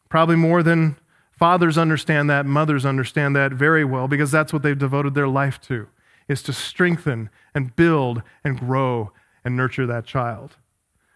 Probably 0.09 0.35
more 0.35 0.63
than 0.63 0.97
fathers 1.37 1.77
understand 1.77 2.29
that, 2.29 2.45
mothers 2.45 2.85
understand 2.85 3.35
that 3.35 3.51
very 3.51 3.83
well 3.83 4.07
because 4.07 4.31
that's 4.31 4.53
what 4.53 4.63
they've 4.63 4.77
devoted 4.77 5.13
their 5.13 5.27
life 5.27 5.59
to 5.61 5.87
is 6.27 6.41
to 6.43 6.53
strengthen 6.53 7.29
and 7.53 7.75
build 7.75 8.21
and 8.43 8.59
grow 8.59 9.11
and 9.43 9.55
nurture 9.55 9.85
that 9.85 10.05
child. 10.05 10.57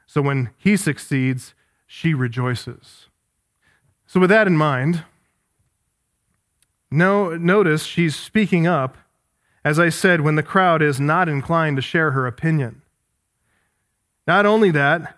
So 0.05 0.21
when 0.21 0.51
he 0.57 0.77
succeeds, 0.77 1.53
she 1.87 2.13
rejoices. 2.13 3.07
So 4.05 4.19
with 4.19 4.29
that 4.29 4.47
in 4.47 4.57
mind, 4.57 5.03
no, 6.91 7.35
notice 7.35 7.83
she's 7.83 8.15
speaking 8.15 8.65
up, 8.65 8.97
as 9.63 9.79
I 9.79 9.89
said, 9.89 10.21
when 10.21 10.35
the 10.35 10.43
crowd 10.43 10.81
is 10.81 10.99
not 10.99 11.29
inclined 11.29 11.77
to 11.77 11.81
share 11.81 12.11
her 12.11 12.25
opinion. 12.25 12.81
Not 14.25 14.45
only 14.45 14.71
that, 14.71 15.17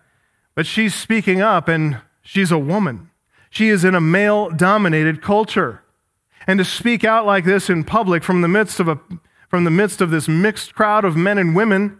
but 0.56 0.66
she's 0.66 0.96
speaking 0.96 1.42
up 1.42 1.68
and 1.68 2.00
she's 2.22 2.52
a 2.52 2.58
woman. 2.58 3.11
She 3.52 3.68
is 3.68 3.84
in 3.84 3.94
a 3.94 4.02
male 4.02 4.50
dominated 4.50 5.22
culture. 5.22 5.84
And 6.48 6.58
to 6.58 6.66
speak 6.66 7.04
out 7.04 7.26
like 7.26 7.46
this 7.46 7.70
in 7.70 7.84
public 7.84 8.24
from 8.24 8.42
the 8.42 8.48
midst 8.48 8.80
of 8.80 8.88
a 8.88 9.00
from 9.50 9.66
the 9.66 9.70
midst 9.70 10.00
of 10.00 10.10
this 10.10 10.30
mixed 10.30 10.74
crowd 10.74 11.04
of 11.04 11.18
men 11.18 11.38
and 11.38 11.54
women, 11.54 12.00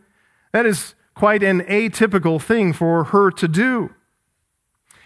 that 0.54 0.66
is 0.66 0.96
quite 1.14 1.44
an 1.44 1.60
atypical 1.64 2.42
thing 2.42 2.72
for 2.72 3.04
her 3.04 3.30
to 3.30 3.48
do. 3.50 3.94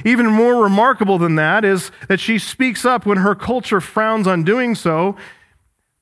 Even 0.06 0.28
more 0.28 0.62
remarkable 0.62 1.18
than 1.18 1.36
that 1.36 1.66
is 1.66 1.90
that 2.08 2.20
she 2.20 2.38
speaks 2.38 2.86
up 2.86 3.04
when 3.04 3.18
her 3.18 3.34
culture 3.34 3.82
frowns 3.82 4.28
on 4.28 4.44
doing 4.44 4.76
so. 4.76 5.16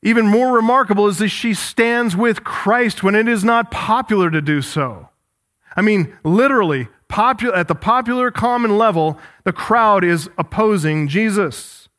Even 0.02 0.28
more 0.28 0.54
remarkable 0.54 1.08
is 1.08 1.20
that 1.20 1.30
she 1.30 1.54
stands 1.54 2.14
with 2.14 2.44
Christ 2.44 3.04
when 3.04 3.16
it 3.16 3.30
is 3.30 3.46
not 3.46 3.72
popular 3.72 4.30
to 4.30 4.42
do 4.42 4.62
so. 4.62 5.08
I 5.76 5.82
mean, 5.82 6.16
literally, 6.24 6.88
popu- 7.10 7.56
at 7.56 7.68
the 7.68 7.76
popular 7.76 8.32
common 8.32 8.78
level, 8.78 9.20
the 9.44 9.54
crowd 9.54 10.04
is 10.04 10.30
opposing 10.38 11.08
Jesus. 11.08 11.90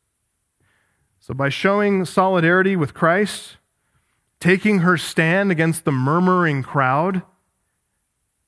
So, 1.21 1.35
by 1.35 1.49
showing 1.49 2.05
solidarity 2.05 2.77
with 2.77 2.95
Christ, 2.95 3.57
taking 4.41 4.81
her 4.81 4.97
stand 4.99 5.51
against 5.51 5.85
the 5.85 5.93
murmuring 5.93 6.63
crowd, 6.63 7.23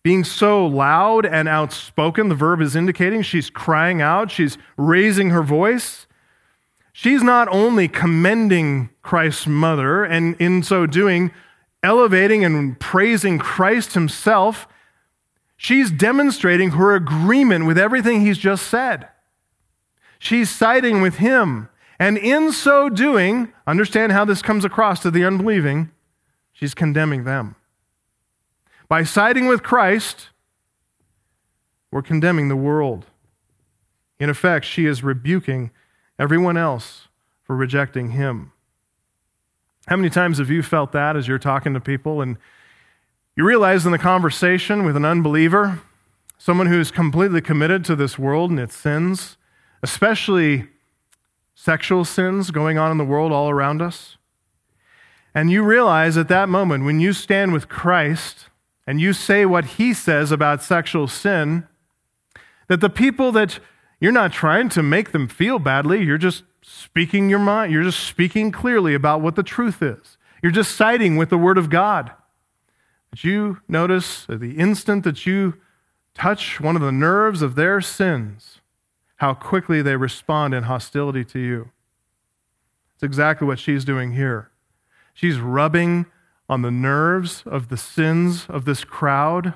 being 0.03 0.23
so 0.23 0.65
loud 0.65 1.27
and 1.27 1.49
outspoken, 1.49 2.29
the 2.29 2.35
verb 2.35 2.61
is 2.61 2.77
indicating 2.77 3.23
she's 3.23 3.51
crying 3.51 4.01
out, 4.01 4.31
she's 4.31 4.57
raising 4.77 5.31
her 5.31 5.43
voice. 5.43 6.07
She's 6.93 7.23
not 7.23 7.49
only 7.49 7.89
commending 7.89 8.91
Christ's 9.03 9.47
mother, 9.47 10.05
and 10.05 10.37
in 10.39 10.63
so 10.63 10.87
doing, 10.87 11.31
elevating 11.83 12.45
and 12.45 12.79
praising 12.79 13.39
Christ 13.39 13.95
himself, 13.95 14.69
she's 15.57 15.91
demonstrating 15.91 16.71
her 16.71 16.95
agreement 16.95 17.67
with 17.67 17.79
everything 17.79 18.21
he's 18.21 18.39
just 18.39 18.67
said. 18.67 19.09
She's 20.19 20.51
siding 20.51 21.03
with 21.03 21.17
him 21.17 21.69
and 21.99 22.19
in 22.19 22.53
so 22.53 22.89
doing, 22.89 23.53
understand 23.67 24.13
how 24.13 24.25
this 24.25 24.43
comes 24.43 24.65
across 24.65 25.01
to 25.01 25.11
the 25.11 25.25
unbelieving, 25.25 25.91
she's 26.53 26.75
condemning 26.75 27.25
them. 27.25 27.57
By 28.89 29.03
siding 29.03 29.47
with 29.47 29.63
Christ, 29.63 30.29
we're 31.91 32.03
condemning 32.03 32.49
the 32.49 32.57
world. 32.57 33.07
In 34.19 34.29
effect, 34.29 34.65
she 34.67 34.87
is 34.87 35.03
rebuking 35.03 35.71
everyone 36.19 36.57
else 36.57 37.09
for 37.43 37.57
rejecting 37.57 38.11
him. 38.11 38.53
How 39.87 39.97
many 39.97 40.11
times 40.11 40.39
have 40.39 40.51
you 40.51 40.63
felt 40.63 40.93
that 40.93 41.17
as 41.17 41.29
you're 41.29 41.39
talking 41.39 41.75
to 41.75 41.81
people 41.81 42.21
and 42.21 42.37
you 43.37 43.45
realize 43.45 43.85
in 43.85 43.93
the 43.93 43.99
conversation 43.99 44.85
with 44.85 44.97
an 44.97 45.05
unbeliever, 45.05 45.81
someone 46.39 46.69
who's 46.69 46.91
completely 46.91 47.43
committed 47.43 47.85
to 47.85 47.95
this 47.95 48.19
world 48.19 48.51
and 48.51 48.59
its 48.59 48.75
sins, 48.75 49.37
especially 49.83 50.69
sexual 51.55 52.05
sins 52.05 52.51
going 52.51 52.79
on 52.79 52.91
in 52.91 52.97
the 52.97 53.05
world 53.05 53.33
all 53.33 53.51
around 53.51 53.83
us. 53.83 54.17
And 55.35 55.51
you 55.51 55.63
realize 55.63 56.17
at 56.17 56.29
that 56.29 56.49
moment, 56.49 56.87
when 56.87 56.99
you 56.99 57.13
stand 57.13 57.53
with 57.53 57.69
Christ 57.69 58.49
and 58.87 59.03
you 59.03 59.13
say 59.13 59.45
what 59.45 59.65
he 59.65 59.93
says 59.93 60.33
about 60.33 60.63
sexual 60.63 61.07
sin, 61.07 61.67
that 62.69 62.81
the 62.81 62.89
people 62.89 63.33
that 63.33 63.59
you're 64.01 64.13
not 64.13 64.33
trying 64.33 64.71
to 64.71 64.83
make 64.83 65.13
them 65.13 65.29
feel 65.29 65.59
badly, 65.59 66.03
you're 66.03 66.17
just 66.17 66.45
speaking 66.63 67.29
your 67.29 67.39
mind, 67.39 67.71
you're 67.71 67.83
just 67.83 68.01
speaking 68.01 68.51
clearly 68.51 68.95
about 68.95 69.21
what 69.21 69.37
the 69.37 69.43
truth 69.43 69.83
is. 69.83 70.17
You're 70.43 70.53
just 70.53 70.75
siding 70.75 71.17
with 71.17 71.29
the 71.29 71.39
Word 71.39 71.59
of 71.59 71.69
God. 71.69 72.13
But 73.11 73.25
you 73.25 73.61
notice 73.69 74.27
at 74.29 74.41
the 74.41 74.59
instant 74.59 75.05
that 75.05 75.27
you 75.27 75.55
touch 76.15 76.61
one 76.61 76.77
of 76.77 76.83
the 76.83 76.93
nerves 76.93 77.43
of 77.43 77.55
their 77.55 77.81
sins, 77.81 78.61
how 79.17 79.35
quickly 79.35 79.83
they 79.83 79.97
respond 79.97 80.55
in 80.55 80.65
hostility 80.65 81.25
to 81.25 81.39
you. 81.39 81.71
It's 82.95 83.03
exactly 83.03 83.47
what 83.47 83.59
she's 83.59 83.85
doing 83.85 84.13
here. 84.13 84.51
She's 85.15 85.39
rubbing 85.39 86.07
on 86.49 86.63
the 86.63 86.71
nerves 86.71 87.43
of 87.47 87.69
the 87.69 87.77
sins 87.77 88.47
of 88.49 88.65
this 88.65 88.85
crowd. 88.85 89.55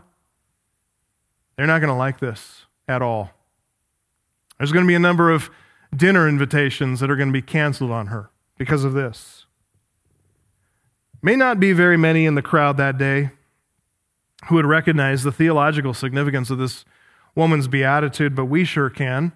They're 1.56 1.66
not 1.66 1.80
going 1.80 1.92
to 1.92 1.94
like 1.94 2.20
this 2.20 2.66
at 2.88 3.02
all. 3.02 3.30
There's 4.58 4.72
going 4.72 4.84
to 4.84 4.88
be 4.88 4.94
a 4.94 4.98
number 4.98 5.30
of 5.30 5.50
dinner 5.94 6.28
invitations 6.28 7.00
that 7.00 7.10
are 7.10 7.16
going 7.16 7.28
to 7.28 7.32
be 7.32 7.42
canceled 7.42 7.90
on 7.90 8.08
her 8.08 8.30
because 8.58 8.84
of 8.84 8.92
this. 8.92 9.46
May 11.22 11.36
not 11.36 11.60
be 11.60 11.72
very 11.72 11.96
many 11.96 12.26
in 12.26 12.34
the 12.34 12.42
crowd 12.42 12.76
that 12.76 12.98
day 12.98 13.30
who 14.48 14.55
would 14.57 14.66
recognize 14.66 15.22
the 15.22 15.33
theological 15.33 15.94
significance 15.94 16.50
of 16.50 16.59
this 16.59 16.85
woman's 17.35 17.68
beatitude, 17.68 18.35
but 18.35 18.46
we 18.46 18.64
sure 18.64 18.90
can 18.90 19.33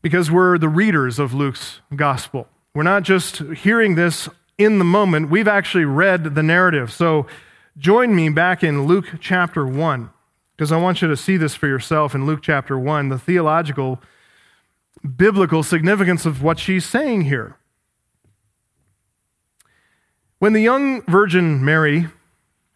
because 0.00 0.30
we're 0.30 0.58
the 0.58 0.68
readers 0.68 1.18
of 1.18 1.32
Luke's 1.32 1.80
gospel. 1.94 2.48
We're 2.74 2.82
not 2.82 3.04
just 3.04 3.38
hearing 3.38 3.94
this 3.94 4.28
in 4.58 4.78
the 4.78 4.84
moment, 4.84 5.30
we've 5.30 5.48
actually 5.48 5.84
read 5.84 6.34
the 6.34 6.42
narrative. 6.42 6.92
So 6.92 7.26
join 7.78 8.14
me 8.14 8.28
back 8.28 8.62
in 8.62 8.86
Luke 8.86 9.06
chapter 9.20 9.66
1, 9.66 10.10
because 10.56 10.70
I 10.70 10.76
want 10.76 11.02
you 11.02 11.08
to 11.08 11.16
see 11.16 11.36
this 11.36 11.54
for 11.54 11.66
yourself 11.66 12.14
in 12.14 12.26
Luke 12.26 12.40
chapter 12.42 12.78
1, 12.78 13.08
the 13.08 13.18
theological, 13.18 14.00
biblical 15.16 15.62
significance 15.62 16.26
of 16.26 16.42
what 16.42 16.58
she's 16.58 16.84
saying 16.84 17.22
here. 17.22 17.56
When 20.38 20.52
the 20.52 20.60
young 20.60 21.02
Virgin 21.02 21.64
Mary 21.64 22.08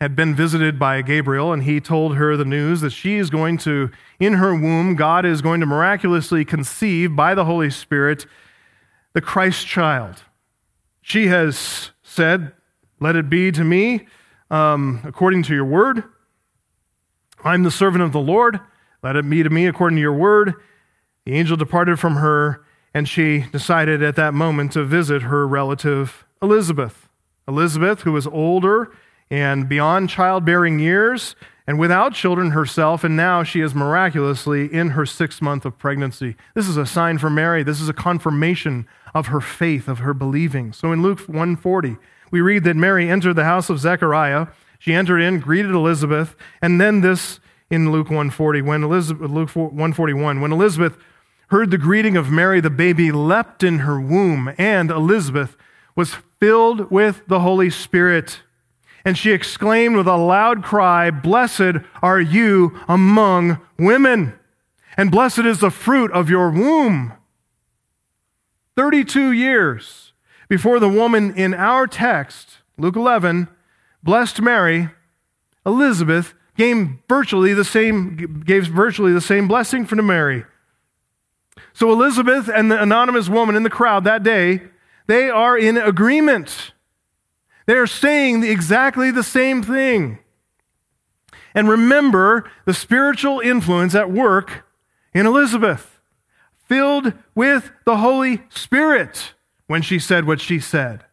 had 0.00 0.14
been 0.14 0.34
visited 0.34 0.78
by 0.78 1.00
Gabriel, 1.00 1.52
and 1.52 1.62
he 1.62 1.80
told 1.80 2.16
her 2.16 2.36
the 2.36 2.44
news 2.44 2.82
that 2.82 2.90
she 2.90 3.16
is 3.16 3.30
going 3.30 3.56
to, 3.58 3.90
in 4.20 4.34
her 4.34 4.54
womb, 4.54 4.94
God 4.94 5.24
is 5.24 5.40
going 5.40 5.60
to 5.60 5.66
miraculously 5.66 6.44
conceive 6.44 7.16
by 7.16 7.34
the 7.34 7.46
Holy 7.46 7.70
Spirit 7.70 8.26
the 9.14 9.22
Christ 9.22 9.66
child. 9.66 10.22
She 11.00 11.28
has 11.28 11.90
said, 12.02 12.52
Let 13.00 13.16
it 13.16 13.30
be 13.30 13.50
to 13.52 13.64
me 13.64 14.06
um, 14.50 15.00
according 15.04 15.44
to 15.44 15.54
your 15.54 15.64
word. 15.64 16.04
I'm 17.42 17.62
the 17.62 17.70
servant 17.70 18.02
of 18.02 18.12
the 18.12 18.20
Lord. 18.20 18.60
Let 19.02 19.16
it 19.16 19.28
be 19.28 19.42
to 19.42 19.50
me 19.50 19.66
according 19.66 19.96
to 19.96 20.02
your 20.02 20.12
word. 20.12 20.54
The 21.24 21.32
angel 21.32 21.56
departed 21.56 21.98
from 21.98 22.16
her, 22.16 22.64
and 22.92 23.08
she 23.08 23.46
decided 23.52 24.02
at 24.02 24.16
that 24.16 24.34
moment 24.34 24.72
to 24.72 24.84
visit 24.84 25.22
her 25.22 25.46
relative 25.46 26.26
Elizabeth. 26.42 27.08
Elizabeth, 27.48 28.02
who 28.02 28.12
was 28.12 28.26
older, 28.26 28.92
and 29.30 29.68
beyond 29.68 30.08
childbearing 30.10 30.78
years 30.78 31.34
and 31.66 31.78
without 31.78 32.14
children 32.14 32.52
herself, 32.52 33.02
and 33.02 33.16
now 33.16 33.42
she 33.42 33.60
is 33.60 33.74
miraculously 33.74 34.72
in 34.72 34.90
her 34.90 35.04
sixth 35.04 35.42
month 35.42 35.64
of 35.64 35.78
pregnancy. 35.78 36.36
This 36.54 36.68
is 36.68 36.76
a 36.76 36.86
sign 36.86 37.18
for 37.18 37.28
Mary. 37.28 37.62
This 37.62 37.80
is 37.80 37.88
a 37.88 37.92
confirmation 37.92 38.86
of 39.14 39.26
her 39.28 39.40
faith, 39.40 39.88
of 39.88 39.98
her 39.98 40.14
believing. 40.14 40.72
So 40.72 40.92
in 40.92 41.02
Luke 41.02 41.20
140, 41.20 41.96
we 42.30 42.40
read 42.40 42.64
that 42.64 42.76
Mary 42.76 43.10
entered 43.10 43.34
the 43.34 43.44
house 43.44 43.68
of 43.68 43.80
Zechariah. 43.80 44.48
She 44.78 44.94
entered 44.94 45.20
in, 45.20 45.40
greeted 45.40 45.72
Elizabeth, 45.72 46.36
and 46.62 46.80
then 46.80 47.00
this 47.00 47.40
in 47.68 47.90
Luke 47.90 48.08
140, 48.08 48.62
when 48.62 48.84
Elizabeth, 48.84 49.30
Luke 49.30 49.50
141, 49.56 50.40
when 50.40 50.52
Elizabeth 50.52 50.96
heard 51.48 51.70
the 51.70 51.78
greeting 51.78 52.16
of 52.16 52.30
Mary, 52.30 52.60
the 52.60 52.70
baby 52.70 53.10
leapt 53.10 53.64
in 53.64 53.80
her 53.80 54.00
womb, 54.00 54.52
and 54.56 54.90
Elizabeth 54.90 55.56
was 55.96 56.14
filled 56.38 56.90
with 56.90 57.22
the 57.26 57.40
Holy 57.40 57.70
Spirit. 57.70 58.40
And 59.06 59.16
she 59.16 59.30
exclaimed 59.30 59.94
with 59.94 60.08
a 60.08 60.16
loud 60.16 60.64
cry, 60.64 61.12
Blessed 61.12 61.76
are 62.02 62.20
you 62.20 62.76
among 62.88 63.60
women, 63.78 64.36
and 64.96 65.12
blessed 65.12 65.38
is 65.46 65.60
the 65.60 65.70
fruit 65.70 66.10
of 66.10 66.28
your 66.28 66.50
womb. 66.50 67.12
32 68.74 69.30
years 69.30 70.12
before 70.48 70.80
the 70.80 70.88
woman 70.88 71.32
in 71.36 71.54
our 71.54 71.86
text, 71.86 72.58
Luke 72.76 72.96
11, 72.96 73.46
blessed 74.02 74.42
Mary, 74.42 74.88
Elizabeth 75.64 76.34
gave 76.56 76.88
virtually 77.08 77.54
the 77.54 77.64
same, 77.64 78.42
gave 78.44 78.66
virtually 78.66 79.12
the 79.12 79.20
same 79.20 79.46
blessing 79.46 79.86
for 79.86 79.94
Mary. 80.02 80.44
So 81.72 81.92
Elizabeth 81.92 82.50
and 82.52 82.72
the 82.72 82.82
anonymous 82.82 83.28
woman 83.28 83.54
in 83.54 83.62
the 83.62 83.70
crowd 83.70 84.02
that 84.02 84.24
day, 84.24 84.62
they 85.06 85.30
are 85.30 85.56
in 85.56 85.76
agreement. 85.76 86.72
They 87.66 87.74
are 87.74 87.86
saying 87.86 88.44
exactly 88.44 89.10
the 89.10 89.22
same 89.22 89.62
thing. 89.62 90.20
And 91.54 91.68
remember 91.68 92.50
the 92.64 92.74
spiritual 92.74 93.40
influence 93.40 93.94
at 93.94 94.10
work 94.10 94.66
in 95.12 95.26
Elizabeth, 95.26 95.98
filled 96.66 97.12
with 97.34 97.70
the 97.84 97.96
Holy 97.96 98.42
Spirit 98.50 99.32
when 99.66 99.82
she 99.82 99.98
said 99.98 100.26
what 100.26 100.40
she 100.40 100.60
said. 100.60 101.04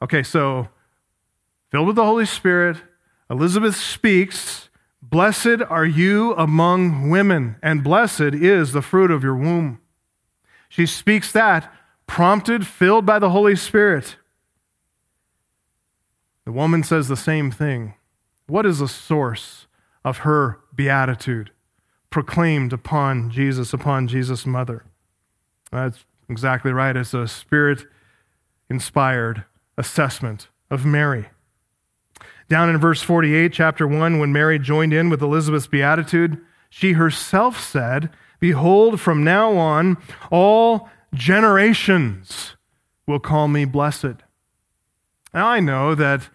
Okay, 0.00 0.22
so 0.22 0.68
filled 1.70 1.86
with 1.86 1.96
the 1.96 2.04
Holy 2.04 2.26
Spirit, 2.26 2.76
Elizabeth 3.30 3.76
speaks, 3.76 4.68
Blessed 5.02 5.62
are 5.68 5.86
you 5.86 6.34
among 6.34 7.08
women, 7.08 7.56
and 7.62 7.82
blessed 7.82 8.34
is 8.34 8.72
the 8.72 8.82
fruit 8.82 9.10
of 9.10 9.22
your 9.22 9.36
womb. 9.36 9.80
She 10.68 10.86
speaks 10.86 11.32
that, 11.32 11.72
prompted, 12.06 12.66
filled 12.66 13.06
by 13.06 13.18
the 13.18 13.30
Holy 13.30 13.56
Spirit. 13.56 14.16
The 16.48 16.52
woman 16.52 16.82
says 16.82 17.08
the 17.08 17.14
same 17.14 17.50
thing. 17.50 17.92
What 18.46 18.64
is 18.64 18.78
the 18.78 18.88
source 18.88 19.66
of 20.02 20.20
her 20.20 20.58
beatitude 20.74 21.50
proclaimed 22.08 22.72
upon 22.72 23.28
Jesus, 23.28 23.74
upon 23.74 24.08
Jesus' 24.08 24.46
mother? 24.46 24.86
That's 25.70 26.06
exactly 26.26 26.72
right. 26.72 26.96
It's 26.96 27.12
a 27.12 27.28
spirit 27.28 27.84
inspired 28.70 29.44
assessment 29.76 30.48
of 30.70 30.86
Mary. 30.86 31.28
Down 32.48 32.70
in 32.70 32.78
verse 32.78 33.02
48, 33.02 33.52
chapter 33.52 33.86
1, 33.86 34.18
when 34.18 34.32
Mary 34.32 34.58
joined 34.58 34.94
in 34.94 35.10
with 35.10 35.20
Elizabeth's 35.20 35.66
beatitude, 35.66 36.40
she 36.70 36.94
herself 36.94 37.60
said, 37.60 38.08
Behold, 38.40 39.02
from 39.02 39.22
now 39.22 39.52
on, 39.52 39.98
all 40.30 40.88
generations 41.12 42.56
will 43.06 43.20
call 43.20 43.48
me 43.48 43.66
blessed. 43.66 44.22
Now, 45.34 45.48
I 45.48 45.60
know 45.60 45.94
that 45.94 46.30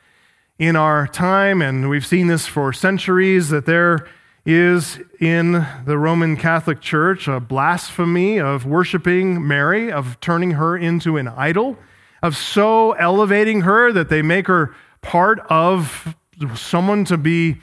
in 0.59 0.75
our 0.75 1.07
time, 1.07 1.61
and 1.61 1.89
we've 1.89 2.05
seen 2.05 2.27
this 2.27 2.45
for 2.45 2.71
centuries, 2.71 3.49
that 3.49 3.65
there 3.65 4.07
is 4.45 4.99
in 5.19 5.65
the 5.85 5.97
Roman 5.97 6.37
Catholic 6.37 6.79
Church 6.81 7.27
a 7.27 7.39
blasphemy 7.39 8.39
of 8.39 8.65
worshiping 8.65 9.45
Mary, 9.47 9.91
of 9.91 10.19
turning 10.19 10.51
her 10.51 10.77
into 10.77 11.17
an 11.17 11.27
idol, 11.27 11.77
of 12.21 12.35
so 12.35 12.91
elevating 12.93 13.61
her 13.61 13.91
that 13.91 14.09
they 14.09 14.21
make 14.21 14.47
her 14.47 14.75
part 15.01 15.39
of 15.49 16.15
someone 16.55 17.05
to 17.05 17.17
be 17.17 17.57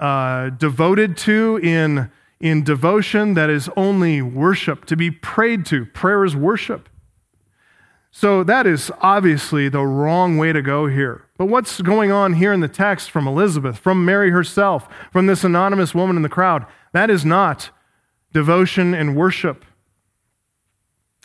uh, 0.00 0.50
devoted 0.50 1.16
to 1.16 1.58
in, 1.62 2.10
in 2.40 2.62
devotion 2.64 3.34
that 3.34 3.50
is 3.50 3.68
only 3.76 4.22
worship, 4.22 4.84
to 4.86 4.96
be 4.96 5.10
prayed 5.10 5.66
to. 5.66 5.84
Prayer 5.86 6.24
is 6.24 6.34
worship. 6.34 6.88
So 8.16 8.44
that 8.44 8.64
is 8.64 8.92
obviously 9.00 9.68
the 9.68 9.84
wrong 9.84 10.38
way 10.38 10.52
to 10.52 10.62
go 10.62 10.86
here. 10.86 11.26
But 11.36 11.46
what's 11.46 11.80
going 11.80 12.12
on 12.12 12.34
here 12.34 12.52
in 12.52 12.60
the 12.60 12.68
text 12.68 13.10
from 13.10 13.26
Elizabeth, 13.26 13.76
from 13.76 14.04
Mary 14.04 14.30
herself, 14.30 14.88
from 15.10 15.26
this 15.26 15.42
anonymous 15.42 15.96
woman 15.96 16.14
in 16.14 16.22
the 16.22 16.28
crowd? 16.28 16.64
That 16.92 17.10
is 17.10 17.24
not 17.24 17.70
devotion 18.32 18.94
and 18.94 19.16
worship. 19.16 19.64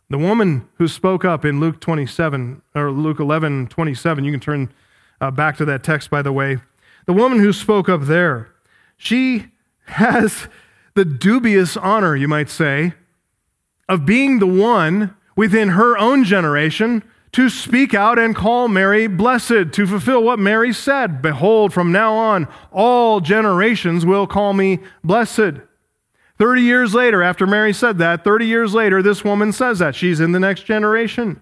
The 0.10 0.18
woman 0.18 0.68
who 0.80 0.88
spoke 0.88 1.24
up 1.24 1.46
in 1.46 1.60
Luke 1.60 1.80
27, 1.80 2.64
or 2.74 2.90
Luke 2.90 3.20
11, 3.20 3.68
27, 3.68 4.24
you 4.24 4.32
can 4.32 4.40
turn 4.40 4.74
uh, 5.22 5.30
back 5.30 5.58
to 5.58 5.66
that 5.66 5.84
text, 5.84 6.10
by 6.10 6.24
the 6.24 6.34
way. 6.34 6.58
The 7.06 7.14
woman 7.14 7.38
who 7.38 7.54
spoke 7.54 7.88
up 7.88 8.02
there, 8.02 8.50
she 8.98 9.50
has 9.84 10.48
the 10.96 11.06
dubious 11.06 11.78
honor, 11.78 12.16
you 12.16 12.28
might 12.28 12.50
say, 12.50 12.94
of 13.88 14.08
being 14.08 14.40
the 14.40 14.48
one 14.48 15.16
within 15.40 15.70
her 15.70 15.98
own 15.98 16.26
generation 16.26 17.02
to 17.32 17.50
speak 17.50 17.94
out 17.94 18.20
and 18.20 18.36
call 18.36 18.68
Mary 18.68 19.08
blessed, 19.08 19.72
to 19.72 19.88
fulfill 19.88 20.22
what 20.22 20.38
Mary 20.38 20.74
said 20.74 21.22
Behold, 21.22 21.72
from 21.72 21.94
now 21.94 22.14
on, 22.14 22.46
all 22.74 23.22
generations 23.22 24.06
will 24.06 24.28
call 24.28 24.52
me 24.52 24.80
blessed. 25.02 25.62
30 26.38 26.62
years 26.62 26.94
later, 26.94 27.24
after 27.24 27.48
Mary 27.48 27.72
said 27.72 28.00
that, 28.00 28.26
30 28.26 28.48
years 28.48 28.74
later, 28.74 29.02
this 29.02 29.24
woman 29.24 29.54
says 29.54 29.80
that. 29.80 29.96
She's 29.96 30.20
in 30.20 30.34
the 30.34 30.42
next 30.42 30.64
generation. 30.64 31.40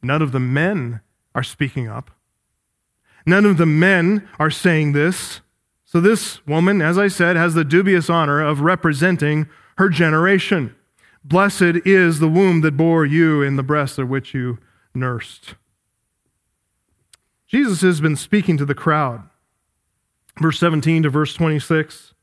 None 0.00 0.22
of 0.22 0.30
the 0.30 0.38
men 0.38 1.00
are 1.34 1.42
speaking 1.42 1.88
up. 1.88 2.12
None 3.26 3.44
of 3.44 3.56
the 3.56 3.66
men 3.66 4.28
are 4.38 4.50
saying 4.50 4.92
this. 4.92 5.40
So, 5.84 6.00
this 6.00 6.46
woman, 6.46 6.80
as 6.80 6.96
I 6.96 7.08
said, 7.08 7.34
has 7.34 7.54
the 7.54 7.64
dubious 7.64 8.08
honor 8.08 8.40
of 8.40 8.60
representing 8.60 9.48
her 9.78 9.88
generation. 9.88 10.75
Blessed 11.28 11.82
is 11.84 12.20
the 12.20 12.28
womb 12.28 12.60
that 12.60 12.76
bore 12.76 13.04
you 13.04 13.42
and 13.42 13.58
the 13.58 13.64
breast 13.64 13.98
of 13.98 14.08
which 14.08 14.32
you 14.32 14.58
nursed. 14.94 15.56
Jesus 17.48 17.80
has 17.80 18.00
been 18.00 18.14
speaking 18.14 18.56
to 18.58 18.64
the 18.64 18.76
crowd. 18.76 19.28
Verse 20.40 20.60
17 20.60 21.02
to 21.02 21.10
verse 21.10 21.34
26. 21.34 22.14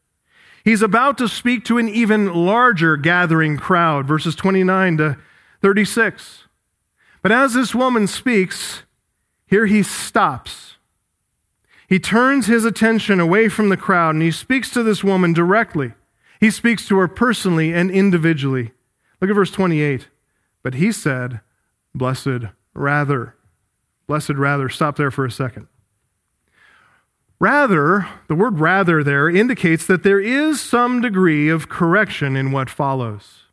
He's 0.64 0.82
about 0.82 1.18
to 1.18 1.28
speak 1.28 1.66
to 1.66 1.78
an 1.78 1.90
even 1.90 2.34
larger 2.34 2.96
gathering 2.96 3.58
crowd, 3.58 4.06
verses 4.06 4.36
29 4.36 4.96
to 5.00 5.18
36. 5.62 6.48
But 7.22 7.34
as 7.34 7.54
this 7.54 7.76
woman 7.76 8.08
speaks, 8.08 8.84
here 9.46 9.66
he 9.66 9.84
stops. 9.84 10.78
He 11.90 12.00
turns 12.00 12.46
his 12.46 12.64
attention 12.64 13.20
away 13.20 13.50
from 13.50 13.68
the 13.68 13.76
crowd 13.76 14.16
and 14.16 14.24
he 14.24 14.32
speaks 14.32 14.70
to 14.70 14.82
this 14.82 15.04
woman 15.04 15.34
directly. 15.34 15.92
He 16.40 16.50
speaks 16.50 16.88
to 16.88 16.98
her 17.00 17.10
personally 17.10 17.74
and 17.74 17.92
individually. 17.92 18.72
Look 19.24 19.30
at 19.30 19.36
verse 19.36 19.52
28. 19.52 20.10
But 20.64 20.74
he 20.74 20.92
said, 20.92 21.40
Blessed 21.96 22.50
rather. 22.74 23.36
Blessed 24.06 24.34
rather. 24.34 24.68
Stop 24.68 24.98
there 24.98 25.12
for 25.12 25.24
a 25.24 25.32
second. 25.32 25.68
Rather, 27.40 28.06
the 28.28 28.36
word 28.36 28.60
rather 28.60 29.02
there 29.02 29.30
indicates 29.30 29.88
that 29.88 30.04
there 30.04 30.20
is 30.20 30.60
some 30.60 31.00
degree 31.00 31.48
of 31.48 31.70
correction 31.70 32.36
in 32.36 32.52
what 32.52 32.70
follows. 32.70 33.44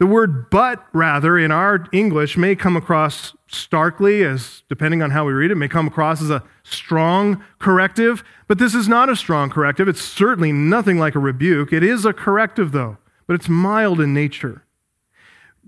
The 0.00 0.08
word 0.08 0.50
but 0.50 0.84
rather 0.92 1.38
in 1.38 1.52
our 1.52 1.86
English 1.92 2.36
may 2.36 2.56
come 2.56 2.76
across 2.76 3.36
starkly, 3.46 4.24
as 4.24 4.64
depending 4.68 5.02
on 5.02 5.12
how 5.12 5.24
we 5.24 5.32
read 5.32 5.52
it, 5.52 5.56
may 5.56 5.68
come 5.68 5.86
across 5.86 6.20
as 6.20 6.30
a 6.30 6.42
strong 6.64 7.44
corrective, 7.60 8.24
but 8.48 8.58
this 8.58 8.74
is 8.74 8.88
not 8.88 9.08
a 9.08 9.14
strong 9.14 9.50
corrective. 9.50 9.86
It's 9.86 10.02
certainly 10.02 10.50
nothing 10.50 10.98
like 10.98 11.14
a 11.14 11.20
rebuke. 11.20 11.72
It 11.72 11.84
is 11.84 12.04
a 12.04 12.12
corrective, 12.12 12.72
though, 12.72 12.98
but 13.28 13.34
it's 13.34 13.48
mild 13.48 14.00
in 14.00 14.12
nature. 14.12 14.64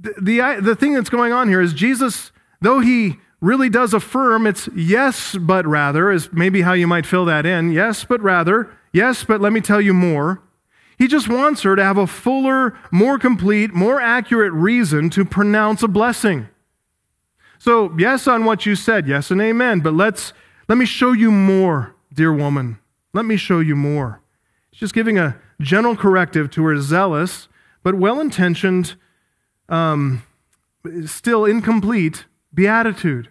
The, 0.03 0.59
the, 0.61 0.75
thing 0.75 0.95
that's 0.95 1.11
going 1.11 1.33
on 1.33 1.49
here 1.49 1.61
is 1.61 1.73
Jesus, 1.73 2.33
though 2.61 2.81
he 2.81 3.19
really 3.41 3.69
does 3.69 3.95
affirm 3.95 4.47
it's 4.47 4.69
yes, 4.75 5.37
but 5.37 5.67
rather, 5.67 6.11
is 6.11 6.33
maybe 6.33 6.63
how 6.63 6.73
you 6.73 6.87
might 6.87 7.07
fill 7.07 7.25
that 7.27 7.47
in. 7.47 7.73
Yes, 7.73 8.05
but 8.05 8.21
rather. 8.21 8.71
Yes, 8.93 9.25
but 9.25 9.41
let 9.41 9.53
me 9.53 9.61
tell 9.61 9.81
you 9.81 9.95
more. 9.95 10.43
He 10.99 11.09
just 11.09 11.29
wants 11.29 11.63
her 11.63 11.77
to 11.77 11.85
have 11.85 11.99
a 11.99 12.07
fuller, 12.07 12.77
more 12.91 13.19
complete, 13.19 13.75
more 13.75 14.01
accurate 14.01 14.53
reason 14.53 15.09
to 15.11 15.25
pronounce 15.25 15.83
a 15.83 15.89
blessing. 15.89 16.49
So, 17.59 17.95
yes, 17.97 18.27
on 18.27 18.45
what 18.45 18.67
you 18.67 18.75
said, 18.75 19.07
yes 19.07 19.31
and 19.31 19.41
amen, 19.41 19.81
but 19.81 19.95
let's 19.95 20.33
let 20.69 20.79
me 20.79 20.85
show 20.85 21.13
you 21.13 21.31
more, 21.31 21.95
dear 22.13 22.33
woman. 22.33 22.79
Let 23.13 23.25
me 23.25 23.37
show 23.37 23.61
you 23.61 23.77
more. 23.77 24.21
She's 24.73 24.81
just 24.81 24.95
giving 24.95 25.19
a 25.19 25.37
general 25.61 25.97
corrective 25.97 26.51
to 26.53 26.65
her 26.65 26.81
zealous 26.81 27.49
but 27.83 27.97
well 27.97 28.21
intentioned, 28.21 28.95
um, 29.73 30.23
still 31.07 31.45
incomplete 31.45 32.27
beatitude. 32.55 33.31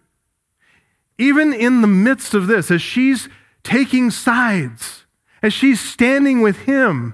Even 1.17 1.53
in 1.53 1.81
the 1.81 1.87
midst 1.87 2.33
of 2.33 2.47
this, 2.47 2.71
as 2.71 2.81
she's 2.81 3.29
taking 3.63 4.09
sides, 4.09 5.05
as 5.43 5.53
she's 5.53 5.79
standing 5.79 6.41
with 6.41 6.61
him, 6.61 7.13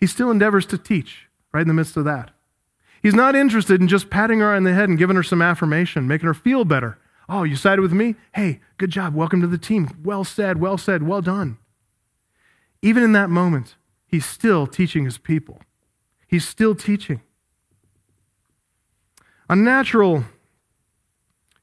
he 0.00 0.06
still 0.06 0.30
endeavors 0.30 0.64
to 0.66 0.78
teach 0.78 1.28
right 1.52 1.60
in 1.60 1.68
the 1.68 1.74
midst 1.74 1.96
of 1.96 2.04
that. 2.06 2.30
He's 3.02 3.14
not 3.14 3.36
interested 3.36 3.80
in 3.80 3.86
just 3.86 4.10
patting 4.10 4.40
her 4.40 4.54
on 4.54 4.64
the 4.64 4.72
head 4.72 4.88
and 4.88 4.98
giving 4.98 5.16
her 5.16 5.22
some 5.22 5.42
affirmation, 5.42 6.08
making 6.08 6.26
her 6.26 6.34
feel 6.34 6.64
better. 6.64 6.98
Oh, 7.28 7.42
you 7.42 7.54
sided 7.54 7.82
with 7.82 7.92
me? 7.92 8.14
Hey, 8.34 8.60
good 8.78 8.90
job. 8.90 9.14
Welcome 9.14 9.42
to 9.42 9.46
the 9.46 9.58
team. 9.58 9.90
Well 10.02 10.24
said, 10.24 10.58
well 10.58 10.78
said, 10.78 11.02
well 11.02 11.20
done. 11.20 11.58
Even 12.80 13.02
in 13.02 13.12
that 13.12 13.28
moment, 13.28 13.76
he's 14.06 14.24
still 14.24 14.66
teaching 14.66 15.04
his 15.04 15.18
people. 15.18 15.60
He's 16.26 16.48
still 16.48 16.74
teaching. 16.74 17.20
On 19.50 19.60
a 19.60 19.62
natural 19.62 20.24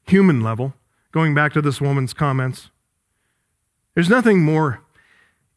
human 0.06 0.40
level, 0.40 0.74
going 1.12 1.34
back 1.34 1.52
to 1.52 1.62
this 1.62 1.80
woman's 1.80 2.12
comments, 2.12 2.70
there's 3.94 4.08
nothing 4.10 4.42
more 4.42 4.82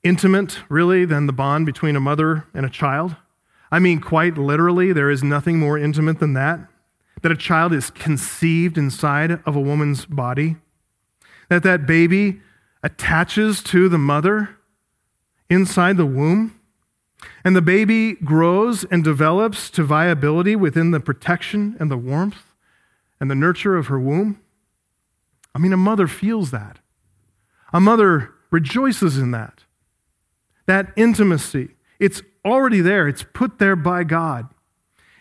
intimate, 0.04 0.60
really, 0.70 1.06
than 1.06 1.26
the 1.26 1.34
bond 1.34 1.66
between 1.66 1.96
a 1.96 2.00
mother 2.00 2.46
and 2.54 2.66
a 2.66 2.70
child. 2.70 3.16
I 3.72 3.80
mean, 3.80 4.00
quite 4.00 4.38
literally, 4.38 4.94
there 4.94 5.10
is 5.10 5.24
nothing 5.24 5.60
more 5.60 5.78
intimate 5.78 6.20
than 6.20 6.34
that. 6.34 6.60
That 7.22 7.32
a 7.32 7.36
child 7.36 7.74
is 7.74 7.90
conceived 7.90 8.78
inside 8.78 9.42
of 9.46 9.56
a 9.56 9.62
woman's 9.62 10.06
body. 10.06 10.56
that 11.50 11.64
that 11.64 11.86
baby 11.86 12.42
attaches 12.84 13.62
to 13.64 13.90
the 13.90 13.98
mother 13.98 14.58
inside 15.50 15.98
the 15.98 16.06
womb. 16.06 16.59
And 17.44 17.56
the 17.56 17.62
baby 17.62 18.14
grows 18.14 18.84
and 18.86 19.04
develops 19.04 19.70
to 19.72 19.84
viability 19.84 20.56
within 20.56 20.92
the 20.92 21.00
protection 21.00 21.76
and 21.80 21.90
the 21.90 21.98
warmth 21.98 22.54
and 23.20 23.30
the 23.30 23.36
nurture 23.36 23.76
of 23.76 23.88
her 23.88 24.00
womb. 24.00 24.40
I 25.54 25.60
mean, 25.60 25.74
a 25.74 25.78
mother 25.78 26.08
feels 26.08 26.52
that. 26.52 26.80
A 27.74 27.80
mother 27.80 28.32
rejoices 28.52 29.18
in 29.18 29.32
that. 29.32 29.64
That 30.66 30.94
intimacy, 30.96 31.70
it's 32.00 32.22
already 32.46 32.82
there, 32.82 33.08
it's 33.08 33.26
put 33.34 33.60
there 33.60 33.76
by 33.76 34.04
God. 34.04 34.48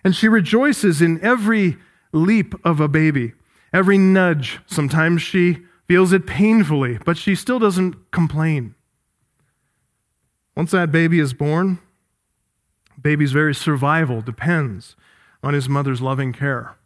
And 0.05 0.15
she 0.15 0.29
rejoices 0.29 1.03
in 1.03 1.21
every 1.23 1.77
leap 2.13 2.55
of 2.65 2.81
a 2.81 2.89
baby, 2.89 3.33
every 3.73 3.99
nudge. 3.99 4.61
Sometimes 4.67 5.23
she 5.23 5.59
feels 5.87 6.13
it 6.13 6.27
painfully, 6.27 6.99
but 7.05 7.17
she 7.17 7.35
still 7.35 7.59
doesn't 7.59 8.11
complain. 8.11 8.75
Once 10.57 10.71
that 10.71 10.93
baby 10.93 11.19
is 11.19 11.33
born, 11.33 11.79
baby's 13.01 13.33
very 13.33 13.55
survival 13.55 14.21
depends 14.21 14.97
on 15.43 15.55
his 15.55 15.69
mother's 15.69 16.01
loving 16.01 16.33
care. 16.33 16.77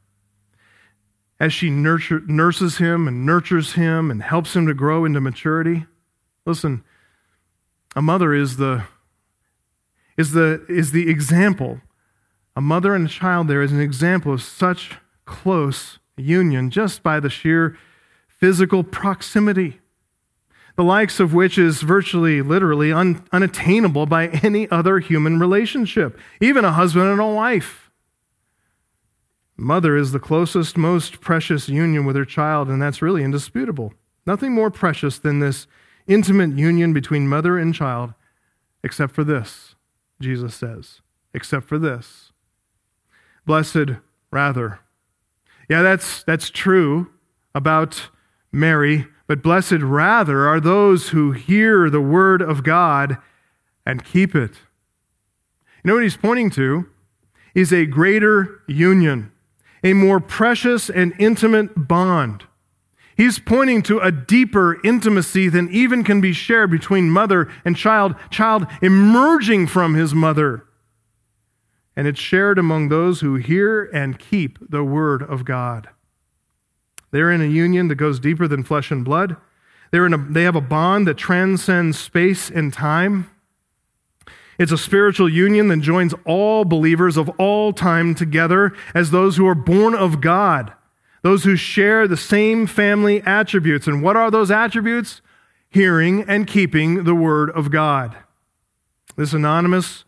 As 1.40 1.52
she 1.52 1.70
nurture, 1.70 2.20
nurses 2.26 2.78
him 2.78 3.08
and 3.08 3.26
nurtures 3.26 3.72
him 3.72 4.10
and 4.10 4.22
helps 4.22 4.54
him 4.54 4.66
to 4.66 4.74
grow 4.74 5.04
into 5.04 5.20
maturity, 5.20 5.86
listen, 6.46 6.84
a 7.96 8.02
mother 8.02 8.32
is 8.32 8.56
the, 8.56 8.84
is 10.16 10.32
the, 10.32 10.64
is 10.68 10.92
the 10.92 11.10
example. 11.10 11.80
A 12.54 12.60
mother 12.60 12.94
and 12.94 13.06
a 13.06 13.10
child 13.10 13.48
there 13.48 13.62
is 13.62 13.72
an 13.72 13.80
example 13.80 14.34
of 14.34 14.42
such 14.42 14.92
close 15.24 15.98
union 16.16 16.70
just 16.70 17.02
by 17.02 17.18
the 17.18 17.30
sheer 17.30 17.76
physical 18.28 18.84
proximity, 18.84 19.80
the 20.76 20.84
likes 20.84 21.20
of 21.20 21.34
which 21.34 21.58
is 21.58 21.82
virtually, 21.82 22.42
literally 22.42 22.92
un- 22.92 23.24
unattainable 23.32 24.06
by 24.06 24.28
any 24.28 24.70
other 24.70 24.98
human 24.98 25.38
relationship, 25.38 26.18
even 26.40 26.64
a 26.64 26.72
husband 26.72 27.06
and 27.06 27.20
a 27.20 27.26
wife. 27.26 27.90
Mother 29.56 29.96
is 29.96 30.12
the 30.12 30.18
closest, 30.18 30.76
most 30.76 31.20
precious 31.20 31.68
union 31.68 32.04
with 32.04 32.16
her 32.16 32.24
child, 32.24 32.68
and 32.68 32.80
that's 32.80 33.02
really 33.02 33.22
indisputable. 33.22 33.92
Nothing 34.26 34.52
more 34.52 34.70
precious 34.70 35.18
than 35.18 35.40
this 35.40 35.66
intimate 36.06 36.56
union 36.56 36.92
between 36.92 37.28
mother 37.28 37.58
and 37.58 37.74
child, 37.74 38.14
except 38.82 39.14
for 39.14 39.24
this, 39.24 39.74
Jesus 40.20 40.54
says, 40.54 41.00
except 41.34 41.66
for 41.66 41.78
this. 41.78 42.32
Blessed, 43.44 43.96
rather. 44.30 44.80
Yeah, 45.68 45.82
that's, 45.82 46.22
that's 46.24 46.50
true 46.50 47.10
about 47.54 48.08
Mary, 48.50 49.06
but 49.26 49.42
blessed 49.42 49.80
rather 49.80 50.46
are 50.46 50.60
those 50.60 51.10
who 51.10 51.32
hear 51.32 51.88
the 51.88 52.00
word 52.00 52.42
of 52.42 52.62
God 52.62 53.18
and 53.86 54.04
keep 54.04 54.34
it. 54.34 54.52
You 55.82 55.88
know 55.88 55.94
what 55.94 56.02
he's 56.02 56.16
pointing 56.16 56.50
to? 56.50 56.88
Is 57.54 57.72
a 57.72 57.86
greater 57.86 58.60
union, 58.66 59.30
a 59.84 59.92
more 59.92 60.20
precious 60.20 60.88
and 60.88 61.12
intimate 61.18 61.88
bond. 61.88 62.44
He's 63.16 63.38
pointing 63.38 63.82
to 63.82 64.00
a 64.00 64.10
deeper 64.10 64.80
intimacy 64.84 65.48
than 65.48 65.70
even 65.70 66.02
can 66.02 66.20
be 66.20 66.32
shared 66.32 66.70
between 66.70 67.10
mother 67.10 67.50
and 67.64 67.76
child, 67.76 68.14
child 68.30 68.66
emerging 68.80 69.66
from 69.66 69.94
his 69.94 70.14
mother. 70.14 70.66
And 71.94 72.06
it's 72.06 72.20
shared 72.20 72.58
among 72.58 72.88
those 72.88 73.20
who 73.20 73.34
hear 73.36 73.84
and 73.92 74.18
keep 74.18 74.58
the 74.70 74.82
word 74.82 75.22
of 75.22 75.44
God. 75.44 75.88
They're 77.12 77.30
in 77.30 77.40
a 77.40 77.46
union 77.46 77.88
that 77.88 77.96
goes 77.96 78.18
deeper 78.18 78.48
than 78.48 78.64
flesh 78.64 78.90
and 78.90 79.04
blood. 79.04 79.36
They're 79.90 80.06
in 80.06 80.14
a, 80.14 80.18
they 80.18 80.42
have 80.42 80.56
a 80.56 80.60
bond 80.60 81.06
that 81.06 81.18
transcends 81.18 81.98
space 81.98 82.50
and 82.50 82.72
time. 82.72 83.30
It's 84.58 84.72
a 84.72 84.78
spiritual 84.78 85.28
union 85.28 85.68
that 85.68 85.80
joins 85.80 86.14
all 86.24 86.64
believers 86.64 87.16
of 87.16 87.28
all 87.38 87.72
time 87.72 88.14
together 88.14 88.72
as 88.94 89.10
those 89.10 89.36
who 89.36 89.46
are 89.46 89.54
born 89.54 89.94
of 89.94 90.20
God, 90.20 90.72
those 91.22 91.44
who 91.44 91.56
share 91.56 92.08
the 92.08 92.16
same 92.16 92.66
family 92.66 93.22
attributes. 93.22 93.86
And 93.86 94.02
what 94.02 94.16
are 94.16 94.30
those 94.30 94.50
attributes? 94.50 95.20
Hearing 95.68 96.22
and 96.22 96.46
keeping 96.46 97.04
the 97.04 97.14
word 97.14 97.50
of 97.50 97.70
God. 97.70 98.16
This 99.16 99.32
anonymous 99.32 100.04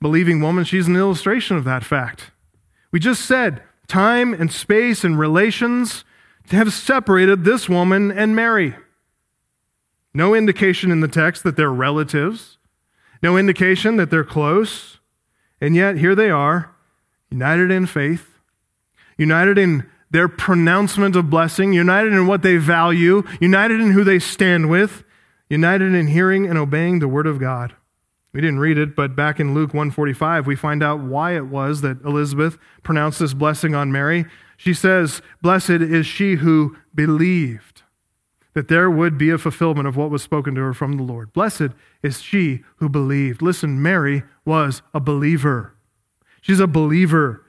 believing 0.00 0.40
woman, 0.40 0.64
she's 0.64 0.88
an 0.88 0.96
illustration 0.96 1.56
of 1.56 1.64
that 1.64 1.84
fact. 1.84 2.30
We 2.90 3.00
just 3.00 3.24
said 3.24 3.62
time 3.86 4.34
and 4.34 4.52
space 4.52 5.04
and 5.04 5.18
relations 5.18 6.04
have 6.50 6.72
separated 6.72 7.44
this 7.44 7.68
woman 7.68 8.10
and 8.10 8.36
Mary. 8.36 8.74
No 10.12 10.34
indication 10.34 10.90
in 10.90 11.00
the 11.00 11.08
text 11.08 11.42
that 11.42 11.56
they're 11.56 11.72
relatives, 11.72 12.58
no 13.22 13.36
indication 13.36 13.96
that 13.96 14.10
they're 14.10 14.24
close, 14.24 14.98
and 15.60 15.74
yet 15.74 15.96
here 15.96 16.14
they 16.14 16.30
are, 16.30 16.74
united 17.30 17.70
in 17.70 17.86
faith, 17.86 18.38
united 19.16 19.58
in 19.58 19.88
their 20.10 20.28
pronouncement 20.28 21.16
of 21.16 21.30
blessing, 21.30 21.72
united 21.72 22.12
in 22.12 22.26
what 22.26 22.42
they 22.42 22.56
value, 22.56 23.24
united 23.40 23.80
in 23.80 23.90
who 23.92 24.04
they 24.04 24.18
stand 24.18 24.70
with, 24.70 25.02
united 25.48 25.92
in 25.92 26.06
hearing 26.06 26.46
and 26.46 26.58
obeying 26.58 27.00
the 27.00 27.08
word 27.08 27.26
of 27.26 27.40
God. 27.40 27.74
We 28.34 28.40
didn't 28.40 28.58
read 28.58 28.78
it, 28.78 28.96
but 28.96 29.14
back 29.14 29.38
in 29.38 29.54
Luke 29.54 29.72
145, 29.72 30.44
we 30.44 30.56
find 30.56 30.82
out 30.82 30.98
why 30.98 31.36
it 31.36 31.46
was 31.46 31.80
that 31.82 32.02
Elizabeth 32.04 32.58
pronounced 32.82 33.20
this 33.20 33.32
blessing 33.32 33.76
on 33.76 33.92
Mary. 33.92 34.26
She 34.56 34.74
says, 34.74 35.22
Blessed 35.40 35.70
is 35.70 36.04
she 36.04 36.34
who 36.34 36.76
believed 36.92 37.82
that 38.54 38.66
there 38.66 38.90
would 38.90 39.16
be 39.16 39.30
a 39.30 39.38
fulfillment 39.38 39.86
of 39.86 39.96
what 39.96 40.10
was 40.10 40.22
spoken 40.22 40.56
to 40.56 40.60
her 40.62 40.74
from 40.74 40.96
the 40.96 41.02
Lord. 41.04 41.32
Blessed 41.32 41.68
is 42.02 42.20
she 42.20 42.64
who 42.76 42.88
believed. 42.88 43.40
Listen, 43.40 43.80
Mary 43.80 44.24
was 44.44 44.82
a 44.92 44.98
believer. 44.98 45.74
She's 46.40 46.60
a 46.60 46.66
believer. 46.66 47.44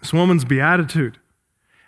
This 0.00 0.12
woman's 0.12 0.46
beatitude, 0.46 1.18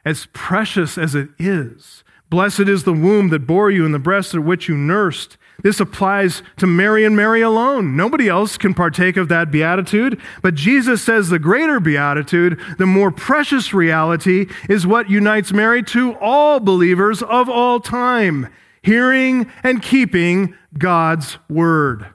as 0.04 0.26
precious 0.32 0.98
as 0.98 1.14
it 1.14 1.30
is, 1.38 2.04
blessed 2.28 2.60
is 2.60 2.84
the 2.84 2.92
womb 2.92 3.30
that 3.30 3.46
bore 3.46 3.70
you 3.70 3.84
and 3.86 3.94
the 3.94 3.98
breast 3.98 4.34
at 4.34 4.44
which 4.44 4.68
you 4.68 4.76
nursed. 4.76 5.38
This 5.62 5.80
applies 5.80 6.42
to 6.56 6.66
Mary 6.66 7.04
and 7.04 7.16
Mary 7.16 7.42
alone. 7.42 7.96
Nobody 7.96 8.28
else 8.28 8.56
can 8.56 8.74
partake 8.74 9.16
of 9.16 9.28
that 9.28 9.50
beatitude. 9.50 10.20
But 10.42 10.54
Jesus 10.54 11.02
says 11.02 11.28
the 11.28 11.38
greater 11.38 11.80
beatitude, 11.80 12.60
the 12.78 12.86
more 12.86 13.10
precious 13.10 13.74
reality, 13.74 14.46
is 14.68 14.86
what 14.86 15.10
unites 15.10 15.52
Mary 15.52 15.82
to 15.84 16.14
all 16.14 16.60
believers 16.60 17.22
of 17.22 17.48
all 17.48 17.80
time, 17.80 18.48
hearing 18.82 19.50
and 19.62 19.82
keeping 19.82 20.54
God's 20.78 21.38
word. 21.48 22.06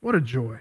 What 0.00 0.14
a 0.14 0.20
joy. 0.20 0.60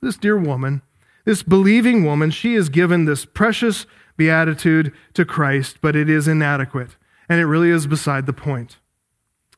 This 0.00 0.16
dear 0.16 0.38
woman, 0.38 0.82
this 1.24 1.42
believing 1.42 2.04
woman, 2.04 2.30
she 2.30 2.54
is 2.54 2.68
given 2.68 3.04
this 3.04 3.24
precious 3.24 3.86
beatitude 4.16 4.92
to 5.14 5.24
Christ, 5.24 5.78
but 5.80 5.96
it 5.96 6.08
is 6.08 6.28
inadequate, 6.28 6.96
and 7.28 7.40
it 7.40 7.46
really 7.46 7.70
is 7.70 7.86
beside 7.86 8.26
the 8.26 8.32
point. 8.32 8.76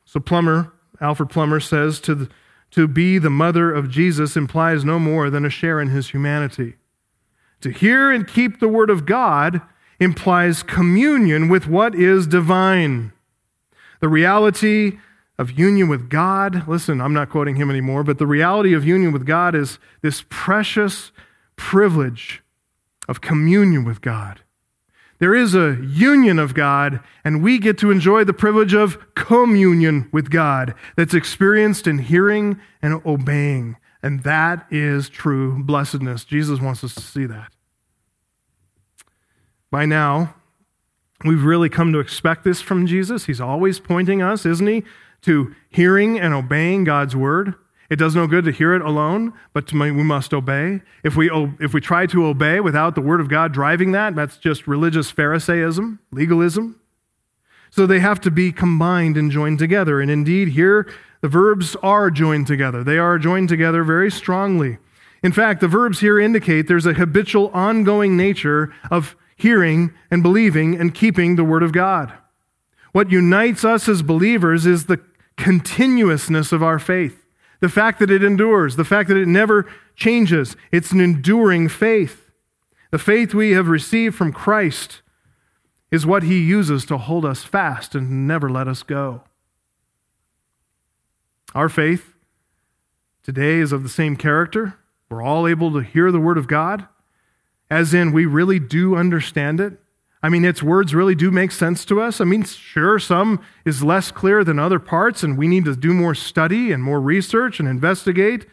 So, 0.05 0.21
Plummer 0.21 0.73
Alfred 1.01 1.31
Plummer 1.31 1.61
says, 1.61 2.01
to, 2.01 2.15
the, 2.15 2.29
to 2.73 2.89
be 2.89 3.19
the 3.19 3.31
mother 3.31 3.73
of 3.73 3.91
Jesus 3.91 4.37
implies 4.37 4.85
no 4.85 4.99
more 4.99 5.31
than 5.31 5.45
a 5.45 5.51
share 5.51 5.81
in 5.81 5.89
his 5.89 6.11
humanity. 6.11 6.75
To 7.61 7.71
hear 7.71 8.11
and 8.11 8.27
keep 8.27 8.61
the 8.61 8.69
word 8.69 8.91
of 8.91 9.07
God 9.07 9.61
implies 10.01 10.63
communion 10.63 11.49
with 11.49 11.67
what 11.67 11.95
is 11.95 12.27
divine. 12.27 13.13
The 14.01 14.09
reality 14.09 14.99
of 15.39 15.53
union 15.53 15.89
with 15.89 16.09
God, 16.09 16.67
listen, 16.69 17.01
I'm 17.01 17.15
not 17.15 17.31
quoting 17.31 17.57
him 17.57 17.71
anymore, 17.71 18.05
but 18.05 18.19
the 18.19 18.27
reality 18.27 18.75
of 18.75 18.85
union 18.85 19.13
with 19.13 19.27
God 19.27 19.55
is 19.55 19.79
this 20.03 20.25
precious 20.29 21.13
privilege 21.57 22.43
of 23.09 23.21
communion 23.21 23.85
with 23.85 24.01
God. 24.01 24.41
There 25.19 25.35
is 25.35 25.55
a 25.55 25.79
union 25.83 26.39
of 26.39 26.55
God, 26.55 27.01
and 27.25 27.43
we 27.43 27.59
get 27.59 27.77
to 27.79 27.91
enjoy 27.91 28.25
the 28.25 28.33
privilege 28.33 28.73
of 28.73 29.15
communion 29.15 30.09
with 30.13 30.31
God 30.31 30.75
that's 30.97 31.15
experienced 31.15 31.87
in 31.87 31.99
hearing 31.99 32.61
and 32.81 33.03
obeying. 33.05 33.77
And 34.03 34.23
that 34.23 34.67
is 34.71 35.09
true 35.09 35.65
blessedness. 35.65 36.25
Jesus 36.25 36.61
wants 36.61 36.85
us 36.85 36.95
to 36.95 37.01
see 37.01 37.27
that. 37.27 37.53
By 39.71 39.87
now, 39.87 40.35
we've 41.25 41.45
really 41.45 41.69
come 41.69 41.93
to 41.93 41.99
expect 41.99 42.45
this 42.45 42.61
from 42.61 42.87
Jesus. 42.87 43.25
He's 43.25 43.41
always 43.41 43.81
pointing 43.81 44.23
us, 44.23 44.47
isn't 44.47 44.67
he, 44.67 44.85
to 45.23 45.55
hearing 45.69 46.19
and 46.19 46.33
obeying 46.33 46.85
God's 46.85 47.17
word. 47.17 47.55
It 47.91 47.97
does 47.97 48.15
no 48.15 48.27
good 48.27 48.45
to 48.45 48.53
hear 48.53 48.75
it 48.75 48.83
alone, 48.83 49.33
but 49.55 49.73
we 49.73 49.91
must 49.91 50.35
obey. 50.35 50.83
If 51.03 51.17
we, 51.17 51.31
if 51.59 51.73
we 51.73 51.81
try 51.81 52.07
to 52.07 52.27
obey 52.27 52.61
without 52.61 52.95
the 52.95 53.01
Word 53.01 53.21
of 53.21 53.29
God 53.29 53.53
driving 53.53 53.93
that, 53.93 54.15
that's 54.15 54.37
just 54.37 54.67
religious 54.67 55.11
Pharisaism, 55.11 55.99
legalism. 56.13 56.81
So 57.71 57.87
they 57.87 58.01
have 58.01 58.21
to 58.23 58.31
be 58.31 58.53
combined 58.53 59.17
and 59.17 59.31
joined 59.31 59.59
together. 59.59 60.01
And 60.01 60.11
indeed, 60.11 60.49
here 60.49 60.91
the 61.21 61.29
verbs 61.29 61.77
are 61.77 62.11
joined 62.11 62.47
together. 62.47 62.85
They 62.85 62.99
are 62.99 63.19
joined 63.19 63.49
together 63.49 63.85
very 63.85 64.11
strongly. 64.11 64.79
In 65.23 65.33
fact, 65.33 65.61
the 65.61 65.69
verbs 65.69 66.01
here 66.01 66.19
indicate 66.19 66.69
there's 66.69 66.87
a 66.87 66.95
habitual, 66.95 67.49
ongoing 67.49 68.17
nature 68.17 68.73
of 68.91 69.17
hearing 69.37 69.93
and 70.11 70.23
believing 70.23 70.79
and 70.79 70.95
keeping 70.95 71.37
the 71.37 71.45
Word 71.45 71.63
of 71.63 71.73
God. 71.73 72.13
What 72.93 73.11
unites 73.11 73.65
us 73.65 73.89
as 73.89 74.03
believers 74.03 74.67
is 74.67 74.87
the 74.87 75.01
continuousness 75.37 76.53
of 76.53 76.63
our 76.63 76.79
faith, 76.79 77.25
the 77.61 77.69
fact 77.69 77.99
that 77.99 78.11
it 78.11 78.23
endures, 78.23 78.77
the 78.77 78.85
fact 78.85 79.09
that 79.09 79.17
it 79.17 79.29
never 79.29 79.67
changes. 79.97 80.57
It's 80.71 80.93
an 80.93 81.01
enduring 81.01 81.69
faith. 81.69 82.31
The 82.91 82.99
faith 82.99 83.35
we 83.35 83.53
have 83.53 83.69
received 83.69 84.15
from 84.15 84.33
Christ 84.33 85.03
is 85.91 86.07
what 86.07 86.23
he 86.23 86.39
uses 86.39 86.85
to 86.87 86.99
hold 86.99 87.25
us 87.25 87.45
fast 87.45 87.95
and 87.95 88.27
never 88.27 88.49
let 88.49 88.69
us 88.69 88.83
go. 88.83 89.23
Our 91.55 91.69
faith 91.69 92.15
today 93.23 93.59
is 93.59 93.73
of 93.73 93.83
the 93.83 93.89
same 93.89 94.17
character. 94.17 94.79
We're 95.11 95.23
all 95.23 95.47
able 95.47 95.73
to 95.73 95.81
hear 95.81 96.13
the 96.13 96.21
Word 96.21 96.39
of 96.39 96.47
God, 96.47 96.87
as 97.71 97.95
in, 97.95 98.13
we 98.13 98.27
really 98.27 98.59
do 98.59 98.97
understand 98.97 99.61
it. 99.61 99.81
I 100.23 100.29
mean, 100.29 100.45
its 100.45 100.63
words 100.63 100.95
really 100.95 101.15
do 101.15 101.31
make 101.31 101.53
sense 101.53 101.85
to 101.85 102.01
us. 102.01 102.21
I 102.21 102.25
mean, 102.25 102.43
sure, 102.43 102.99
some 102.99 103.41
is 103.65 103.85
less 103.85 104.11
clear 104.11 104.43
than 104.43 104.59
other 104.59 104.81
parts, 104.81 105.23
and 105.23 105.39
we 105.39 105.47
need 105.47 105.65
to 105.67 105.77
do 105.77 105.95
more 105.95 106.15
study 106.15 106.73
and 106.73 106.83
more 106.83 107.01
research 107.01 107.61
and 107.61 107.69
investigate, 107.69 108.47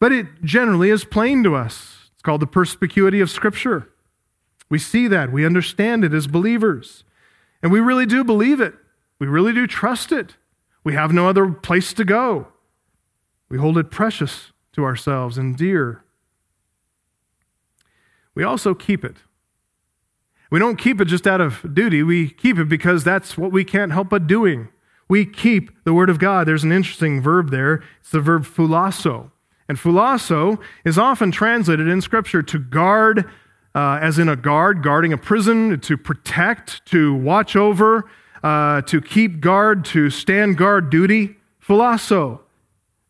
but 0.00 0.10
it 0.10 0.26
generally 0.42 0.90
is 0.90 1.04
plain 1.04 1.44
to 1.44 1.54
us. 1.54 2.08
It's 2.12 2.22
called 2.22 2.42
the 2.42 2.46
perspicuity 2.46 3.20
of 3.20 3.30
Scripture. 3.30 3.88
We 4.68 4.78
see 4.78 5.06
that, 5.08 5.30
we 5.30 5.46
understand 5.46 6.04
it 6.04 6.12
as 6.12 6.26
believers, 6.26 7.04
and 7.62 7.70
we 7.70 7.80
really 7.80 8.06
do 8.06 8.24
believe 8.24 8.60
it. 8.60 8.74
We 9.18 9.26
really 9.26 9.52
do 9.52 9.66
trust 9.66 10.10
it. 10.10 10.36
We 10.82 10.94
have 10.94 11.12
no 11.12 11.28
other 11.28 11.50
place 11.50 11.92
to 11.94 12.04
go. 12.04 12.48
We 13.48 13.58
hold 13.58 13.78
it 13.78 13.90
precious 13.90 14.52
to 14.72 14.84
ourselves 14.84 15.38
and 15.38 15.56
dear. 15.56 16.02
We 18.34 18.42
also 18.44 18.74
keep 18.74 19.04
it. 19.04 19.16
We 20.50 20.58
don't 20.58 20.76
keep 20.76 21.00
it 21.00 21.04
just 21.06 21.26
out 21.26 21.40
of 21.40 21.74
duty, 21.74 22.02
we 22.02 22.28
keep 22.28 22.58
it 22.58 22.68
because 22.68 23.04
that's 23.04 23.38
what 23.38 23.52
we 23.52 23.64
can't 23.64 23.92
help 23.92 24.10
but 24.10 24.26
doing. 24.26 24.68
We 25.08 25.24
keep 25.26 25.70
the 25.84 25.92
Word 25.92 26.08
of 26.08 26.18
God. 26.20 26.46
There's 26.46 26.62
an 26.62 26.70
interesting 26.70 27.20
verb 27.20 27.50
there. 27.50 27.82
It's 28.00 28.10
the 28.10 28.20
verb 28.20 28.44
phulasso. 28.44 29.32
And 29.68 29.76
phulasso 29.76 30.60
is 30.84 30.98
often 30.98 31.32
translated 31.32 31.88
in 31.88 32.00
Scripture 32.00 32.42
to 32.44 32.58
guard, 32.58 33.28
uh, 33.74 33.98
as 34.00 34.18
in 34.18 34.28
a 34.28 34.36
guard, 34.36 34.82
guarding 34.82 35.12
a 35.12 35.18
prison, 35.18 35.80
to 35.80 35.96
protect, 35.96 36.84
to 36.86 37.14
watch 37.14 37.56
over, 37.56 38.08
uh, 38.44 38.82
to 38.82 39.00
keep 39.00 39.40
guard, 39.40 39.84
to 39.86 40.10
stand 40.10 40.56
guard 40.56 40.90
duty. 40.90 41.36
Phulasso. 41.64 42.40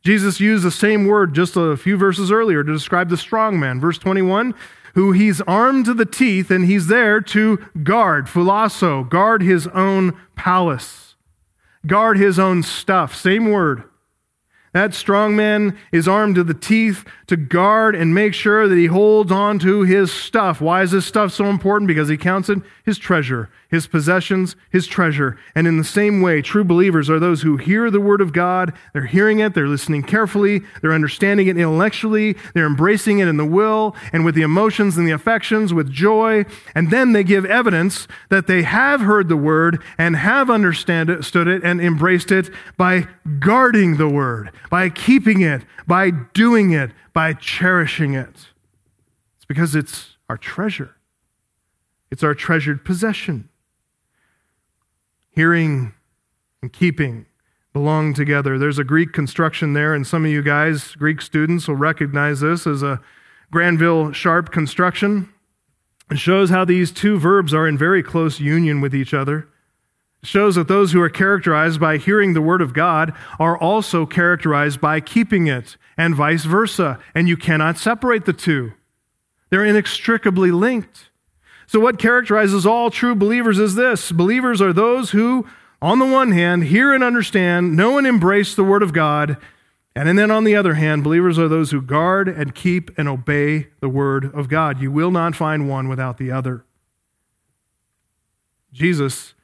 Jesus 0.03 0.41
used 0.41 0.64
the 0.64 0.70
same 0.70 1.07
word 1.07 1.34
just 1.34 1.57
a 1.57 1.76
few 1.76 1.97
verses 1.97 2.32
earlier 2.32 2.64
to 2.64 2.72
describe 2.72 3.11
the 3.11 3.16
strong 3.16 3.61
man. 3.61 3.80
Verse 3.80 3.99
21 3.99 4.55
who 4.95 5.12
he's 5.12 5.41
armed 5.43 5.84
to 5.86 5.95
the 5.95 6.07
teeth 6.07 6.51
and 6.51 6.64
he's 6.64 6.86
there 6.86 7.20
to 7.20 7.59
guard, 7.82 8.26
phulasso, 8.26 9.09
guard 9.09 9.43
his 9.43 9.66
own 9.68 10.18
palace, 10.36 11.14
guard 11.86 12.16
his 12.16 12.38
own 12.38 12.62
stuff. 12.62 13.14
Same 13.14 13.51
word. 13.51 13.84
That 14.73 14.95
strong 14.95 15.35
man 15.35 15.77
is 15.91 16.07
armed 16.07 16.37
to 16.37 16.45
the 16.45 16.55
teeth 16.55 17.05
to 17.27 17.37
guard 17.37 17.97
and 17.97 18.14
make 18.14 18.35
sure 18.35 18.68
that 18.68 18.77
he 18.77 18.87
holds 18.87 19.33
on 19.33 19.59
to 19.61 19.83
his 19.83 20.12
stuff. 20.12 20.61
Why 20.61 20.83
is 20.83 20.93
this 20.93 21.07
stuff 21.07 21.33
so 21.33 21.47
important? 21.47 21.89
Because 21.89 22.09
he 22.09 22.16
counts 22.16 22.49
it 22.49 22.61
his 22.85 22.99
treasure, 22.99 23.49
his 23.68 23.87
possessions, 23.87 24.57
his 24.71 24.87
treasure. 24.87 25.39
And 25.55 25.68
in 25.68 25.77
the 25.77 25.85
same 25.85 26.21
way, 26.23 26.43
true 26.43 26.64
believers 26.64 27.09
are 27.09 27.21
those 27.21 27.43
who 27.43 27.57
hear 27.57 27.89
the 27.89 28.01
word 28.01 28.21
of 28.21 28.33
God. 28.33 28.73
They're 28.93 29.07
hearing 29.07 29.39
it, 29.39 29.55
they're 29.55 29.68
listening 29.68 30.03
carefully, 30.03 30.62
they're 30.83 30.93
understanding 30.93 31.47
it 31.47 31.57
intellectually, 31.57 32.37
they're 32.53 32.66
embracing 32.66 33.21
it 33.21 33.29
in 33.29 33.37
the 33.37 33.45
will 33.45 33.95
and 34.12 34.25
with 34.25 34.35
the 34.35 34.43
emotions 34.43 34.97
and 34.97 35.07
the 35.07 35.12
affections, 35.12 35.73
with 35.73 35.91
joy. 35.91 36.45
And 36.75 36.91
then 36.91 37.12
they 37.12 37.23
give 37.23 37.45
evidence 37.45 38.09
that 38.29 38.49
they 38.49 38.62
have 38.62 39.03
heard 39.03 39.29
the 39.29 39.37
word 39.37 39.83
and 39.97 40.16
have 40.16 40.51
understood 40.51 41.09
it 41.09 41.62
and 41.62 41.81
embraced 41.81 42.33
it 42.33 42.51
by 42.77 43.07
guarding 43.39 43.99
the 43.99 44.09
word, 44.09 44.51
by 44.71 44.89
keeping 44.89 45.43
it, 45.43 45.62
by 45.87 46.11
doing 46.11 46.71
it, 46.71 46.93
by 47.12 47.35
cherishing 47.35 48.14
it. 48.14 48.49
It's 49.37 49.45
because 49.47 49.75
it's 49.75 50.16
our 50.29 50.39
treasure. 50.39 50.97
It's 52.11 52.23
our 52.23 52.35
treasured 52.35 52.85
possession. 52.85 53.49
Hearing 55.31 55.93
and 56.62 56.73
keeping 56.73 57.27
belong 57.73 58.14
together. 58.14 58.59
There's 58.59 58.79
a 58.79 58.85
Greek 58.85 59.12
construction 59.12 59.75
there, 59.75 59.95
and 59.95 60.07
some 60.07 60.25
of 60.25 60.31
you 60.31 60.43
guys, 60.43 60.95
Greek 60.97 61.21
students, 61.21 61.68
will 61.68 61.77
recognize 61.77 62.41
this 62.41 62.66
as 62.66 62.83
a 62.83 63.01
Granville 63.51 64.12
Sharp 64.12 64.51
construction. 64.51 65.33
It 66.11 66.18
shows 66.18 66.51
how 66.51 66.64
these 66.64 66.91
two 66.91 67.18
verbs 67.18 67.55
are 67.55 67.68
in 67.68 67.79
very 67.79 68.03
close 68.03 68.41
union 68.41 68.81
with 68.81 68.95
each 68.95 69.14
other. 69.14 69.49
Shows 70.23 70.55
that 70.57 70.68
those 70.68 70.93
who 70.93 71.01
are 71.01 71.09
characterized 71.09 71.81
by 71.81 71.97
hearing 71.97 72.35
the 72.35 72.43
word 72.43 72.61
of 72.61 72.75
God 72.75 73.14
are 73.39 73.57
also 73.57 74.05
characterized 74.05 74.81
by 74.81 75.01
keeping 75.01 75.47
it, 75.47 75.77
and 75.97 76.14
vice 76.14 76.45
versa. 76.45 76.99
And 77.14 77.27
you 77.27 77.39
cannot 77.39 77.79
separate 77.79 78.27
the 78.27 78.33
two, 78.33 78.73
they're 79.49 79.64
inextricably 79.64 80.51
linked. 80.51 81.11
So, 81.66 81.79
what 81.81 81.99
characterizes 81.99 82.66
all 82.66 82.91
true 82.91 83.14
believers 83.14 83.59
is 83.59 83.77
this 83.77 84.12
believers 84.12 84.61
are 84.61 84.73
those 84.73 85.12
who, 85.12 85.47
on 85.81 85.99
the 85.99 86.07
one 86.07 86.33
hand, 86.33 86.64
hear 86.64 86.93
and 86.93 87.03
understand, 87.03 87.77
know 87.77 87.97
and 87.97 88.07
embrace 88.07 88.55
the 88.55 88.64
Word 88.64 88.83
of 88.83 88.93
God. 88.93 89.37
And 89.95 90.18
then 90.18 90.31
on 90.31 90.45
the 90.45 90.55
other 90.55 90.75
hand, 90.75 91.03
believers 91.03 91.39
are 91.39 91.49
those 91.49 91.71
who 91.71 91.81
guard 91.81 92.29
and 92.29 92.55
keep 92.55 92.97
and 92.99 93.09
obey 93.09 93.68
the 93.81 93.89
Word 93.89 94.33
of 94.35 94.49
God. 94.49 94.81
You 94.81 94.91
will 94.91 95.11
not 95.11 95.35
find 95.35 95.68
one 95.68 95.89
without 95.89 96.18
the 96.18 96.31
other. 96.31 96.64
Jesus 98.73 99.35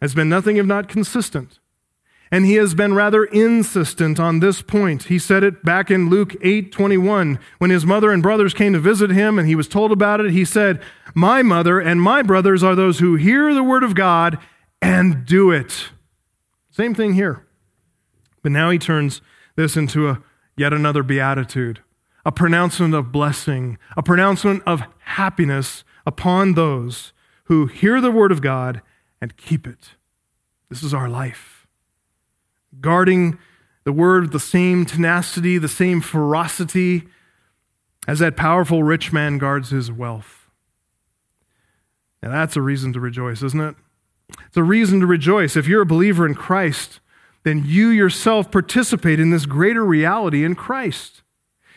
has 0.00 0.14
been 0.14 0.28
nothing 0.28 0.56
if 0.56 0.66
not 0.66 0.88
consistent. 0.88 1.58
And 2.32 2.46
he 2.46 2.54
has 2.54 2.74
been 2.74 2.94
rather 2.94 3.24
insistent 3.24 4.20
on 4.20 4.38
this 4.38 4.62
point. 4.62 5.04
He 5.04 5.18
said 5.18 5.42
it 5.42 5.64
back 5.64 5.90
in 5.90 6.08
Luke 6.08 6.36
8 6.42 6.70
21. 6.70 7.40
When 7.58 7.70
his 7.70 7.84
mother 7.84 8.12
and 8.12 8.22
brothers 8.22 8.54
came 8.54 8.72
to 8.72 8.78
visit 8.78 9.10
him 9.10 9.38
and 9.38 9.48
he 9.48 9.56
was 9.56 9.66
told 9.66 9.90
about 9.90 10.20
it, 10.20 10.30
he 10.30 10.44
said, 10.44 10.80
My 11.12 11.42
mother 11.42 11.80
and 11.80 12.00
my 12.00 12.22
brothers 12.22 12.62
are 12.62 12.76
those 12.76 13.00
who 13.00 13.16
hear 13.16 13.52
the 13.52 13.64
word 13.64 13.82
of 13.82 13.96
God 13.96 14.38
and 14.80 15.26
do 15.26 15.50
it. 15.50 15.88
Same 16.70 16.94
thing 16.94 17.14
here. 17.14 17.44
But 18.42 18.52
now 18.52 18.70
he 18.70 18.78
turns 18.78 19.20
this 19.56 19.76
into 19.76 20.08
a 20.08 20.22
yet 20.56 20.72
another 20.72 21.02
beatitude, 21.02 21.80
a 22.24 22.30
pronouncement 22.30 22.94
of 22.94 23.10
blessing, 23.10 23.78
a 23.96 24.02
pronouncement 24.02 24.62
of 24.66 24.82
happiness 25.00 25.84
upon 26.06 26.54
those 26.54 27.12
who 27.44 27.66
hear 27.66 28.00
the 28.00 28.10
word 28.10 28.30
of 28.30 28.40
God 28.40 28.82
and 29.20 29.36
keep 29.36 29.66
it. 29.66 29.90
This 30.68 30.82
is 30.82 30.94
our 30.94 31.08
life 31.08 31.60
guarding 32.80 33.38
the 33.84 33.92
word 33.92 34.22
with 34.22 34.32
the 34.32 34.40
same 34.40 34.84
tenacity, 34.84 35.58
the 35.58 35.68
same 35.68 36.00
ferocity 36.00 37.08
as 38.06 38.18
that 38.20 38.36
powerful 38.36 38.82
rich 38.82 39.12
man 39.12 39.38
guards 39.38 39.70
his 39.70 39.90
wealth. 39.90 40.50
Now, 42.22 42.30
that's 42.30 42.56
a 42.56 42.62
reason 42.62 42.92
to 42.92 43.00
rejoice, 43.00 43.42
isn't 43.42 43.60
it? 43.60 43.74
It's 44.46 44.56
a 44.56 44.62
reason 44.62 45.00
to 45.00 45.06
rejoice. 45.06 45.56
If 45.56 45.66
you're 45.66 45.82
a 45.82 45.86
believer 45.86 46.26
in 46.26 46.34
Christ, 46.34 47.00
then 47.42 47.64
you 47.64 47.88
yourself 47.88 48.50
participate 48.50 49.18
in 49.18 49.30
this 49.30 49.46
greater 49.46 49.84
reality 49.84 50.44
in 50.44 50.54
Christ. 50.54 51.22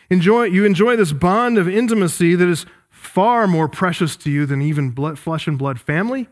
Enjoy, 0.09 0.43
you 0.43 0.65
enjoy 0.65 0.95
this 0.95 1.13
bond 1.13 1.57
of 1.57 1.67
intimacy 1.67 2.35
that 2.35 2.47
is 2.47 2.65
far 2.89 3.47
more 3.47 3.69
precious 3.69 4.15
to 4.17 4.29
you 4.29 4.45
than 4.45 4.61
even 4.61 4.91
blood, 4.91 5.17
flesh 5.17 5.47
and 5.47 5.57
blood 5.57 5.79
family, 5.79 6.27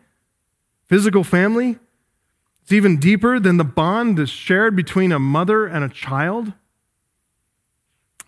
physical 0.91 1.23
family, 1.23 1.77
it's 2.61 2.73
even 2.73 2.99
deeper 2.99 3.39
than 3.39 3.55
the 3.55 3.63
bond 3.63 4.17
that's 4.17 4.29
shared 4.29 4.75
between 4.75 5.13
a 5.13 5.19
mother 5.19 5.65
and 5.65 5.85
a 5.85 5.89
child. 5.89 6.51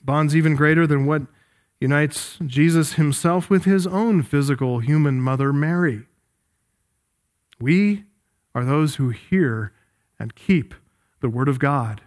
Bond's 0.01 0.33
even 0.33 0.55
greater 0.55 0.87
than 0.87 1.05
what 1.05 1.23
unites 1.81 2.37
Jesus 2.45 2.93
himself 2.93 3.49
with 3.49 3.65
his 3.65 3.85
own 3.85 4.23
physical 4.23 4.79
human 4.79 5.19
mother, 5.19 5.51
Mary. 5.51 6.03
We 7.59 8.05
are 8.55 8.63
those 8.63 8.95
who 8.95 9.09
hear 9.09 9.73
and 10.17 10.33
keep 10.33 10.73
the 11.19 11.27
Word 11.27 11.49
of 11.49 11.59
God. 11.59 11.99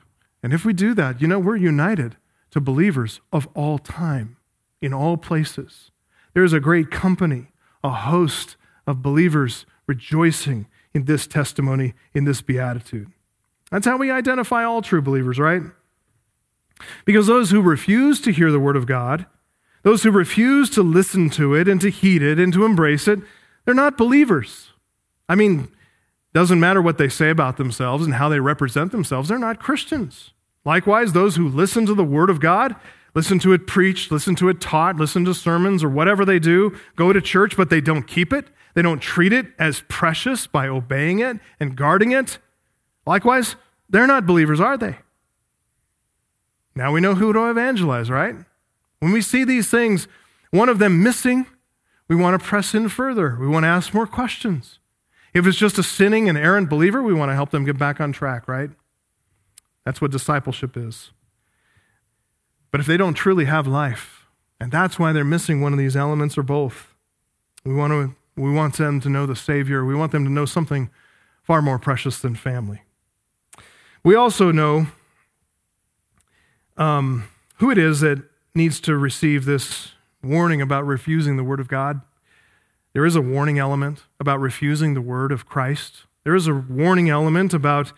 And 0.43 0.55
if 0.55 0.65
we 0.65 0.73
do 0.73 0.95
that, 0.95 1.21
you 1.21 1.29
know, 1.29 1.39
we're 1.39 1.57
united 1.57 2.17
to 2.53 2.63
believers 2.63 3.21
of 3.31 3.47
all 3.53 3.77
time, 3.77 4.39
in 4.81 4.95
all 4.95 5.19
places. 5.19 5.91
There's 6.33 6.55
a 6.55 6.61
great 6.61 6.91
company, 6.91 7.49
a 7.85 7.91
host 7.91 8.57
of 8.87 9.03
believers 9.03 9.67
rejoicing 9.87 10.67
in 10.95 11.05
this 11.05 11.27
testimony, 11.27 11.95
in 12.15 12.25
this 12.25 12.41
beatitude. 12.41 13.11
That's 13.71 13.87
how 13.87 13.97
we 13.97 14.11
identify 14.11 14.65
all 14.65 14.83
true 14.83 15.03
believers, 15.03 15.39
right? 15.39 15.63
Because 17.05 17.27
those 17.27 17.51
who 17.51 17.61
refuse 17.61 18.21
to 18.23 18.33
hear 18.33 18.51
the 18.51 18.61
word 18.61 18.77
of 18.77 18.87
God, 18.87 19.27
those 19.83 20.03
who 20.03 20.11
refuse 20.11 20.71
to 20.71 20.83
listen 20.83 21.31
to 21.31 21.55
it 21.55 21.69
and 21.69 21.81
to 21.81 21.91
heed 21.91 22.23
it 22.23 22.39
and 22.39 22.53
to 22.53 22.65
embrace 22.65 23.09
it, 23.09 23.21
they're 23.65 23.75
not 23.75 23.97
believers. 23.97 24.73
I 25.29 25.35
mean, 25.35 25.69
doesn't 26.33 26.61
matter 26.61 26.83
what 26.83 26.99
they 26.99 27.09
say 27.09 27.31
about 27.31 27.57
themselves 27.57 28.05
and 28.05 28.15
how 28.15 28.29
they 28.29 28.41
represent 28.41 28.93
themselves, 28.93 29.29
they're 29.29 29.39
not 29.39 29.59
Christians. 29.59 30.33
Likewise, 30.65 31.13
those 31.13 31.37
who 31.37 31.49
listen 31.49 31.87
to 31.87 31.95
the 31.95 32.05
word 32.05 32.29
of 32.29 32.41
God, 32.41 32.75
listen 33.17 33.39
to 33.41 33.55
it 33.55 33.67
preached, 33.67 34.13
listen 34.13 34.37
to 34.37 34.51
it 34.51 34.61
taught, 34.61 34.97
listen 34.97 35.25
to 35.25 35.35
sermons 35.35 35.83
or 35.83 35.89
whatever 35.89 36.25
they 36.25 36.39
do, 36.39 36.79
go 36.95 37.13
to 37.15 37.21
church, 37.21 37.57
but 37.57 37.71
they 37.71 37.81
don't 37.81 38.07
keep 38.07 38.33
it. 38.33 38.47
They 38.75 38.83
don't 38.83 39.01
treat 39.01 39.33
it 39.33 39.47
as 39.59 39.83
precious 39.89 40.47
by 40.47 40.69
obeying 40.69 41.19
it 41.21 41.39
and 41.59 41.75
guarding 41.75 42.13
it. 42.13 42.39
Likewise, 43.07 43.57
they're 43.89 44.07
not 44.07 44.27
believers, 44.27 44.61
are 44.61 44.77
they? 44.77 44.99
Now 46.75 46.93
we 46.93 47.01
know 47.01 47.15
who 47.15 47.33
to 47.33 47.49
evangelize, 47.49 48.11
right? 48.11 48.37
When 48.99 49.13
we 49.13 49.23
see 49.23 49.45
these 49.45 49.71
things, 49.71 50.09
one 50.51 50.69
of 50.69 50.79
them 50.79 51.03
missing, 51.03 51.47
we 52.09 52.17
want 52.17 52.39
to 52.39 52.47
press 52.47 52.75
in 52.75 52.91
further. 52.91 53.39
We 53.41 53.49
want 53.49 53.65
to 53.65 53.69
ask 53.69 53.95
more 53.95 54.07
questions. 54.07 54.79
If 55.33 55.47
it's 55.47 55.57
just 55.57 55.79
a 55.79 55.83
sinning 55.83 56.29
and 56.29 56.37
errant 56.37 56.69
believer, 56.69 57.03
we 57.03 57.15
want 57.15 57.31
to 57.31 57.35
help 57.35 57.51
them 57.51 57.65
get 57.65 57.79
back 57.79 57.99
on 57.99 58.13
track, 58.13 58.47
right? 58.47 58.71
That's 59.87 60.03
what 60.03 60.11
discipleship 60.11 60.77
is. 60.77 61.13
But 62.77 62.83
if 62.83 62.87
they 62.87 62.99
don't 62.99 63.15
truly 63.15 63.47
have 63.47 63.67
life, 63.67 64.27
and 64.61 64.71
that's 64.71 64.99
why 64.99 65.13
they're 65.13 65.25
missing 65.25 65.63
one 65.63 65.73
of 65.73 65.79
these 65.79 65.97
elements 65.97 66.37
or 66.37 66.43
both, 66.43 66.95
we 67.65 67.73
want, 67.73 67.91
to, 67.91 68.15
we 68.37 68.53
want 68.53 68.77
them 68.77 69.01
to 69.01 69.09
know 69.09 69.25
the 69.25 69.35
Savior. 69.35 69.83
We 69.83 69.95
want 69.95 70.13
them 70.13 70.27
to 70.27 70.31
know 70.31 70.45
something 70.45 70.91
far 71.43 71.63
more 71.63 71.79
precious 71.79 72.19
than 72.19 72.35
family. 72.35 72.83
We 74.05 74.15
also 74.15 74.53
know 74.53 74.89
um, 76.77 77.27
who 77.61 77.71
it 77.71 77.79
is 77.79 78.01
that 78.01 78.23
needs 78.55 78.79
to 78.81 78.99
receive 78.99 79.47
this 79.47 79.93
warning 80.23 80.61
about 80.61 80.85
refusing 80.85 81.39
the 81.39 81.45
Word 81.45 81.61
of 81.61 81.69
God. 81.69 82.03
There 82.93 83.07
is 83.07 83.17
a 83.17 83.23
warning 83.23 83.59
element 83.59 84.03
about 84.21 84.39
refusing 84.39 84.93
the 84.93 85.01
Word 85.01 85.33
of 85.33 85.47
Christ. 85.47 86.03
There 86.25 86.35
is 86.35 86.47
a 86.47 86.53
warning 86.53 87.09
element 87.09 87.55
about 87.55 87.95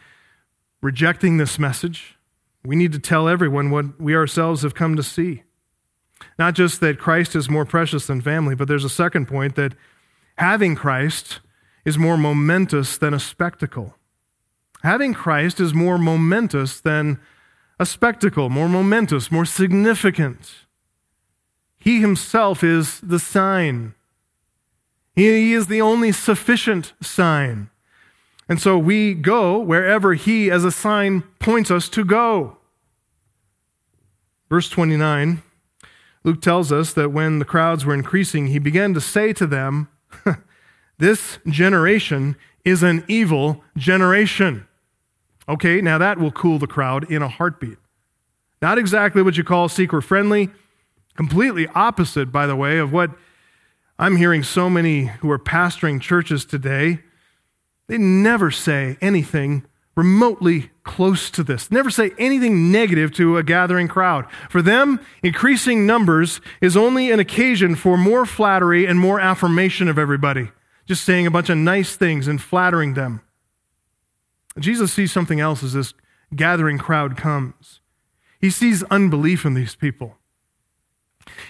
rejecting 0.81 1.39
this 1.39 1.59
message. 1.59 2.18
We 2.69 2.77
need 2.77 2.93
to 2.93 2.99
tell 2.99 3.31
everyone 3.31 3.71
what 3.71 3.99
we 3.99 4.15
ourselves 4.15 4.61
have 4.61 4.75
come 4.75 4.95
to 4.97 5.03
see. 5.03 5.43
Not 6.39 6.53
just 6.53 6.81
that 6.81 6.99
Christ 6.99 7.35
is 7.35 7.49
more 7.49 7.65
precious 7.65 8.07
than 8.07 8.21
family, 8.21 8.55
but 8.55 8.69
there's 8.69 8.85
a 8.85 8.91
second 8.91 9.25
point 9.25 9.55
that 9.55 9.73
having 10.37 10.75
Christ 10.75 11.41
is 11.87 11.97
more 11.97 12.19
momentous 12.19 12.99
than 12.99 13.15
a 13.15 13.19
spectacle. 13.19 13.95
Having 14.83 15.15
Christ 15.15 15.61
is 15.61 15.73
more 15.73 15.97
momentous 15.97 16.79
than 16.79 17.19
a 17.81 17.87
spectacle, 17.87 18.51
more 18.51 18.69
momentous, 18.69 19.33
more 19.33 19.47
significant. 19.47 20.67
He 21.79 22.03
himself 22.03 22.63
is 22.63 23.01
the 23.01 23.19
sign. 23.19 23.95
He 25.17 25.55
is 25.55 25.69
the 25.69 25.81
only 25.81 26.13
sufficient 26.13 26.93
sign. 27.01 27.71
And 28.47 28.61
so 28.61 28.77
we 28.77 29.15
go 29.15 29.59
wherever 29.59 30.13
He, 30.13 30.51
as 30.51 30.67
a 30.67 30.71
sign, 30.71 31.23
points 31.39 31.71
us 31.71 31.89
to 31.89 32.05
go. 32.05 32.58
Verse 34.49 34.69
29, 34.69 35.43
Luke 36.25 36.41
tells 36.41 36.73
us 36.73 36.93
that 36.95 37.13
when 37.13 37.39
the 37.39 37.45
crowds 37.45 37.85
were 37.85 37.95
increasing, 37.95 38.49
He 38.49 38.59
began 38.59 38.95
to 38.95 39.01
say 39.01 39.33
to 39.35 39.47
them, 39.47 39.89
This 40.99 41.39
generation 41.47 42.37
is 42.65 42.83
an 42.83 43.05
evil 43.09 43.63
generation. 43.77 44.67
Okay, 45.49 45.81
now 45.81 45.97
that 45.99 46.19
will 46.19 46.33
cool 46.33 46.59
the 46.59 46.67
crowd 46.67 47.11
in 47.11 47.23
a 47.23 47.29
heartbeat. 47.29 47.79
Not 48.61 48.79
exactly 48.79 49.23
what 49.23 49.37
you 49.37 49.45
call 49.45 49.69
seeker 49.69 50.01
friendly, 50.01 50.51
completely 51.15 51.69
opposite, 51.75 52.33
by 52.33 52.47
the 52.47 52.57
way, 52.57 52.79
of 52.79 52.93
what 52.93 53.11
I'm 53.99 54.17
hearing 54.17 54.43
so 54.43 54.69
many 54.69 55.07
who 55.07 55.31
are 55.31 55.39
pastoring 55.39 56.01
churches 56.01 56.45
today. 56.45 57.01
They 57.87 57.99
never 57.99 58.51
say 58.51 58.97
anything 59.01 59.65
remotely 59.97 60.71
close 60.89 61.31
to 61.31 61.45
this, 61.45 61.71
never 61.71 61.91
say 61.91 62.13
anything 62.19 62.73
negative 62.73 63.13
to 63.13 63.37
a 63.37 63.43
gathering 63.45 63.87
crowd. 63.87 64.27
For 64.49 64.63
them, 64.63 64.99
increasing 65.23 65.87
numbers 65.87 66.41
is 66.61 66.77
only 66.77 67.13
an 67.13 67.21
occasion 67.21 67.77
for 67.77 67.97
more 67.97 68.25
flattery 68.27 68.87
and 68.87 68.99
more 68.99 69.21
affirmation 69.21 69.87
of 69.87 69.99
everybody, 69.99 70.51
just 70.87 71.05
saying 71.05 71.27
a 71.27 71.31
bunch 71.31 71.51
of 71.51 71.59
nice 71.59 71.95
things 71.95 72.27
and 72.27 72.43
flattering 72.43 72.95
them. 72.95 73.21
Jesus 74.59 74.93
sees 74.93 75.13
something 75.13 75.39
else 75.39 75.63
as 75.63 75.75
this 75.75 75.93
gathering 76.35 76.79
crowd 76.79 77.17
comes. 77.17 77.81
He 78.41 78.51
sees 78.51 78.83
unbelief 78.85 79.45
in 79.45 79.55
these 79.55 79.77
people. 79.77 80.17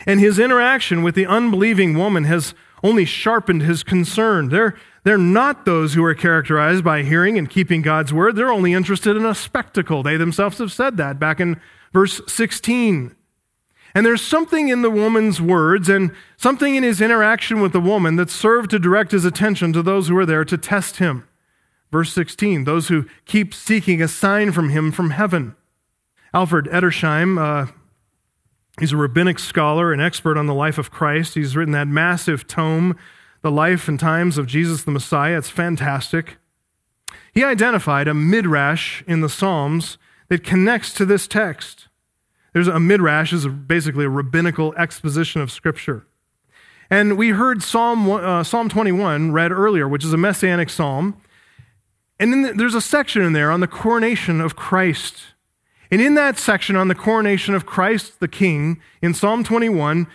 And 0.05 0.19
his 0.19 0.39
interaction 0.39 1.03
with 1.05 1.15
the 1.15 1.27
unbelieving 1.27 1.97
woman 1.97 2.25
has 2.25 2.55
only 2.83 3.05
sharpened 3.05 3.63
his 3.63 3.83
concern. 3.83 4.49
They're, 4.49 4.77
they're 5.05 5.19
not 5.19 5.65
those 5.65 5.95
who 5.95 6.05
are 6.05 6.15
characterized 6.15 6.85
by 6.85 7.03
hearing 7.03 7.39
and 7.39 7.49
keeping 7.49 7.83
God's 7.83 8.13
word. 8.13 8.37
They're 8.37 8.53
only 8.53 8.73
interested 8.73 9.17
in 9.17 9.25
a 9.25 9.35
spectacle. 9.35 10.03
They 10.03 10.17
themselves 10.17 10.59
have 10.59 10.73
said 10.73 10.97
that 10.97 11.19
back 11.19 11.41
in 11.41 11.61
verse 11.93 12.21
16. 12.27 13.15
And 13.95 14.07
there's 14.07 14.23
something 14.23 14.69
in 14.69 14.83
the 14.83 14.91
woman's 14.91 15.41
words 15.41 15.89
and 15.89 16.15
something 16.37 16.77
in 16.77 16.83
his 16.83 17.01
interaction 17.01 17.61
with 17.61 17.73
the 17.73 17.81
woman 17.81 18.17
that 18.17 18.31
served 18.31 18.71
to 18.71 18.79
direct 18.79 19.13
his 19.13 19.25
attention 19.25 19.73
to 19.73 19.83
those 19.83 20.09
who 20.09 20.17
are 20.19 20.27
there 20.27 20.45
to 20.45 20.59
test 20.59 20.99
him. 20.99 21.27
Verse 21.91 22.13
16, 22.13 22.65
those 22.65 22.89
who 22.89 23.07
keep 23.25 23.55
seeking 23.55 24.03
a 24.03 24.09
sign 24.09 24.53
from 24.53 24.69
him 24.69 24.93
from 24.93 25.11
heaven. 25.11 25.57
Alfred 26.35 26.67
Edersheim, 26.67 27.39
uh, 27.41 27.73
he's 28.79 28.93
a 28.93 28.97
rabbinic 28.97 29.39
scholar, 29.39 29.93
an 29.93 30.01
expert 30.01 30.37
on 30.37 30.47
the 30.47 30.55
life 30.55 30.79
of 30.79 30.91
Christ. 30.91 31.35
He's 31.35 31.57
written 31.57 31.73
that 31.73 31.89
massive 31.89 32.47
tome, 32.47 32.97
The 33.43 33.51
Life 33.51 33.89
and 33.89 33.99
Times 33.99 34.39
of 34.39 34.47
Jesus 34.47 34.85
the 34.85 34.91
Messiah. 34.91 35.39
It's 35.39 35.51
fantastic. 35.51 36.39
He 37.33 37.45
identified 37.45 38.09
a 38.09 38.15
midrash 38.15 39.03
in 39.07 39.21
the 39.21 39.29
Psalms 39.29 39.99
that 40.29 40.45
connects 40.45 40.93
to 40.95 41.05
this 41.05 41.27
text. 41.27 41.89
There's 42.53 42.69
a 42.69 42.81
midrash 42.81 43.33
is 43.33 43.47
basically 43.47 44.05
a 44.05 44.11
rabbinical 44.11 44.75
exposition 44.77 45.41
of 45.41 45.51
Scripture. 45.51 46.07
And 46.91 47.19
we 47.19 47.31
heard 47.31 47.63
Psalm, 47.63 48.11
uh, 48.11 48.43
Psalm 48.43 48.69
21 48.69 49.33
read 49.33 49.53
earlier, 49.53 49.87
which 49.87 50.05
is 50.05 50.13
a 50.13 50.17
messianic 50.17 50.71
psalm. 50.71 51.21
And 52.19 52.33
then 52.33 52.57
there's 52.57 52.75
a 52.75 52.81
section 52.81 53.23
in 53.23 53.33
there 53.33 53.51
on 53.51 53.61
the 53.61 53.69
coronation 53.69 54.41
of 54.41 54.57
Christ. 54.57 55.35
And 55.91 56.01
in 56.01 56.15
that 56.15 56.39
section 56.39 56.77
on 56.77 56.89
the 56.89 56.95
coronation 56.95 57.55
of 57.55 57.65
Christ 57.65 58.21
the 58.21 58.29
King 58.29 58.81
in 59.01 59.15
Psalm 59.15 59.43
21, 59.43 60.07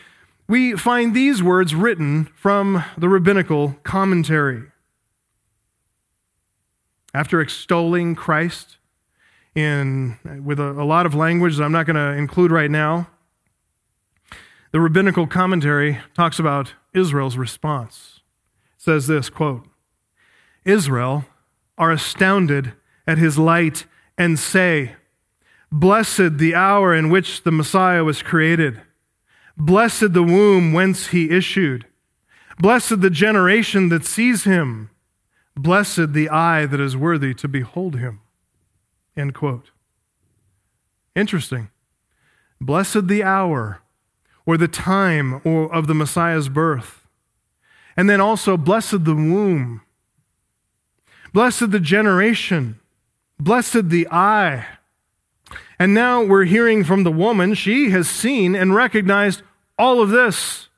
we 0.47 0.73
find 0.73 1.15
these 1.15 1.41
words 1.41 1.73
written 1.73 2.25
from 2.35 2.83
the 2.97 3.09
rabbinical 3.09 3.77
commentary. 3.83 4.63
After 7.13 7.41
extolling 7.41 8.15
Christ 8.15 8.77
in, 9.55 10.17
with 10.43 10.59
a, 10.59 10.71
a 10.71 10.85
lot 10.85 11.05
of 11.05 11.15
language 11.15 11.57
that 11.57 11.63
I'm 11.63 11.71
not 11.71 11.85
going 11.85 11.95
to 11.95 12.17
include 12.19 12.51
right 12.51 12.71
now, 12.71 13.07
the 14.71 14.81
rabbinical 14.81 15.27
commentary 15.27 15.99
talks 16.15 16.39
about 16.39 16.73
Israel's 16.93 17.37
response. 17.37 18.21
It 18.75 18.81
says 18.81 19.07
this 19.07 19.29
quote, 19.29 19.67
Israel 20.65 21.25
are 21.77 21.91
astounded 21.91 22.73
at 23.07 23.17
his 23.17 23.37
light 23.37 23.85
and 24.17 24.37
say, 24.37 24.95
Blessed 25.73 26.37
the 26.37 26.53
hour 26.53 26.93
in 26.93 27.09
which 27.09 27.43
the 27.43 27.51
Messiah 27.51 28.03
was 28.03 28.21
created. 28.21 28.79
Blessed 29.57 30.13
the 30.13 30.23
womb 30.23 30.71
whence 30.71 31.07
he 31.07 31.31
issued. 31.31 31.87
Blessed 32.59 33.01
the 33.01 33.09
generation 33.09 33.89
that 33.89 34.05
sees 34.05 34.43
him. 34.43 34.91
Blessed 35.55 36.13
the 36.13 36.29
eye 36.29 36.67
that 36.67 36.79
is 36.79 36.95
worthy 36.95 37.33
to 37.33 37.47
behold 37.47 37.95
him. 37.97 38.21
End 39.17 39.33
quote. 39.33 39.71
Interesting. 41.15 41.71
Blessed 42.61 43.07
the 43.07 43.23
hour 43.23 43.81
or 44.45 44.57
the 44.57 44.67
time 44.67 45.41
of 45.45 45.87
the 45.87 45.95
Messiah's 45.95 46.49
birth. 46.49 47.07
And 47.97 48.09
then 48.09 48.21
also, 48.21 48.57
blessed 48.57 49.05
the 49.05 49.15
womb 49.15 49.81
Blessed 51.33 51.71
the 51.71 51.79
generation. 51.79 52.79
Blessed 53.39 53.89
the 53.89 54.07
eye. 54.09 54.65
And 55.79 55.93
now 55.93 56.23
we're 56.23 56.45
hearing 56.45 56.83
from 56.83 57.03
the 57.03 57.11
woman. 57.11 57.53
She 57.53 57.89
has 57.89 58.09
seen 58.09 58.55
and 58.55 58.75
recognized 58.75 59.41
all 59.77 60.01
of 60.01 60.09
this, 60.09 60.69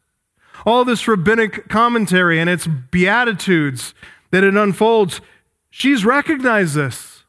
all 0.65 0.85
this 0.85 1.07
rabbinic 1.07 1.67
commentary 1.69 2.39
and 2.39 2.49
its 2.49 2.67
beatitudes 2.67 3.93
that 4.31 4.43
it 4.43 4.55
unfolds. 4.55 5.21
She's 5.69 6.05
recognized 6.05 6.75
this. 6.75 7.23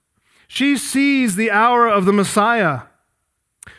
She 0.48 0.76
sees 0.76 1.36
the 1.36 1.50
hour 1.50 1.88
of 1.88 2.04
the 2.04 2.12
Messiah. 2.12 2.82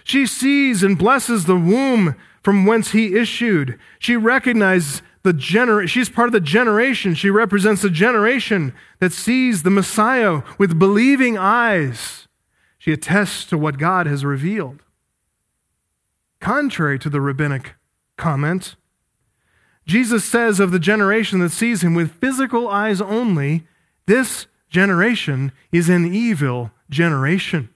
She 0.03 0.25
sees 0.25 0.83
and 0.83 0.97
blesses 0.97 1.45
the 1.45 1.55
womb 1.55 2.15
from 2.43 2.65
whence 2.65 2.91
he 2.91 3.15
issued. 3.15 3.79
She 3.99 4.15
recognizes 4.15 5.01
the 5.23 5.33
gener- 5.33 5.87
she's 5.87 6.09
part 6.09 6.27
of 6.27 6.33
the 6.33 6.39
generation. 6.39 7.13
She 7.13 7.29
represents 7.29 7.81
the 7.81 7.89
generation 7.89 8.73
that 8.99 9.11
sees 9.11 9.63
the 9.63 9.69
Messiah 9.69 10.41
with 10.57 10.79
believing 10.79 11.37
eyes. 11.37 12.26
She 12.87 12.93
attests 12.93 13.43
to 13.47 13.57
what 13.57 13.77
God 13.77 14.07
has 14.07 14.23
revealed. 14.23 14.79
Contrary 16.39 16.97
to 16.99 17.09
the 17.09 17.19
rabbinic 17.19 17.75
comment, 18.15 18.77
Jesus 19.85 20.23
says 20.23 20.61
of 20.61 20.71
the 20.71 20.79
generation 20.79 21.39
that 21.39 21.49
sees 21.49 21.81
him 21.81 21.95
with 21.95 22.21
physical 22.21 22.69
eyes 22.69 23.01
only, 23.01 23.67
this 24.05 24.47
generation 24.69 25.51
is 25.69 25.89
an 25.89 26.15
evil 26.15 26.71
generation. 26.89 27.67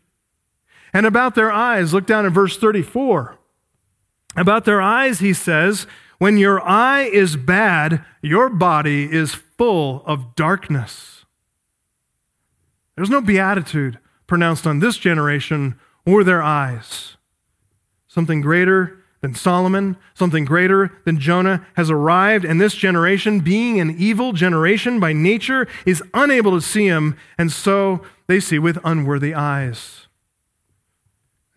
And 0.94 1.06
about 1.06 1.36
their 1.36 1.52
eyes, 1.52 1.94
look 1.94 2.08
down 2.08 2.26
at 2.26 2.32
verse 2.32 2.56
34. 2.56 3.38
About 4.38 4.64
their 4.64 4.82
eyes, 4.82 5.20
he 5.20 5.34
says, 5.34 5.88
when 6.20 6.38
your 6.38 6.66
eye 6.66 7.02
is 7.02 7.36
bad, 7.36 8.06
your 8.22 8.50
body 8.50 9.12
is 9.12 9.34
full 9.34 10.04
of 10.06 10.36
darkness. 10.36 11.26
There's 12.96 13.10
no 13.10 13.20
beatitude 13.20 14.00
pronounced 14.32 14.66
on 14.66 14.80
this 14.80 14.96
generation 14.96 15.78
or 16.06 16.24
their 16.24 16.42
eyes. 16.42 17.18
Something 18.08 18.40
greater 18.40 19.04
than 19.20 19.36
Solomon, 19.36 19.98
something 20.14 20.46
greater 20.46 20.90
than 21.04 21.20
Jonah 21.20 21.68
has 21.76 21.92
arrived, 21.92 22.46
and 22.46 22.62
this 22.62 22.74
generation, 22.74 23.42
being 23.42 23.82
an 23.82 23.94
evil 24.00 24.32
generation 24.32 25.02
by 25.02 25.12
nature, 25.12 25.68
is 25.86 26.02
unable 26.14 26.54
to 26.54 26.62
see 26.62 26.86
him, 26.86 27.18
and 27.38 27.52
so 27.52 28.06
they 28.28 28.40
see 28.40 28.58
with 28.58 28.80
unworthy 28.86 29.34
eyes. 29.34 30.08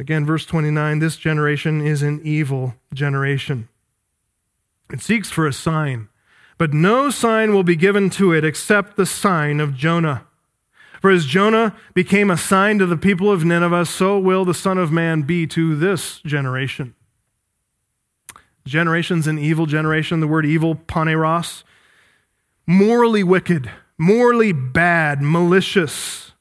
Again, 0.01 0.27
verse 0.27 0.45
29 0.45 0.99
this 0.99 1.17
generation 1.17 1.81
is 1.81 2.03
an 2.03 2.21
evil 2.25 2.75
generation. 2.93 3.69
It 4.93 5.01
seeks 5.01 5.31
for 5.31 5.47
a 5.47 5.53
sign, 5.53 6.09
but 6.59 6.75
no 6.75 7.09
sign 7.11 7.55
will 7.55 7.63
be 7.63 7.77
given 7.77 8.11
to 8.19 8.33
it 8.33 8.45
except 8.45 8.97
the 8.97 9.07
sign 9.07 9.61
of 9.61 9.77
Jonah. 9.77 10.27
For 11.05 11.11
as 11.11 11.27
Jonah 11.27 11.77
became 11.93 12.31
a 12.31 12.39
sign 12.39 12.79
to 12.79 12.87
the 12.87 12.97
people 12.97 13.31
of 13.31 13.45
Nineveh, 13.45 13.85
so 13.85 14.19
will 14.19 14.47
the 14.47 14.55
Son 14.55 14.79
of 14.79 14.91
Man 14.91 15.21
be 15.21 15.47
to 15.49 15.77
this 15.77 16.21
generation. 16.21 16.95
Generation's 18.65 19.27
an 19.27 19.39
evil 19.39 19.67
generation. 19.67 20.21
The 20.21 20.27
word 20.27 20.47
evil, 20.47 20.75
poneros, 20.75 21.63
morally 22.67 23.23
wicked, 23.23 23.71
morally 23.99 24.53
bad, 24.53 25.21
malicious. 25.21 26.33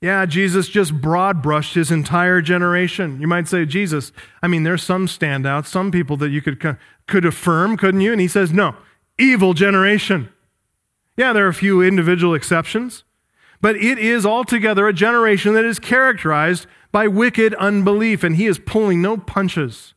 Yeah, 0.00 0.26
Jesus 0.26 0.68
just 0.68 1.00
broad 1.00 1.40
brushed 1.40 1.76
his 1.76 1.92
entire 1.92 2.42
generation. 2.42 3.20
You 3.20 3.28
might 3.28 3.46
say, 3.46 3.64
Jesus, 3.64 4.10
I 4.42 4.48
mean, 4.48 4.64
there's 4.64 4.82
some 4.82 5.06
standouts, 5.06 5.66
some 5.66 5.92
people 5.92 6.16
that 6.16 6.30
you 6.30 6.42
could, 6.42 6.76
could 7.06 7.24
affirm, 7.24 7.76
couldn't 7.76 8.00
you? 8.00 8.10
And 8.10 8.20
he 8.20 8.26
says, 8.26 8.52
no, 8.52 8.74
evil 9.20 9.54
generation. 9.54 10.30
Yeah, 11.16 11.32
there 11.32 11.46
are 11.46 11.50
a 11.50 11.54
few 11.54 11.80
individual 11.80 12.34
exceptions. 12.34 13.04
But 13.60 13.76
it 13.76 13.98
is 13.98 14.24
altogether 14.24 14.88
a 14.88 14.92
generation 14.92 15.54
that 15.54 15.64
is 15.64 15.78
characterized 15.78 16.66
by 16.92 17.06
wicked 17.06 17.54
unbelief, 17.54 18.24
and 18.24 18.36
he 18.36 18.46
is 18.46 18.58
pulling 18.58 19.02
no 19.02 19.16
punches. 19.16 19.94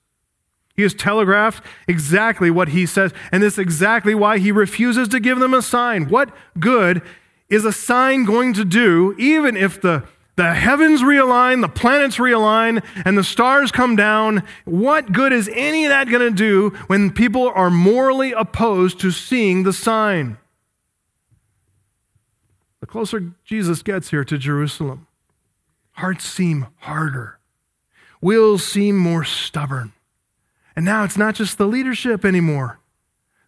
He 0.76 0.82
has 0.82 0.93
telegraphed 0.93 1.64
exactly 1.88 2.49
what 2.49 2.70
he 2.70 2.86
says, 2.86 3.14
and 3.32 3.41
this 3.41 3.53
is 3.53 3.59
exactly 3.59 4.16
why 4.16 4.39
he 4.39 4.51
refuses 4.51 5.07
to 5.09 5.20
give 5.20 5.39
them 5.39 5.53
a 5.53 5.61
sign. 5.61 6.09
What 6.09 6.36
good 6.59 7.01
is 7.47 7.64
a 7.64 7.72
sign 7.72 8.26
going 8.26 8.53
to 8.53 8.66
do, 8.66 9.16
even 9.20 9.55
if 9.55 9.80
the, 9.80 10.03
the 10.36 10.55
heavens 10.55 11.01
realign, 11.01 11.61
the 11.61 11.70
planets 11.70 12.18
realign, 12.18 12.84
and 13.05 13.18
the 13.18 13.24
stars 13.24 13.72
come 13.72 13.95
down? 13.95 14.43
What 14.66 15.11
good 15.11 15.32
is 15.32 15.49
any 15.53 15.86
of 15.86 15.89
that 15.89 16.09
going 16.09 16.28
to 16.28 16.36
do 16.36 16.76
when 16.88 17.11
people 17.11 17.49
are 17.49 17.70
morally 17.70 18.32
opposed 18.32 18.99
to 19.01 19.11
seeing 19.11 19.64
the 19.64 19.74
sign? 19.74 20.38
The 22.84 22.88
closer 22.88 23.32
Jesus 23.46 23.82
gets 23.82 24.10
here 24.10 24.26
to 24.26 24.38
Jerusalem, 24.38 25.08
hearts 25.94 26.26
seem 26.26 26.68
harder, 26.80 27.40
wills 28.20 28.66
seem 28.66 28.98
more 28.98 29.24
stubborn. 29.24 29.94
And 30.76 30.84
now 30.84 31.06
it's 31.06 31.16
not 31.16 31.36
just 31.36 31.58
the 31.58 31.66
leadership 31.66 32.26
anymore. 32.26 32.82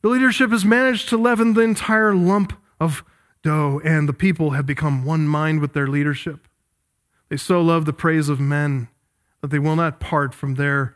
The 0.04 0.08
leadership 0.08 0.52
has 0.52 0.64
managed 0.64 1.10
to 1.10 1.18
leaven 1.18 1.54
the 1.54 1.64
entire 1.64 2.16
lump 2.16 2.54
of 2.80 3.04
dough, 3.44 3.82
and 3.84 4.08
the 4.08 4.14
people 4.14 4.52
have 4.52 4.66
become 4.66 5.04
one 5.04 5.28
mind 5.28 5.60
with 5.60 5.74
their 5.74 5.88
leadership. 5.88 6.48
They 7.28 7.36
so 7.36 7.62
love 7.62 7.84
the 7.84 7.92
praise 7.92 8.30
of 8.30 8.40
men 8.40 8.88
that 9.42 9.50
they 9.50 9.60
will 9.60 9.76
not 9.76 10.00
part 10.00 10.34
from 10.34 10.56
their 10.56 10.96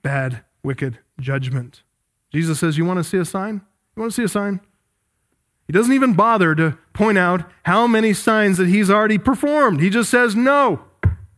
bad, 0.00 0.44
wicked 0.62 1.00
judgment. 1.18 1.82
Jesus 2.32 2.60
says, 2.60 2.78
You 2.78 2.84
want 2.84 2.98
to 2.98 3.04
see 3.04 3.18
a 3.18 3.24
sign? 3.24 3.62
You 3.96 4.00
want 4.00 4.12
to 4.12 4.16
see 4.16 4.22
a 4.22 4.28
sign? 4.28 4.60
He 5.70 5.72
doesn't 5.72 5.92
even 5.92 6.14
bother 6.14 6.52
to 6.56 6.76
point 6.92 7.16
out 7.16 7.48
how 7.62 7.86
many 7.86 8.12
signs 8.12 8.58
that 8.58 8.66
he's 8.66 8.90
already 8.90 9.18
performed. 9.18 9.80
He 9.80 9.88
just 9.88 10.10
says, 10.10 10.34
No, 10.34 10.84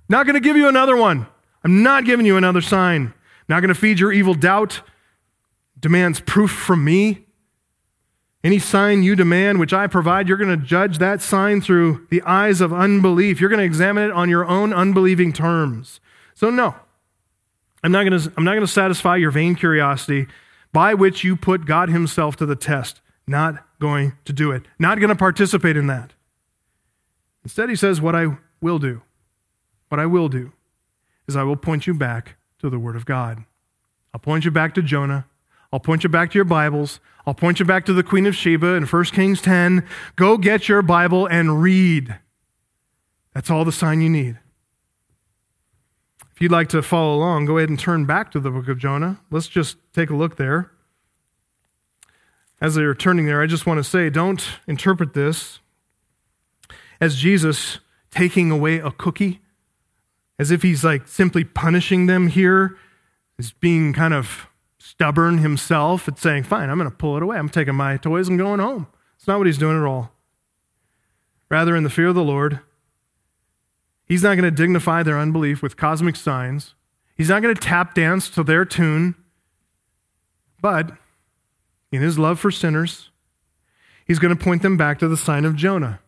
not 0.09 0.25
going 0.25 0.37
to 0.37 0.41
give 0.41 0.57
you 0.57 0.69
another 0.69 0.97
one. 0.97 1.27
I'm 1.63 1.83
not 1.83 2.07
giving 2.07 2.25
you 2.25 2.39
another 2.39 2.63
sign. 2.63 3.13
Not 3.47 3.61
going 3.61 3.69
to 3.69 3.79
feed 3.79 3.99
your 3.99 4.11
evil 4.11 4.33
doubt. 4.33 4.81
Demands 5.79 6.19
proof 6.21 6.51
from 6.51 6.83
me. 6.83 7.27
Any 8.43 8.59
sign 8.59 9.03
you 9.03 9.17
demand, 9.17 9.61
which 9.61 9.75
I 9.75 9.87
provide, 9.87 10.29
you're 10.29 10.39
going 10.39 10.59
to 10.59 10.67
judge 10.67 10.97
that 10.97 11.21
sign 11.21 11.61
through 11.61 12.07
the 12.09 12.23
eyes 12.23 12.63
of 12.63 12.73
unbelief. 12.73 13.39
You're 13.39 13.51
going 13.51 13.59
to 13.59 13.67
examine 13.67 14.05
it 14.05 14.13
on 14.13 14.31
your 14.31 14.47
own 14.47 14.73
unbelieving 14.73 15.35
terms. 15.35 16.01
So, 16.35 16.49
no, 16.49 16.75
I'm 17.85 17.93
not 17.93 18.09
going 18.09 18.19
to, 18.19 18.33
I'm 18.39 18.45
not 18.45 18.53
going 18.53 18.67
to 18.67 18.73
satisfy 18.73 19.17
your 19.17 19.31
vain 19.31 19.57
curiosity 19.57 20.27
by 20.73 20.95
which 20.95 21.23
you 21.23 21.37
put 21.37 21.67
God 21.67 21.91
Himself 21.91 22.37
to 22.37 22.47
the 22.47 22.57
test. 22.57 23.03
Not 23.27 23.65
going 23.83 24.13
to 24.25 24.33
do 24.33 24.53
it, 24.53 24.63
not 24.79 25.01
going 25.01 25.09
to 25.09 25.17
participate 25.17 25.77
in 25.77 25.89
that. 25.89 26.13
Instead, 27.43 27.69
he 27.69 27.75
says, 27.75 28.01
What 28.01 28.15
I 28.15 28.39
will 28.61 28.79
do, 28.79 29.03
what 29.89 29.99
I 29.99 30.07
will 30.07 30.29
do 30.29 30.53
is 31.27 31.35
I 31.35 31.43
will 31.43 31.57
point 31.57 31.89
you 31.89 31.93
back 31.93 32.37
to 32.61 32.71
the 32.71 32.79
Word 32.79 32.95
of 32.95 33.05
God. 33.05 33.45
I'll 34.15 34.21
point 34.21 34.45
you 34.45 34.53
back 34.53 34.73
to 34.75 34.83
Jonah. 34.83 35.27
I'll 35.73 35.81
point 35.81 36.05
you 36.05 36.09
back 36.09 36.31
to 36.31 36.39
your 36.39 36.45
Bibles. 36.45 37.01
I'll 37.27 37.35
point 37.35 37.59
you 37.59 37.67
back 37.67 37.85
to 37.87 37.93
the 37.93 38.05
Queen 38.05 38.25
of 38.25 38.37
Sheba 38.37 38.75
in 38.75 38.85
1 38.87 39.05
Kings 39.07 39.43
10. 39.43 39.85
Go 40.15 40.39
get 40.39 40.69
your 40.69 40.83
Bible 40.83 41.27
and 41.27 41.61
read. 41.61 42.21
That's 43.35 43.51
all 43.51 43.65
the 43.65 43.73
sign 43.73 44.01
you 44.01 44.11
need. 44.11 44.39
If 46.33 46.41
you'd 46.41 46.53
like 46.53 46.69
to 46.69 46.83
follow 46.83 47.17
along, 47.17 47.47
go 47.47 47.59
ahead 47.59 47.69
and 47.69 47.79
turn 47.79 48.05
back 48.05 48.31
to 48.31 48.39
the 48.39 48.51
book 48.51 48.69
of 48.69 48.79
Jonah. 48.79 49.19
Let's 49.31 49.49
just 49.49 49.77
take 49.93 50.11
a 50.11 50.15
look 50.15 50.37
there 50.37 50.71
as 52.63 52.77
they're 52.77 52.95
turning 52.95 53.27
there, 53.27 53.43
I 53.43 53.47
just 53.47 53.67
want 53.67 53.79
to 53.79 53.85
say 53.85 54.09
don't 54.09 54.43
interpret 54.69 55.15
this 55.15 55.59
as 57.01 57.17
Jesus 57.17 57.81
taking 58.13 58.53
away 58.53 58.79
a 58.79 58.93
cookie, 58.93 59.41
as 60.39 60.53
if 60.53 60.63
he's 60.63 60.85
like 60.85 61.09
simply 61.09 61.43
punishing 61.43 62.07
them 62.07 62.29
here, 62.29 62.79
as 63.37 63.51
being 63.51 63.93
kind 63.93 64.15
of 64.15 64.47
stubborn 64.79 65.39
himself 65.39 66.07
and 66.07 66.17
saying, 66.17 66.45
Fine, 66.45 66.71
I'm 66.71 66.79
going 66.79 66.89
to 66.89 66.97
pull 66.97 67.17
it 67.17 67.23
away. 67.25 67.37
I'm 67.37 67.49
taking 67.49 67.75
my 67.75 67.97
toys 67.97 68.29
and 68.29 68.39
going 68.39 68.61
home. 68.61 68.87
It's 69.17 69.27
not 69.27 69.39
what 69.39 69.49
he's 69.49 69.59
doing 69.59 69.77
at 69.77 69.85
all. 69.85 70.13
Rather, 71.51 71.75
in 71.75 71.83
the 71.83 71.91
fear 71.91 72.09
of 72.09 72.15
the 72.15 72.23
Lord, 72.23 72.61
he's 74.05 74.23
not 74.23 74.37
going 74.37 74.45
to 74.45 74.57
dignify 74.57 75.03
their 75.03 75.19
unbelief 75.19 75.63
with 75.63 75.77
cosmic 75.77 76.15
signs. 76.15 76.75
He's 77.17 77.29
not 77.29 77.43
going 77.43 77.55
to 77.55 77.61
tap 77.61 77.97
dance 77.97 78.31
to 78.31 78.45
their 78.45 78.65
tune, 78.65 79.17
but 80.61 80.93
in 81.93 82.03
his 82.03 82.19
love 82.19 82.41
for 82.41 82.51
sinners, 82.51 83.11
he's 84.07 84.19
going 84.19 84.37
to 84.37 84.45
point 84.45 84.63
them 84.63 84.77
back 84.77 84.99
to 84.99 85.09
the 85.09 85.17
sign 85.17 85.45
of 85.45 85.55
Jonah. 85.55 86.01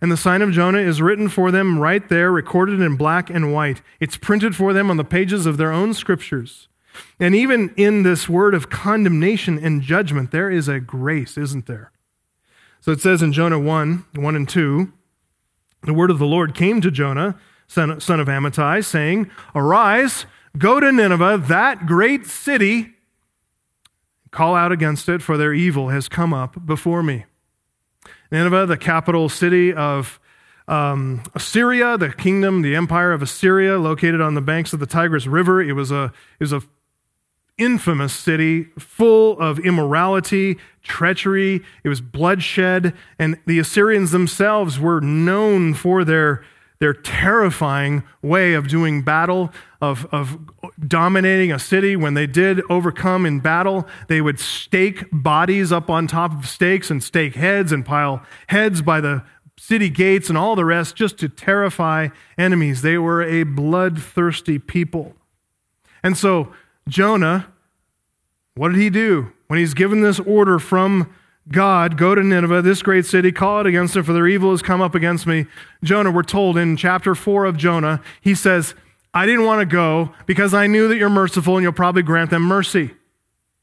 And 0.00 0.12
the 0.12 0.16
sign 0.16 0.42
of 0.42 0.52
Jonah 0.52 0.78
is 0.78 1.02
written 1.02 1.28
for 1.28 1.50
them 1.50 1.78
right 1.78 2.06
there, 2.08 2.30
recorded 2.30 2.80
in 2.80 2.96
black 2.96 3.28
and 3.28 3.52
white. 3.52 3.82
It's 3.98 4.16
printed 4.16 4.54
for 4.54 4.72
them 4.72 4.90
on 4.90 4.98
the 4.98 5.04
pages 5.04 5.46
of 5.46 5.56
their 5.56 5.72
own 5.72 5.94
scriptures. 5.94 6.68
And 7.18 7.34
even 7.34 7.74
in 7.76 8.02
this 8.02 8.28
word 8.28 8.54
of 8.54 8.70
condemnation 8.70 9.58
and 9.58 9.82
judgment, 9.82 10.30
there 10.30 10.50
is 10.50 10.68
a 10.68 10.80
grace, 10.80 11.36
isn't 11.36 11.66
there? 11.66 11.92
So 12.80 12.92
it 12.92 13.00
says 13.00 13.22
in 13.22 13.32
Jonah 13.32 13.58
1 13.58 14.04
1 14.14 14.36
and 14.36 14.48
2, 14.48 14.92
the 15.82 15.94
word 15.94 16.10
of 16.10 16.18
the 16.18 16.26
Lord 16.26 16.54
came 16.54 16.80
to 16.80 16.90
Jonah, 16.90 17.38
son 17.66 17.90
of 17.90 18.00
Amittai, 18.00 18.84
saying, 18.84 19.30
Arise, 19.54 20.26
go 20.58 20.80
to 20.80 20.92
Nineveh, 20.92 21.42
that 21.48 21.86
great 21.86 22.26
city 22.26 22.95
Call 24.30 24.54
out 24.54 24.72
against 24.72 25.08
it, 25.08 25.22
for 25.22 25.36
their 25.36 25.54
evil 25.54 25.88
has 25.88 26.08
come 26.08 26.34
up 26.34 26.66
before 26.66 27.02
me. 27.02 27.24
Nineveh, 28.30 28.66
the 28.66 28.76
capital 28.76 29.28
city 29.28 29.72
of 29.72 30.18
um, 30.68 31.22
Assyria, 31.34 31.96
the 31.96 32.12
kingdom, 32.12 32.62
the 32.62 32.74
empire 32.74 33.12
of 33.12 33.22
Assyria, 33.22 33.78
located 33.78 34.20
on 34.20 34.34
the 34.34 34.40
banks 34.40 34.72
of 34.72 34.80
the 34.80 34.86
Tigris 34.86 35.26
River. 35.26 35.62
It 35.62 35.72
was 35.72 35.90
a, 35.90 36.12
it 36.38 36.44
was 36.44 36.52
a 36.52 36.62
infamous 37.58 38.12
city 38.12 38.64
full 38.78 39.38
of 39.38 39.58
immorality, 39.60 40.58
treachery. 40.82 41.62
It 41.84 41.88
was 41.88 42.00
bloodshed. 42.00 42.94
And 43.18 43.38
the 43.46 43.58
Assyrians 43.58 44.10
themselves 44.10 44.78
were 44.78 45.00
known 45.00 45.74
for 45.74 46.04
their 46.04 46.44
their 46.78 46.92
terrifying 46.92 48.02
way 48.20 48.52
of 48.52 48.68
doing 48.68 49.02
battle, 49.02 49.50
of, 49.80 50.06
of 50.12 50.38
dominating 50.86 51.52
a 51.52 51.58
city. 51.58 51.96
When 51.96 52.14
they 52.14 52.26
did 52.26 52.60
overcome 52.70 53.26
in 53.26 53.40
battle, 53.40 53.86
they 54.08 54.20
would 54.20 54.40
stake 54.40 55.04
bodies 55.12 55.72
up 55.72 55.90
on 55.90 56.06
top 56.06 56.32
of 56.32 56.48
stakes 56.48 56.90
and 56.90 57.02
stake 57.02 57.34
heads 57.34 57.72
and 57.72 57.84
pile 57.84 58.22
heads 58.48 58.82
by 58.82 59.00
the 59.00 59.22
city 59.58 59.88
gates 59.88 60.28
and 60.28 60.36
all 60.36 60.54
the 60.54 60.64
rest 60.64 60.96
just 60.96 61.18
to 61.18 61.28
terrify 61.28 62.08
enemies. 62.36 62.82
They 62.82 62.98
were 62.98 63.22
a 63.22 63.42
bloodthirsty 63.42 64.58
people. 64.58 65.14
And 66.02 66.16
so, 66.16 66.52
Jonah, 66.88 67.46
what 68.54 68.68
did 68.68 68.78
he 68.78 68.90
do? 68.90 69.32
When 69.48 69.58
he's 69.58 69.74
given 69.74 70.00
this 70.00 70.20
order 70.20 70.58
from 70.58 71.12
God, 71.48 71.96
go 71.96 72.14
to 72.14 72.22
Nineveh, 72.22 72.62
this 72.62 72.82
great 72.82 73.06
city, 73.06 73.30
call 73.30 73.60
it 73.60 73.66
against 73.66 73.94
them, 73.94 74.02
for 74.02 74.12
their 74.12 74.26
evil 74.26 74.50
has 74.50 74.62
come 74.62 74.80
up 74.80 74.94
against 74.94 75.26
me. 75.26 75.46
Jonah, 75.84 76.10
we're 76.10 76.22
told 76.22 76.58
in 76.58 76.76
chapter 76.76 77.14
4 77.14 77.44
of 77.44 77.56
Jonah, 77.56 78.02
he 78.20 78.34
says, 78.34 78.74
I 79.16 79.24
didn't 79.24 79.46
want 79.46 79.60
to 79.60 79.66
go 79.66 80.12
because 80.26 80.52
I 80.52 80.66
knew 80.66 80.88
that 80.88 80.98
you're 80.98 81.08
merciful 81.08 81.56
and 81.56 81.62
you'll 81.62 81.72
probably 81.72 82.02
grant 82.02 82.28
them 82.28 82.42
mercy. 82.42 82.90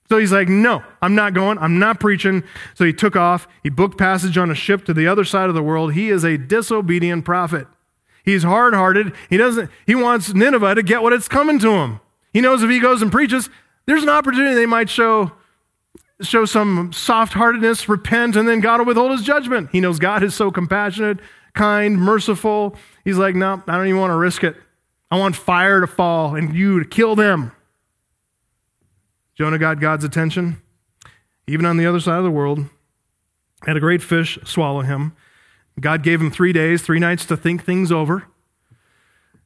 So 0.10 0.18
he's 0.18 0.32
like, 0.32 0.50
No, 0.50 0.84
I'm 1.00 1.14
not 1.14 1.36
going. 1.36 1.60
I'm 1.60 1.78
not 1.78 2.00
preaching. 2.00 2.44
So 2.74 2.86
he 2.86 2.92
took 2.92 3.16
off. 3.16 3.48
He 3.62 3.70
booked 3.70 4.00
passage 4.00 4.36
on 4.36 4.50
a 4.50 4.56
ship 4.56 4.84
to 4.86 4.96
the 4.96 5.06
other 5.06 5.24
side 5.24 5.50
of 5.50 5.56
the 5.56 5.62
world. 5.62 5.94
He 5.94 6.10
is 6.10 6.24
a 6.24 6.40
disobedient 6.40 7.24
prophet. 7.24 7.68
He's 8.26 8.42
hard 8.42 8.74
hearted. 8.74 9.14
He 9.30 9.38
doesn't, 9.38 9.70
he 9.86 9.94
wants 9.94 10.34
Nineveh 10.34 10.74
to 10.74 10.82
get 10.82 11.04
what 11.04 11.14
it's 11.14 11.28
coming 11.28 11.60
to 11.60 11.70
him. 11.70 12.00
He 12.32 12.42
knows 12.42 12.64
if 12.64 12.72
he 12.72 12.80
goes 12.80 13.04
and 13.04 13.12
preaches, 13.12 13.48
there's 13.86 14.02
an 14.02 14.10
opportunity 14.10 14.56
they 14.56 14.66
might 14.66 14.90
show, 14.90 15.34
show 16.22 16.46
some 16.46 16.92
soft 16.94 17.34
heartedness, 17.34 17.88
repent, 17.88 18.36
and 18.36 18.48
then 18.48 18.60
God 18.60 18.80
will 18.80 18.88
withhold 18.88 19.12
his 19.12 19.22
judgment. 19.22 19.70
He 19.72 19.82
knows 19.82 20.00
God 20.00 20.24
is 20.24 20.34
so 20.34 20.50
compassionate, 20.50 21.20
kind, 21.54 21.96
merciful. 21.96 22.76
He's 23.06 23.18
like, 23.18 23.36
No, 23.36 23.62
I 23.68 23.78
don't 23.78 23.86
even 23.86 24.00
want 24.00 24.10
to 24.10 24.18
risk 24.18 24.44
it. 24.44 24.56
I 25.14 25.16
want 25.16 25.36
fire 25.36 25.80
to 25.80 25.86
fall 25.86 26.34
and 26.34 26.56
you 26.56 26.80
to 26.80 26.86
kill 26.90 27.16
them. 27.16 27.52
Jonah 29.36 29.60
got 29.60 29.80
God's 29.80 30.04
attention, 30.04 30.60
even 31.46 31.68
on 31.68 31.78
the 31.78 31.86
other 31.86 32.00
side 32.00 32.18
of 32.18 32.24
the 32.24 32.32
world. 32.32 32.66
Had 33.64 33.78
a 33.78 33.80
great 33.80 34.02
fish 34.02 34.40
swallow 34.44 34.82
him. 34.82 35.14
God 35.80 36.02
gave 36.02 36.20
him 36.20 36.32
three 36.32 36.52
days, 36.52 36.82
three 36.82 36.98
nights 36.98 37.28
to 37.28 37.38
think 37.38 37.64
things 37.64 37.92
over. 37.92 38.24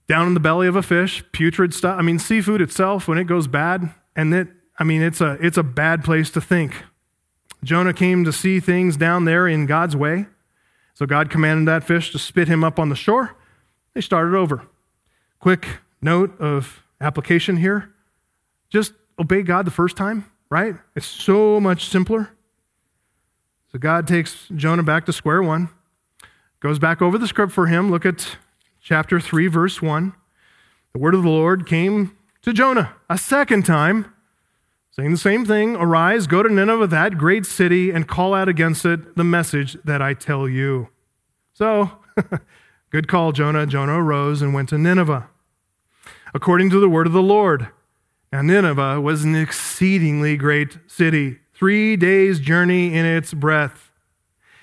Down 0.07 0.27
in 0.27 0.35
the 0.35 0.39
belly 0.39 0.67
of 0.67 0.77
a 0.77 0.81
fish, 0.81 1.21
putrid 1.33 1.73
stuff. 1.73 1.99
I 1.99 2.01
mean, 2.01 2.17
seafood 2.17 2.61
itself, 2.61 3.09
when 3.09 3.17
it 3.17 3.25
goes 3.25 3.47
bad, 3.47 3.93
and 4.15 4.33
it, 4.33 4.47
I 4.79 4.85
mean, 4.85 5.01
it's 5.01 5.19
a, 5.19 5.33
it's 5.41 5.57
a 5.57 5.63
bad 5.63 6.01
place 6.01 6.29
to 6.29 6.39
think. 6.39 6.75
Jonah 7.61 7.93
came 7.93 8.23
to 8.23 8.31
see 8.31 8.61
things 8.61 8.95
down 8.95 9.25
there 9.25 9.49
in 9.49 9.65
God's 9.65 9.97
way. 9.97 10.27
So 10.93 11.05
God 11.05 11.29
commanded 11.29 11.67
that 11.67 11.83
fish 11.83 12.13
to 12.13 12.19
spit 12.19 12.47
him 12.47 12.63
up 12.63 12.79
on 12.79 12.87
the 12.87 12.95
shore. 12.95 13.35
They 13.93 13.99
started 13.99 14.33
over. 14.33 14.65
Quick 15.39 15.67
note 16.01 16.39
of 16.39 16.83
application 16.99 17.57
here 17.57 17.93
just 18.69 18.93
obey 19.19 19.43
God 19.43 19.65
the 19.65 19.71
first 19.71 19.95
time, 19.95 20.25
right? 20.49 20.75
It's 20.95 21.05
so 21.05 21.59
much 21.59 21.89
simpler. 21.89 22.29
So 23.71 23.79
God 23.79 24.07
takes 24.07 24.47
Jonah 24.55 24.83
back 24.83 25.05
to 25.05 25.13
square 25.13 25.41
one, 25.41 25.69
goes 26.59 26.79
back 26.79 27.01
over 27.01 27.17
the 27.17 27.27
script 27.27 27.53
for 27.53 27.67
him. 27.67 27.91
Look 27.91 28.05
at 28.05 28.37
chapter 28.81 29.19
3, 29.19 29.47
verse 29.47 29.81
1. 29.81 30.13
The 30.93 30.99
word 30.99 31.13
of 31.13 31.23
the 31.23 31.29
Lord 31.29 31.67
came 31.67 32.15
to 32.41 32.53
Jonah 32.53 32.95
a 33.09 33.17
second 33.17 33.65
time, 33.65 34.13
saying 34.91 35.11
the 35.11 35.17
same 35.17 35.45
thing 35.45 35.75
Arise, 35.75 36.27
go 36.27 36.41
to 36.41 36.49
Nineveh, 36.49 36.87
that 36.87 37.17
great 37.17 37.45
city, 37.45 37.91
and 37.91 38.07
call 38.07 38.33
out 38.33 38.47
against 38.49 38.85
it 38.85 39.15
the 39.15 39.23
message 39.23 39.77
that 39.83 40.01
I 40.01 40.13
tell 40.13 40.47
you. 40.47 40.89
So, 41.53 41.91
good 42.89 43.07
call, 43.07 43.31
Jonah. 43.31 43.65
Jonah 43.65 44.01
arose 44.01 44.41
and 44.41 44.53
went 44.53 44.69
to 44.69 44.77
Nineveh. 44.77 45.29
According 46.33 46.69
to 46.71 46.79
the 46.79 46.89
word 46.89 47.07
of 47.07 47.13
the 47.13 47.21
Lord, 47.21 47.69
now, 48.31 48.41
Nineveh 48.41 48.99
was 48.99 49.23
an 49.23 49.35
exceedingly 49.35 50.35
great 50.35 50.77
city, 50.87 51.39
three 51.53 51.95
days' 51.95 52.39
journey 52.39 52.93
in 52.93 53.05
its 53.05 53.33
breadth. 53.33 53.89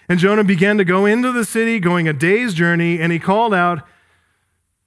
And 0.07 0.19
Jonah 0.19 0.45
began 0.45 0.77
to 0.77 0.85
go 0.85 1.07
into 1.07 1.33
the 1.33 1.47
city, 1.47 1.81
going 1.81 2.07
a 2.07 2.13
day's 2.13 2.53
journey, 2.53 3.01
and 3.01 3.11
he 3.11 3.19
called 3.19 3.55
out, 3.55 3.87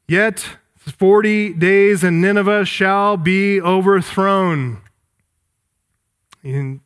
Yet 0.08 0.58
40 0.78 1.54
days 1.54 2.04
and 2.04 2.22
Nineveh 2.22 2.66
shall 2.66 3.18
be 3.18 3.60
overthrown. 3.60 4.82
And 6.44 6.82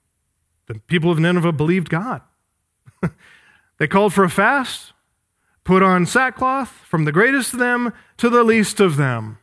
the 0.67 0.75
people 0.87 1.11
of 1.11 1.19
Nineveh 1.19 1.51
believed 1.51 1.89
God. 1.89 2.21
they 3.77 3.87
called 3.87 4.13
for 4.13 4.23
a 4.23 4.29
fast, 4.29 4.93
put 5.63 5.83
on 5.83 6.05
sackcloth 6.05 6.69
from 6.69 7.05
the 7.05 7.11
greatest 7.11 7.53
of 7.53 7.59
them 7.59 7.93
to 8.17 8.29
the 8.29 8.43
least 8.43 8.79
of 8.79 8.97
them. 8.97 9.37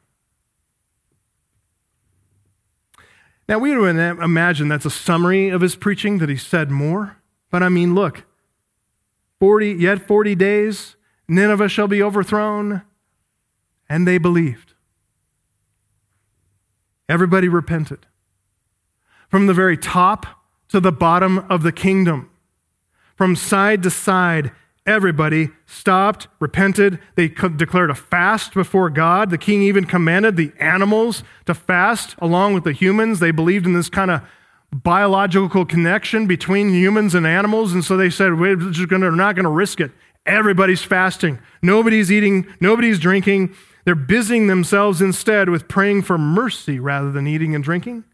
Now, 3.48 3.58
we 3.58 3.74
would 3.74 3.96
imagine 3.96 4.68
that's 4.68 4.84
a 4.84 4.90
summary 4.90 5.48
of 5.48 5.62
his 5.62 5.74
preaching, 5.74 6.18
that 6.18 6.28
he 6.28 6.36
said 6.36 6.70
more. 6.70 7.16
But 7.50 7.62
I 7.62 7.70
mean, 7.70 7.94
look, 7.94 8.24
40, 9.40 9.72
yet 9.72 10.06
40 10.06 10.34
days, 10.34 10.96
Nineveh 11.28 11.68
shall 11.68 11.88
be 11.88 12.02
overthrown. 12.02 12.82
And 13.88 14.06
they 14.06 14.18
believed. 14.18 14.74
Everybody 17.08 17.48
repented. 17.48 18.06
From 19.30 19.46
the 19.46 19.54
very 19.54 19.78
top 19.78 20.26
to 20.68 20.78
the 20.78 20.92
bottom 20.92 21.38
of 21.50 21.62
the 21.62 21.72
kingdom, 21.72 22.30
from 23.16 23.34
side 23.34 23.82
to 23.82 23.90
side, 23.90 24.52
Everybody 24.88 25.50
stopped, 25.66 26.28
repented. 26.40 26.98
They 27.14 27.28
declared 27.28 27.90
a 27.90 27.94
fast 27.94 28.54
before 28.54 28.88
God. 28.88 29.28
The 29.28 29.36
king 29.36 29.60
even 29.60 29.84
commanded 29.84 30.38
the 30.38 30.50
animals 30.58 31.22
to 31.44 31.52
fast 31.52 32.14
along 32.20 32.54
with 32.54 32.64
the 32.64 32.72
humans. 32.72 33.20
They 33.20 33.30
believed 33.30 33.66
in 33.66 33.74
this 33.74 33.90
kind 33.90 34.10
of 34.10 34.22
biological 34.72 35.66
connection 35.66 36.26
between 36.26 36.70
humans 36.70 37.14
and 37.14 37.26
animals. 37.26 37.74
And 37.74 37.84
so 37.84 37.98
they 37.98 38.08
said, 38.08 38.38
we're, 38.40 38.56
just 38.56 38.88
gonna, 38.88 39.10
we're 39.10 39.14
not 39.14 39.34
going 39.34 39.44
to 39.44 39.50
risk 39.50 39.78
it. 39.78 39.90
Everybody's 40.24 40.82
fasting. 40.82 41.38
Nobody's 41.60 42.10
eating. 42.10 42.46
Nobody's 42.58 42.98
drinking. 42.98 43.54
They're 43.84 43.94
busying 43.94 44.46
themselves 44.46 45.02
instead 45.02 45.50
with 45.50 45.68
praying 45.68 46.00
for 46.00 46.16
mercy 46.16 46.80
rather 46.80 47.12
than 47.12 47.26
eating 47.26 47.54
and 47.54 47.62
drinking. 47.62 48.04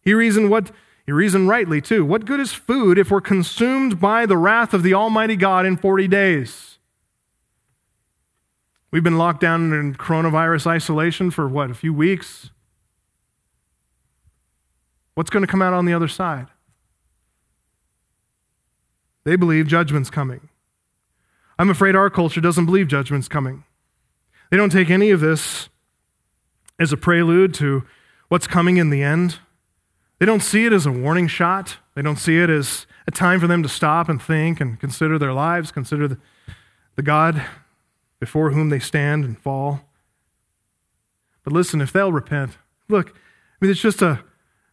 He 0.00 0.14
reasoned 0.14 0.48
what 0.48 0.70
he 1.10 1.12
reasoned 1.12 1.48
rightly, 1.48 1.80
too. 1.80 2.04
What 2.04 2.24
good 2.24 2.38
is 2.38 2.52
food 2.52 2.96
if 2.96 3.10
we're 3.10 3.20
consumed 3.20 3.98
by 3.98 4.26
the 4.26 4.36
wrath 4.36 4.72
of 4.72 4.84
the 4.84 4.94
Almighty 4.94 5.34
God 5.34 5.66
in 5.66 5.76
40 5.76 6.06
days? 6.06 6.78
We've 8.92 9.02
been 9.02 9.18
locked 9.18 9.40
down 9.40 9.72
in 9.72 9.96
coronavirus 9.96 10.68
isolation 10.68 11.32
for 11.32 11.48
what, 11.48 11.68
a 11.68 11.74
few 11.74 11.92
weeks? 11.92 12.50
What's 15.14 15.30
going 15.30 15.42
to 15.44 15.50
come 15.50 15.60
out 15.60 15.72
on 15.72 15.84
the 15.84 15.92
other 15.92 16.06
side? 16.06 16.46
They 19.24 19.34
believe 19.34 19.66
judgment's 19.66 20.10
coming. 20.10 20.48
I'm 21.58 21.70
afraid 21.70 21.96
our 21.96 22.08
culture 22.08 22.40
doesn't 22.40 22.66
believe 22.66 22.86
judgment's 22.86 23.26
coming. 23.26 23.64
They 24.52 24.56
don't 24.56 24.70
take 24.70 24.90
any 24.90 25.10
of 25.10 25.18
this 25.18 25.70
as 26.78 26.92
a 26.92 26.96
prelude 26.96 27.52
to 27.54 27.82
what's 28.28 28.46
coming 28.46 28.76
in 28.76 28.90
the 28.90 29.02
end. 29.02 29.40
They 30.20 30.26
don't 30.26 30.42
see 30.42 30.66
it 30.66 30.72
as 30.72 30.84
a 30.84 30.92
warning 30.92 31.26
shot. 31.28 31.78
They 31.94 32.02
don't 32.02 32.18
see 32.18 32.38
it 32.38 32.50
as 32.50 32.86
a 33.08 33.10
time 33.10 33.40
for 33.40 33.46
them 33.46 33.62
to 33.62 33.68
stop 33.68 34.08
and 34.08 34.22
think 34.22 34.60
and 34.60 34.78
consider 34.78 35.18
their 35.18 35.32
lives, 35.32 35.72
consider 35.72 36.06
the, 36.06 36.18
the 36.94 37.02
God 37.02 37.42
before 38.20 38.50
whom 38.50 38.68
they 38.68 38.78
stand 38.78 39.24
and 39.24 39.40
fall. 39.40 39.80
But 41.42 41.54
listen, 41.54 41.80
if 41.80 41.90
they'll 41.90 42.12
repent, 42.12 42.58
look, 42.88 43.08
I 43.08 43.64
mean, 43.64 43.70
it's 43.70 43.80
just 43.80 44.02
a, 44.02 44.20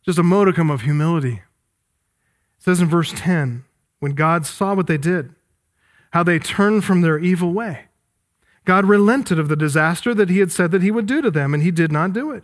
just 0.06 0.20
a 0.20 0.24
modicum 0.24 0.70
of 0.70 0.82
humility. 0.82 1.36
It 1.36 2.64
says 2.64 2.82
in 2.82 2.90
verse 2.90 3.14
10 3.16 3.64
when 4.00 4.12
God 4.12 4.46
saw 4.46 4.76
what 4.76 4.88
they 4.88 4.98
did, 4.98 5.34
how 6.12 6.24
they 6.24 6.40
turned 6.40 6.84
from 6.84 7.02
their 7.02 7.18
evil 7.18 7.54
way, 7.54 7.86
God 8.66 8.84
relented 8.84 9.40
of 9.40 9.48
the 9.48 9.56
disaster 9.56 10.14
that 10.14 10.30
he 10.30 10.40
had 10.40 10.52
said 10.52 10.72
that 10.72 10.84
he 10.84 10.92
would 10.92 11.06
do 11.06 11.22
to 11.22 11.32
them, 11.32 11.54
and 11.54 11.64
he 11.64 11.72
did 11.72 11.90
not 11.90 12.12
do 12.12 12.32
it. 12.32 12.44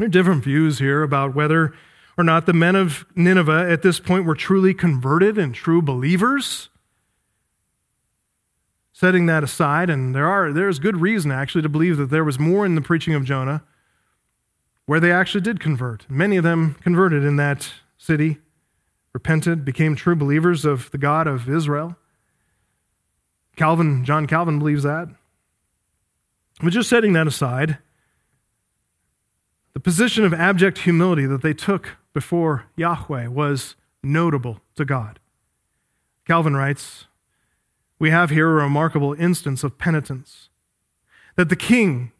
There 0.00 0.06
are 0.06 0.08
different 0.10 0.42
views 0.42 0.78
here 0.78 1.02
about 1.02 1.34
whether 1.34 1.74
or 2.16 2.24
not 2.24 2.46
the 2.46 2.54
men 2.54 2.74
of 2.74 3.04
Nineveh 3.14 3.66
at 3.68 3.82
this 3.82 4.00
point 4.00 4.24
were 4.24 4.34
truly 4.34 4.72
converted 4.72 5.36
and 5.36 5.54
true 5.54 5.82
believers. 5.82 6.70
Setting 8.94 9.26
that 9.26 9.44
aside, 9.44 9.90
and 9.90 10.14
there 10.14 10.26
are 10.26 10.54
there's 10.54 10.78
good 10.78 11.02
reason 11.02 11.30
actually 11.30 11.60
to 11.60 11.68
believe 11.68 11.98
that 11.98 12.08
there 12.08 12.24
was 12.24 12.38
more 12.38 12.64
in 12.64 12.76
the 12.76 12.80
preaching 12.80 13.12
of 13.12 13.26
Jonah 13.26 13.62
where 14.86 15.00
they 15.00 15.12
actually 15.12 15.42
did 15.42 15.60
convert. 15.60 16.10
Many 16.10 16.38
of 16.38 16.44
them 16.44 16.76
converted 16.80 17.22
in 17.22 17.36
that 17.36 17.70
city, 17.98 18.38
repented, 19.12 19.66
became 19.66 19.96
true 19.96 20.16
believers 20.16 20.64
of 20.64 20.90
the 20.92 20.98
God 20.98 21.26
of 21.26 21.46
Israel. 21.46 21.94
Calvin, 23.54 24.06
John 24.06 24.26
Calvin 24.26 24.58
believes 24.58 24.82
that. 24.82 25.08
But 26.62 26.72
just 26.72 26.88
setting 26.88 27.12
that 27.12 27.26
aside, 27.26 27.76
the 29.72 29.80
position 29.80 30.24
of 30.24 30.34
abject 30.34 30.78
humility 30.78 31.26
that 31.26 31.42
they 31.42 31.54
took 31.54 31.96
before 32.12 32.66
Yahweh 32.76 33.28
was 33.28 33.76
notable 34.02 34.60
to 34.76 34.84
God. 34.84 35.18
Calvin 36.26 36.56
writes, 36.56 37.06
We 37.98 38.10
have 38.10 38.30
here 38.30 38.48
a 38.48 38.62
remarkable 38.62 39.14
instance 39.14 39.62
of 39.62 39.78
penitence 39.78 40.48
that 41.36 41.48
the 41.48 41.56
king 41.56 42.12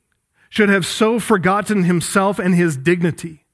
should 0.48 0.68
have 0.68 0.86
so 0.86 1.20
forgotten 1.20 1.84
himself 1.84 2.38
and 2.38 2.54
his 2.54 2.76
dignity 2.76 3.44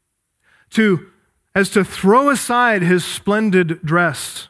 to 0.70 1.08
as 1.54 1.70
to 1.70 1.84
throw 1.84 2.28
aside 2.28 2.82
his 2.82 3.04
splendid 3.04 3.82
dress 3.82 4.48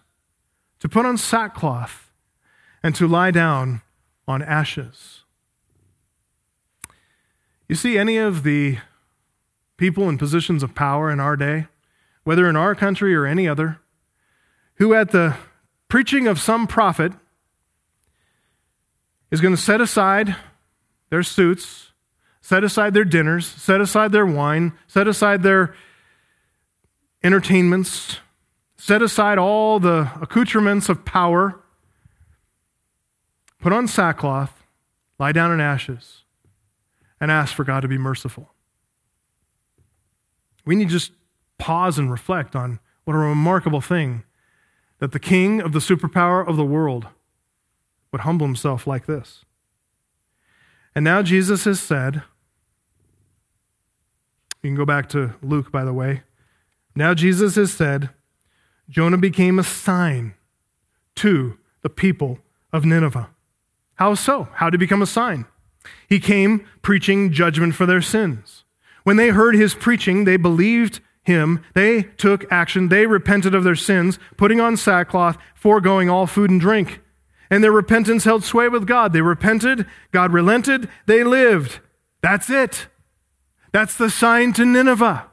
to 0.81 0.89
put 0.89 1.07
on 1.07 1.17
sackcloth 1.17 2.11
and 2.83 2.95
to 2.95 3.07
lie 3.07 3.31
down 3.31 3.83
on 4.29 4.43
ashes 4.43 5.25
you 7.69 7.75
see 7.75 7.99
any 7.99 8.17
of 8.17 8.43
the 8.45 8.79
people 9.77 10.09
in 10.09 10.19
positions 10.19 10.63
of 10.63 10.75
power 10.75 11.11
in 11.11 11.21
our 11.21 11.37
day, 11.37 11.67
whether 12.25 12.49
in 12.49 12.57
our 12.57 12.75
country 12.75 13.15
or 13.15 13.27
any 13.27 13.47
other, 13.47 13.79
who 14.77 14.95
at 14.95 15.11
the 15.13 15.37
preaching 15.89 16.27
of 16.27 16.41
some 16.41 16.67
prophet 16.67 17.13
is 19.31 19.41
going 19.41 19.55
to 19.55 19.61
set 19.61 19.81
aside 19.81 20.37
their 21.11 21.23
suits, 21.23 21.93
set 22.41 22.65
aside 22.65 22.95
their 22.95 23.05
dinners, 23.05 23.47
set 23.47 23.81
aside 23.81 24.13
their 24.13 24.27
wine, 24.27 24.73
set 24.87 25.07
aside 25.07 25.43
their 25.43 25.75
entertainments, 27.23 28.19
set 28.77 29.03
aside 29.03 29.39
all 29.39 29.81
the 29.81 30.11
accoutrements 30.21 30.89
of 30.89 31.05
power, 31.05 31.61
put 33.61 33.73
on 33.73 33.89
sackcloth, 33.89 34.63
lie 35.19 35.33
down 35.33 35.53
in 35.53 35.61
ashes, 35.61 36.23
and 37.21 37.31
ask 37.31 37.55
for 37.55 37.65
God 37.65 37.81
to 37.81 37.89
be 37.89 37.99
merciful. 37.99 38.51
We 40.67 40.75
need 40.75 40.89
to 40.89 40.95
just 40.95 41.13
pause 41.59 41.99
and 41.99 42.11
reflect 42.11 42.55
on 42.55 42.81
what 43.05 43.15
a 43.15 43.19
remarkable 43.19 43.81
thing 43.81 44.25
that 44.99 45.13
the 45.13 45.21
king 45.21 45.61
of 45.61 45.73
the 45.73 45.79
superpower 45.79 46.47
of 46.47 46.57
the 46.57 46.65
world 46.65 47.07
would 48.13 48.23
humble 48.23 48.47
himself 48.47 48.87
like 48.87 49.07
this. 49.07 49.45
And 50.95 51.05
now 51.05 51.23
Jesus 51.23 51.65
has 51.65 51.81
said, 51.81 52.23
you 54.63 54.71
can 54.71 54.75
go 54.75 54.85
back 54.85 55.09
to 55.11 55.35
Luke, 55.43 55.71
by 55.71 55.85
the 55.85 55.93
way. 55.93 56.23
Now 56.95 57.15
Jesus 57.15 57.55
has 57.55 57.73
said, 57.73 58.11
Jonah 58.89 59.19
became 59.19 59.59
a 59.59 59.65
sign 59.65 60.35
to 61.17 61.59
the 61.83 61.91
people 61.91 62.39
of 62.73 62.85
Nineveh. 62.85 63.29
How 63.97 64.15
so? 64.15 64.49
How 64.55 64.71
did 64.71 64.81
he 64.81 64.87
become 64.87 65.03
a 65.03 65.07
sign? 65.07 65.47
He 66.09 66.19
came 66.19 66.67
preaching 66.83 67.33
judgment 67.33 67.75
for 67.75 67.87
their 67.87 68.03
sins. 68.03 68.65
When 69.07 69.17
they 69.17 69.29
heard 69.29 69.55
his 69.55 69.73
preaching, 69.73 70.25
they 70.25 70.37
believed 70.37 70.99
him. 71.23 71.63
They 71.75 72.03
took 72.03 72.45
action. 72.51 72.89
They 72.89 73.07
repented 73.07 73.55
of 73.55 73.63
their 73.63 73.77
sins, 73.77 74.19
putting 74.37 74.61
on 74.61 74.77
sackcloth, 74.77 75.39
foregoing 75.55 76.11
all 76.11 76.27
food 76.27 76.51
and 76.51 76.61
drink. 76.61 77.01
And 77.49 77.63
their 77.63 77.71
repentance 77.71 78.25
held 78.25 78.43
sway 78.43 78.69
with 78.69 78.85
God. 78.85 79.13
They 79.13 79.21
repented, 79.21 79.87
God 80.11 80.33
relented, 80.33 80.89
they 81.07 81.23
lived. 81.23 81.79
That's 82.21 82.51
it. 82.51 82.89
That's 83.71 83.97
the 83.97 84.11
sign 84.11 84.53
to 84.55 84.65
Nineveh. 84.65 85.31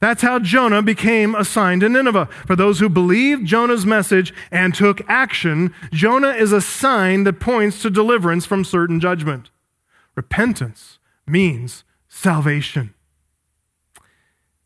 That's 0.00 0.20
how 0.20 0.38
Jonah 0.38 0.82
became 0.82 1.34
a 1.34 1.46
sign 1.46 1.80
to 1.80 1.88
Nineveh. 1.88 2.26
For 2.46 2.56
those 2.56 2.78
who 2.78 2.90
believed 2.90 3.46
Jonah's 3.46 3.86
message 3.86 4.34
and 4.50 4.74
took 4.74 5.00
action, 5.08 5.72
Jonah 5.92 6.32
is 6.32 6.52
a 6.52 6.60
sign 6.60 7.24
that 7.24 7.40
points 7.40 7.80
to 7.80 7.88
deliverance 7.88 8.44
from 8.44 8.66
certain 8.66 9.00
judgment. 9.00 9.48
Repentance 10.14 10.98
means 11.26 11.84
salvation. 12.06 12.92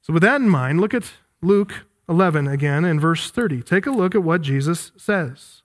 So, 0.03 0.13
with 0.13 0.23
that 0.23 0.41
in 0.41 0.49
mind, 0.49 0.81
look 0.81 0.95
at 0.95 1.13
Luke 1.41 1.87
11 2.09 2.49
again 2.49 2.85
in 2.85 3.01
verse 3.01 3.31
30. 3.31 3.63
Take 3.63 3.87
a 3.87 3.91
look 3.91 4.15
at 4.15 4.23
what 4.23 4.43
Jesus 4.43 4.93
says. 4.97 5.63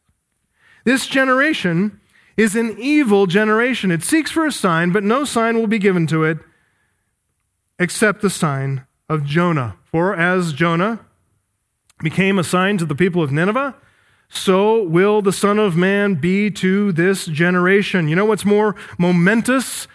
This 0.85 1.07
generation 1.07 1.99
is 2.37 2.55
an 2.55 2.75
evil 2.79 3.25
generation. 3.25 3.91
It 3.91 4.03
seeks 4.03 4.31
for 4.31 4.45
a 4.45 4.51
sign, 4.51 4.91
but 4.91 5.03
no 5.03 5.25
sign 5.25 5.57
will 5.57 5.67
be 5.67 5.79
given 5.79 6.07
to 6.07 6.23
it 6.23 6.37
except 7.79 8.21
the 8.21 8.29
sign 8.29 8.85
of 9.09 9.25
Jonah. 9.25 9.75
For 9.83 10.15
as 10.15 10.53
Jonah 10.53 10.99
became 12.01 12.37
a 12.37 12.43
sign 12.43 12.77
to 12.77 12.85
the 12.85 12.95
people 12.95 13.23
of 13.23 13.31
Nineveh, 13.31 13.75
so 14.29 14.83
will 14.83 15.21
the 15.21 15.31
Son 15.31 15.57
of 15.57 15.75
Man 15.75 16.15
be 16.15 16.51
to 16.51 16.91
this 16.91 17.25
generation. 17.25 18.07
You 18.07 18.15
know 18.15 18.25
what's 18.25 18.45
more 18.45 18.75
momentous, 18.97 19.87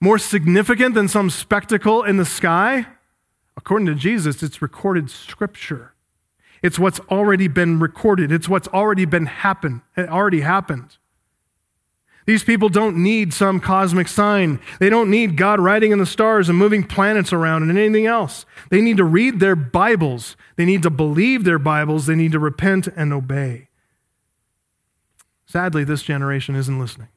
more 0.00 0.18
significant 0.18 0.94
than 0.94 1.08
some 1.08 1.30
spectacle 1.30 2.02
in 2.02 2.16
the 2.16 2.24
sky? 2.24 2.86
According 3.62 3.86
to 3.86 3.94
Jesus, 3.94 4.42
it's 4.42 4.60
recorded 4.60 5.08
scripture. 5.08 5.94
It's 6.64 6.80
what's 6.80 6.98
already 7.08 7.46
been 7.46 7.78
recorded. 7.78 8.32
It's 8.32 8.48
what's 8.48 8.66
already 8.68 9.04
been 9.04 9.26
happened. 9.26 9.82
It 9.96 10.08
already 10.08 10.40
happened. 10.40 10.96
These 12.26 12.42
people 12.42 12.68
don't 12.68 12.96
need 12.96 13.32
some 13.32 13.60
cosmic 13.60 14.08
sign. 14.08 14.58
They 14.80 14.90
don't 14.90 15.10
need 15.10 15.36
God 15.36 15.60
writing 15.60 15.92
in 15.92 16.00
the 16.00 16.06
stars 16.06 16.48
and 16.48 16.58
moving 16.58 16.82
planets 16.82 17.32
around 17.32 17.62
and 17.62 17.78
anything 17.78 18.06
else. 18.06 18.46
They 18.68 18.80
need 18.80 18.96
to 18.96 19.04
read 19.04 19.38
their 19.38 19.54
Bibles. 19.54 20.36
They 20.56 20.64
need 20.64 20.82
to 20.82 20.90
believe 20.90 21.44
their 21.44 21.60
Bibles. 21.60 22.06
They 22.06 22.16
need 22.16 22.32
to 22.32 22.40
repent 22.40 22.88
and 22.96 23.12
obey. 23.12 23.68
Sadly, 25.46 25.84
this 25.84 26.02
generation 26.02 26.56
isn't 26.56 26.80
listening. 26.80 27.08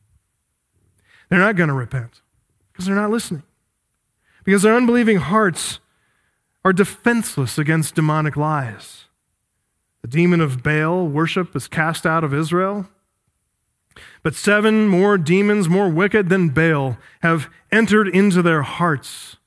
They're 1.30 1.40
not 1.40 1.56
going 1.56 1.70
to 1.70 1.74
repent 1.74 2.22
because 2.72 2.86
they're 2.86 2.94
not 2.94 3.10
listening. 3.10 3.44
Because 4.44 4.62
their 4.62 4.76
unbelieving 4.76 5.18
hearts 5.18 5.80
are 6.66 6.74
defenseless 6.74 7.60
against 7.60 7.94
demonic 7.94 8.36
lies. 8.36 9.06
The 10.02 10.08
demon 10.08 10.42
of 10.42 10.64
Baal 10.64 11.08
worship 11.08 11.56
is 11.56 11.68
cast 11.68 12.08
out 12.08 12.24
of 12.24 12.34
Israel. 12.34 12.88
But 14.24 14.34
seven 14.34 14.88
more 14.88 15.20
demons, 15.20 15.70
more 15.70 15.90
wicked 15.90 16.28
than 16.30 16.50
Baal, 16.50 16.98
have 17.22 17.50
entered 17.72 18.08
into 18.08 18.42
their 18.42 18.64
hearts. 18.64 19.38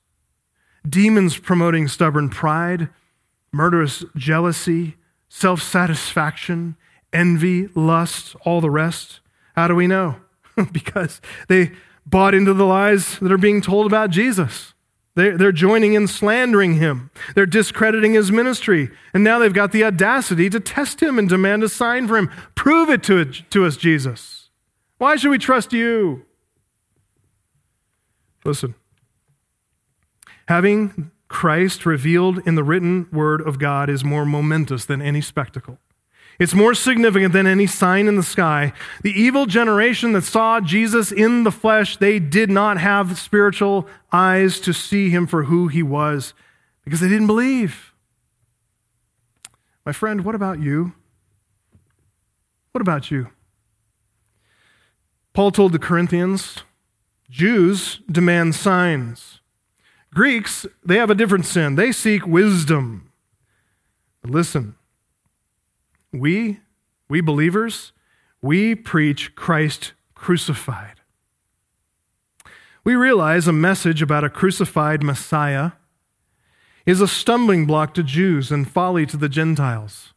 Demons 0.87 1.37
promoting 1.37 1.89
stubborn 1.89 2.29
pride, 2.29 2.87
murderous 3.51 4.05
jealousy, 4.15 4.95
self 5.27 5.61
satisfaction, 5.61 6.77
envy, 7.11 7.67
lust, 7.75 8.35
all 8.45 8.61
the 8.61 8.71
rest. 8.71 9.19
How 9.57 9.67
do 9.67 9.75
we 9.75 9.87
know? 9.87 10.15
because 10.71 11.19
they 11.49 11.73
bought 12.05 12.33
into 12.33 12.53
the 12.53 12.65
lies 12.65 13.19
that 13.19 13.31
are 13.31 13.37
being 13.37 13.61
told 13.61 13.85
about 13.85 14.09
Jesus. 14.09 14.73
They're, 15.19 15.51
joining 15.51 15.95
in 15.95 16.07
slandering 16.07 16.75
him. 16.75 17.11
They're 17.35 17.45
discrediting 17.45 18.13
his 18.13 18.31
ministry. 18.31 18.89
And 19.13 19.21
now 19.21 19.37
they've 19.37 19.53
got 19.53 19.73
the 19.73 19.83
audacity 19.83 20.49
to 20.49 20.61
test 20.61 21.01
him 21.01 21.19
and 21.19 21.27
demand 21.27 21.61
a 21.63 21.69
sign 21.69 22.07
for 22.07 22.17
him. 22.17 22.31
Prove 22.55 22.89
it 22.89 23.03
to, 23.03 23.17
it, 23.17 23.41
to 23.49 23.65
us, 23.65 23.75
Jesus. 23.75 24.49
Why 24.97 25.17
should 25.17 25.31
we 25.31 25.37
trust 25.37 25.73
you? 25.73 26.25
Listen. 28.45 28.75
Having 30.47 31.11
Christ 31.27 31.85
revealed 31.85 32.39
in 32.47 32.55
the 32.55 32.63
written 32.63 33.07
word 33.11 33.41
of 33.41 33.59
God 33.59 33.89
is 33.89 34.05
more 34.05 34.25
momentous 34.25 34.85
than 34.85 35.01
any 35.01 35.21
spectacle. 35.21 35.79
It's 36.39 36.53
more 36.53 36.73
significant 36.73 37.33
than 37.33 37.45
any 37.45 37.67
sign 37.67 38.07
in 38.07 38.15
the 38.15 38.23
sky. 38.23 38.71
The 39.03 39.11
evil 39.11 39.45
generation 39.45 40.13
that 40.13 40.23
saw 40.23 40.61
Jesus 40.61 41.11
in 41.11 41.43
the 41.43 41.51
flesh, 41.51 41.97
they 41.97 42.17
did 42.17 42.49
not 42.49 42.77
have 42.77 43.19
spiritual 43.19 43.87
eyes 44.13 44.61
to 44.61 44.73
see 44.73 45.09
him 45.09 45.27
for 45.27 45.43
who 45.43 45.67
he 45.67 45.83
was 45.83 46.33
because 46.85 47.01
they 47.01 47.09
didn't 47.09 47.27
believe. 47.27 47.93
My 49.85 49.91
friend, 49.91 50.23
what 50.23 50.33
about 50.33 50.59
you? 50.59 50.93
What 52.71 52.81
about 52.81 53.11
you? 53.11 53.27
Paul 55.33 55.51
told 55.51 55.73
the 55.73 55.79
Corinthians 55.79 56.63
Jews 57.29 57.99
demand 58.09 58.55
signs. 58.55 59.41
Greeks, 60.13 60.65
they 60.83 60.97
have 60.97 61.09
a 61.09 61.15
different 61.15 61.45
sin. 61.45 61.75
They 61.75 61.91
seek 61.91 62.25
wisdom. 62.25 63.11
But 64.21 64.31
listen, 64.31 64.75
we, 66.11 66.59
we 67.07 67.21
believers, 67.21 67.91
we 68.41 68.75
preach 68.75 69.35
Christ 69.35 69.93
crucified. 70.15 70.95
We 72.83 72.95
realize 72.95 73.47
a 73.47 73.53
message 73.53 74.01
about 74.01 74.23
a 74.23 74.29
crucified 74.29 75.03
Messiah 75.03 75.71
is 76.85 77.01
a 77.01 77.07
stumbling 77.07 77.65
block 77.65 77.93
to 77.93 78.03
Jews 78.03 78.51
and 78.51 78.69
folly 78.69 79.05
to 79.07 79.17
the 79.17 79.29
Gentiles. 79.29 80.13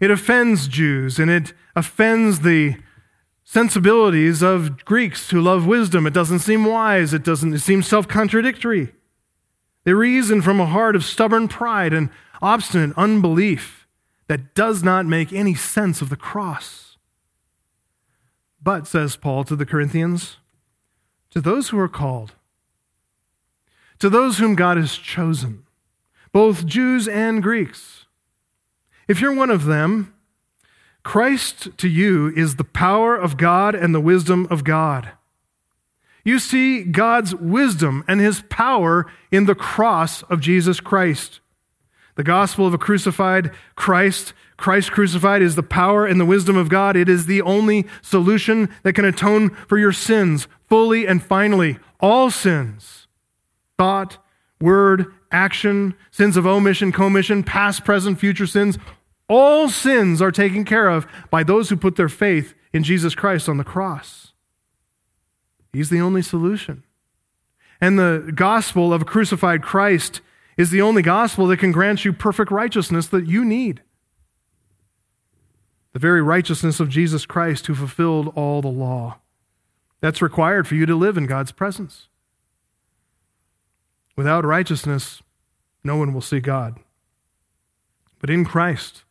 It 0.00 0.10
offends 0.10 0.68
Jews 0.68 1.18
and 1.18 1.30
it 1.30 1.52
offends 1.74 2.40
the 2.40 2.76
sensibilities 3.44 4.42
of 4.42 4.84
Greeks 4.84 5.30
who 5.30 5.40
love 5.40 5.66
wisdom. 5.66 6.06
It 6.06 6.14
doesn't 6.14 6.40
seem 6.40 6.64
wise, 6.64 7.12
it 7.12 7.24
doesn't 7.24 7.54
it 7.54 7.60
seems 7.60 7.86
self-contradictory. 7.86 8.92
They 9.84 9.92
reason 9.92 10.42
from 10.42 10.60
a 10.60 10.66
heart 10.66 10.96
of 10.96 11.04
stubborn 11.04 11.46
pride 11.46 11.92
and 11.92 12.10
obstinate 12.42 12.96
unbelief 12.96 13.85
that 14.28 14.54
does 14.54 14.82
not 14.82 15.06
make 15.06 15.32
any 15.32 15.54
sense 15.54 16.02
of 16.02 16.08
the 16.08 16.16
cross. 16.16 16.96
But, 18.62 18.86
says 18.86 19.16
Paul 19.16 19.44
to 19.44 19.56
the 19.56 19.66
Corinthians, 19.66 20.38
to 21.30 21.40
those 21.40 21.68
who 21.68 21.78
are 21.78 21.88
called, 21.88 22.34
to 23.98 24.10
those 24.10 24.38
whom 24.38 24.54
God 24.54 24.76
has 24.76 24.96
chosen, 24.96 25.64
both 26.32 26.66
Jews 26.66 27.06
and 27.06 27.42
Greeks, 27.42 28.06
if 29.08 29.20
you're 29.20 29.34
one 29.34 29.50
of 29.50 29.64
them, 29.66 30.12
Christ 31.04 31.78
to 31.78 31.88
you 31.88 32.32
is 32.34 32.56
the 32.56 32.64
power 32.64 33.16
of 33.16 33.36
God 33.36 33.76
and 33.76 33.94
the 33.94 34.00
wisdom 34.00 34.48
of 34.50 34.64
God. 34.64 35.10
You 36.24 36.40
see 36.40 36.82
God's 36.82 37.32
wisdom 37.36 38.02
and 38.08 38.18
his 38.18 38.42
power 38.50 39.06
in 39.30 39.46
the 39.46 39.54
cross 39.54 40.22
of 40.24 40.40
Jesus 40.40 40.80
Christ. 40.80 41.38
The 42.16 42.24
gospel 42.24 42.66
of 42.66 42.74
a 42.74 42.78
crucified 42.78 43.52
Christ, 43.76 44.32
Christ 44.56 44.90
crucified, 44.90 45.42
is 45.42 45.54
the 45.54 45.62
power 45.62 46.06
and 46.06 46.18
the 46.18 46.24
wisdom 46.24 46.56
of 46.56 46.70
God. 46.70 46.96
It 46.96 47.08
is 47.08 47.26
the 47.26 47.42
only 47.42 47.86
solution 48.02 48.74
that 48.82 48.94
can 48.94 49.04
atone 49.04 49.50
for 49.68 49.78
your 49.78 49.92
sins 49.92 50.48
fully 50.68 51.06
and 51.06 51.22
finally. 51.22 51.78
All 52.00 52.30
sins 52.30 53.06
thought, 53.78 54.18
word, 54.60 55.12
action, 55.30 55.94
sins 56.10 56.38
of 56.38 56.46
omission, 56.46 56.90
commission, 56.90 57.44
past, 57.44 57.84
present, 57.84 58.18
future 58.18 58.46
sins. 58.46 58.78
All 59.28 59.68
sins 59.68 60.22
are 60.22 60.32
taken 60.32 60.64
care 60.64 60.88
of 60.88 61.06
by 61.30 61.42
those 61.42 61.68
who 61.68 61.76
put 61.76 61.96
their 61.96 62.08
faith 62.08 62.54
in 62.72 62.82
Jesus 62.82 63.14
Christ 63.14 63.48
on 63.48 63.58
the 63.58 63.64
cross. 63.64 64.32
He's 65.72 65.90
the 65.90 66.00
only 66.00 66.22
solution. 66.22 66.84
And 67.78 67.98
the 67.98 68.32
gospel 68.34 68.94
of 68.94 69.02
a 69.02 69.04
crucified 69.06 69.62
Christ 69.62 70.22
is 70.56 70.70
the 70.70 70.82
only 70.82 71.02
gospel 71.02 71.46
that 71.46 71.58
can 71.58 71.72
grant 71.72 72.04
you 72.04 72.12
perfect 72.12 72.50
righteousness 72.50 73.06
that 73.08 73.26
you 73.26 73.44
need. 73.44 73.82
The 75.92 75.98
very 75.98 76.22
righteousness 76.22 76.80
of 76.80 76.88
Jesus 76.88 77.26
Christ 77.26 77.66
who 77.66 77.74
fulfilled 77.74 78.32
all 78.34 78.62
the 78.62 78.68
law. 78.68 79.18
That's 80.00 80.22
required 80.22 80.66
for 80.66 80.74
you 80.74 80.86
to 80.86 80.94
live 80.94 81.16
in 81.16 81.26
God's 81.26 81.52
presence. 81.52 82.08
Without 84.14 84.44
righteousness, 84.44 85.22
no 85.84 85.96
one 85.96 86.14
will 86.14 86.20
see 86.22 86.40
God. 86.40 86.78
But 88.18 88.30
in 88.30 88.44
Christ, 88.44 89.04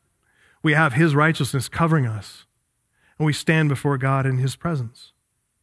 we 0.63 0.73
have 0.73 0.93
his 0.93 1.13
righteousness 1.13 1.69
covering 1.69 2.07
us, 2.07 2.45
and 3.19 3.25
we 3.25 3.33
stand 3.33 3.69
before 3.69 3.99
God 3.99 4.25
in 4.25 4.39
his 4.39 4.55
presence. 4.55 5.13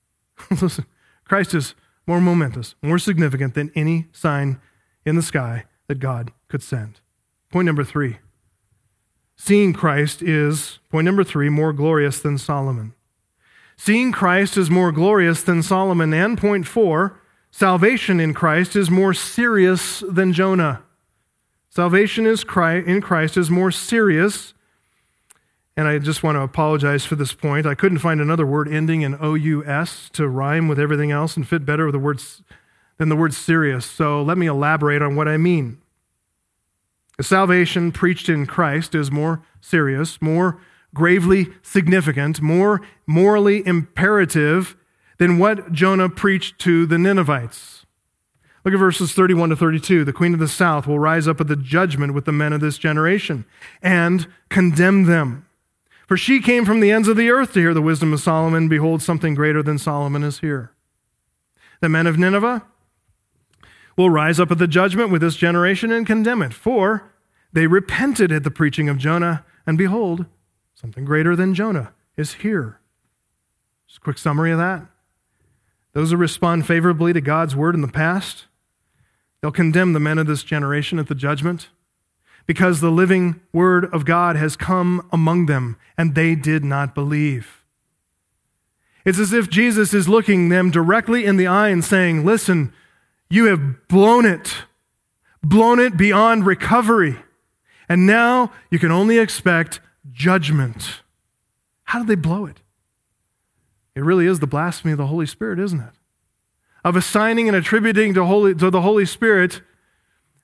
Listen, 0.51 0.87
Christ 1.24 1.55
is 1.55 1.74
more 2.07 2.20
momentous, 2.20 2.76
more 2.83 2.99
significant 2.99 3.55
than 3.55 3.72
any 3.74 4.09
sign 4.12 4.61
in 5.05 5.16
the 5.16 5.22
sky 5.22 5.64
that 5.89 5.99
God 5.99 6.33
could 6.49 6.62
send. 6.62 7.01
Point 7.51 7.66
number 7.66 7.85
three 7.85 8.18
seeing 9.37 9.72
Christ 9.72 10.22
is, 10.22 10.78
point 10.91 11.05
number 11.05 11.24
three, 11.24 11.49
more 11.49 11.72
glorious 11.72 12.20
than 12.20 12.39
Solomon. 12.39 12.95
Seeing 13.76 14.12
Christ 14.12 14.57
is 14.57 14.70
more 14.70 14.93
glorious 14.93 15.43
than 15.43 15.62
Solomon. 15.62 16.14
And 16.14 16.39
point 16.39 16.66
four, 16.66 17.18
salvation 17.51 18.20
in 18.20 18.35
Christ 18.35 18.76
is 18.76 18.91
more 18.91 19.12
serious 19.12 20.05
than 20.09 20.33
Jonah. 20.33 20.83
Salvation 21.68 22.26
is 22.26 22.45
in 22.45 23.01
Christ 23.01 23.37
is 23.37 23.51
more 23.51 23.70
serious. 23.70 24.55
And 25.76 25.89
I 25.89 25.99
just 25.99 26.22
want 26.22 26.37
to 26.37 26.43
apologize 26.43 27.05
for 27.05 27.16
this 27.16 27.33
point. 27.33 27.66
I 27.66 27.74
couldn't 27.74 27.99
find 27.99 28.20
another 28.20 28.47
word 28.47 28.68
ending 28.68 29.03
in 29.03 29.14
OUS 29.14 30.11
to 30.11 30.28
rhyme 30.28 30.68
with 30.68 30.78
everything 30.78 31.11
else 31.11 31.35
and 31.37 31.49
fit 31.49 31.64
better 31.64 31.87
with 31.87 31.95
the 31.95 31.99
words 31.99 32.43
than 32.99 33.09
the 33.09 33.16
word 33.16 33.34
serious. 33.34 33.84
So 33.86 34.22
let 34.22 34.38
me 34.38 34.47
elaborate 34.47 35.03
on 35.03 35.16
what 35.16 35.28
I 35.28 35.36
mean. 35.36 35.78
The 37.16 37.24
salvation 37.24 37.93
preached 37.93 38.28
in 38.28 38.47
Christ 38.47 38.95
is 38.95 39.11
more 39.11 39.43
serious, 39.61 40.20
more 40.20 40.59
gravely 40.95 41.49
significant, 41.62 42.40
more 42.40 42.80
morally 43.07 43.66
imperative 43.66 44.76
than 45.18 45.38
what 45.38 45.72
Jonah 45.72 46.09
preached 46.09 46.59
to 46.61 46.86
the 46.86 46.99
Ninevites. 46.99 47.86
Look 48.64 48.74
at 48.74 48.78
verses 48.78 49.12
31 49.12 49.51
to 49.51 49.57
32. 49.57 50.05
The 50.05 50.12
queen 50.12 50.34
of 50.34 50.40
the 50.40 50.49
south 50.49 50.86
will 50.86 50.99
rise 50.99 51.26
up 51.26 51.40
at 51.40 51.49
the 51.49 51.57
judgment 51.57 52.14
with 52.14 52.24
the 52.24 52.32
men 52.32 52.53
of 52.53 52.61
this 52.61 52.78
generation 52.78 53.45
and 53.82 54.26
condemn 54.49 55.05
them. 55.05 55.47
For 56.07 56.16
she 56.16 56.40
came 56.40 56.64
from 56.64 56.80
the 56.80 56.93
ends 56.93 57.09
of 57.09 57.16
the 57.16 57.30
earth 57.30 57.55
to 57.55 57.61
hear 57.61 57.74
the 57.74 57.82
wisdom 57.82 58.12
of 58.12 58.20
Solomon. 58.20 58.68
Behold, 58.68 59.03
something 59.03 59.34
greater 59.34 59.62
than 59.62 59.78
Solomon 59.78 60.22
is 60.22 60.40
here. 60.40 60.72
The 61.80 61.88
men 61.88 62.07
of 62.07 62.18
Nineveh 62.18 62.62
will 63.97 64.11
rise 64.11 64.40
up 64.40 64.51
at 64.51 64.59
the 64.59 64.66
judgment 64.66 65.11
with 65.11 65.20
this 65.20 65.36
generation 65.36 65.90
and 65.90 66.07
condemn 66.07 66.43
it. 66.43 66.55
For 66.55 67.12
they 67.53 67.66
repented 67.66 68.32
at 68.32 68.45
the 68.45 68.51
preaching 68.51 68.88
of 68.88 68.99
Jonah, 68.99 69.45
and 69.66 69.76
behold, 69.76 70.26
something 70.74 71.05
greater 71.05 71.36
than 71.36 71.55
Jonah 71.55 71.93
is 72.16 72.34
here. 72.34 72.80
Just 73.86 73.99
a 73.99 74.01
quick 74.01 74.18
summary 74.18 74.53
of 74.53 74.59
that. 74.59 74.86
Those 75.93 76.11
who 76.11 76.16
respond 76.16 76.66
favorably 76.66 77.12
to 77.12 77.20
God's 77.20 77.55
word 77.55 77.74
in 77.74 77.82
the 77.82 77.88
past 77.88 78.47
They'll 79.43 79.51
condemn 79.51 79.93
the 79.93 80.01
men 80.01 80.18
of 80.18 80.28
this 80.28 80.45
generation 80.45 81.01
at 81.01 81.09
the 81.09 81.16
judgment 81.16 81.68
because 82.47 82.80
the 82.80 82.90
living 82.90 83.40
word 83.53 83.84
of 83.93 84.05
God 84.05 84.36
has 84.36 84.57
come 84.57 85.07
among 85.12 85.47
them 85.47 85.76
and 85.99 86.14
they 86.14 86.36
did 86.36 86.64
not 86.64 86.95
believe. 86.95 87.64
It's 89.05 89.18
as 89.18 89.32
if 89.32 89.51
Jesus 89.51 89.93
is 89.93 90.09
looking 90.09 90.49
them 90.49 90.70
directly 90.70 91.24
in 91.24 91.36
the 91.36 91.49
eye 91.49 91.70
and 91.70 91.84
saying, 91.84 92.24
Listen, 92.24 92.72
you 93.33 93.47
have 93.47 93.89
blown 93.89 94.26
it, 94.26 94.55
blown 95.43 95.80
it 95.80 95.97
beyond 95.97 96.47
recovery. 96.47 97.16
And 97.89 98.07
now 98.07 98.53
you 98.70 98.78
can 98.78 98.91
only 98.91 99.18
expect 99.18 99.80
judgment. 100.11 101.01
How 101.85 101.99
did 101.99 102.09
they 102.09 102.14
blow 102.14 102.47
it? 102.47 102.59
It 103.95 104.01
really 104.03 104.26
is 104.26 104.39
the 104.39 104.47
blasphemy 104.47 104.93
of 104.93 104.99
the 104.99 105.07
Holy 105.07 105.26
Spirit, 105.26 105.59
isn't 105.59 105.80
it? 105.80 105.95
of 106.85 106.97
assigning 106.97 107.49
and 107.49 107.57
attributing 107.57 108.14
to, 108.14 108.24
Holy, 108.24 108.55
to 108.55 108.70
the 108.70 108.80
Holy 108.80 109.07
Spirit, 109.07 109.61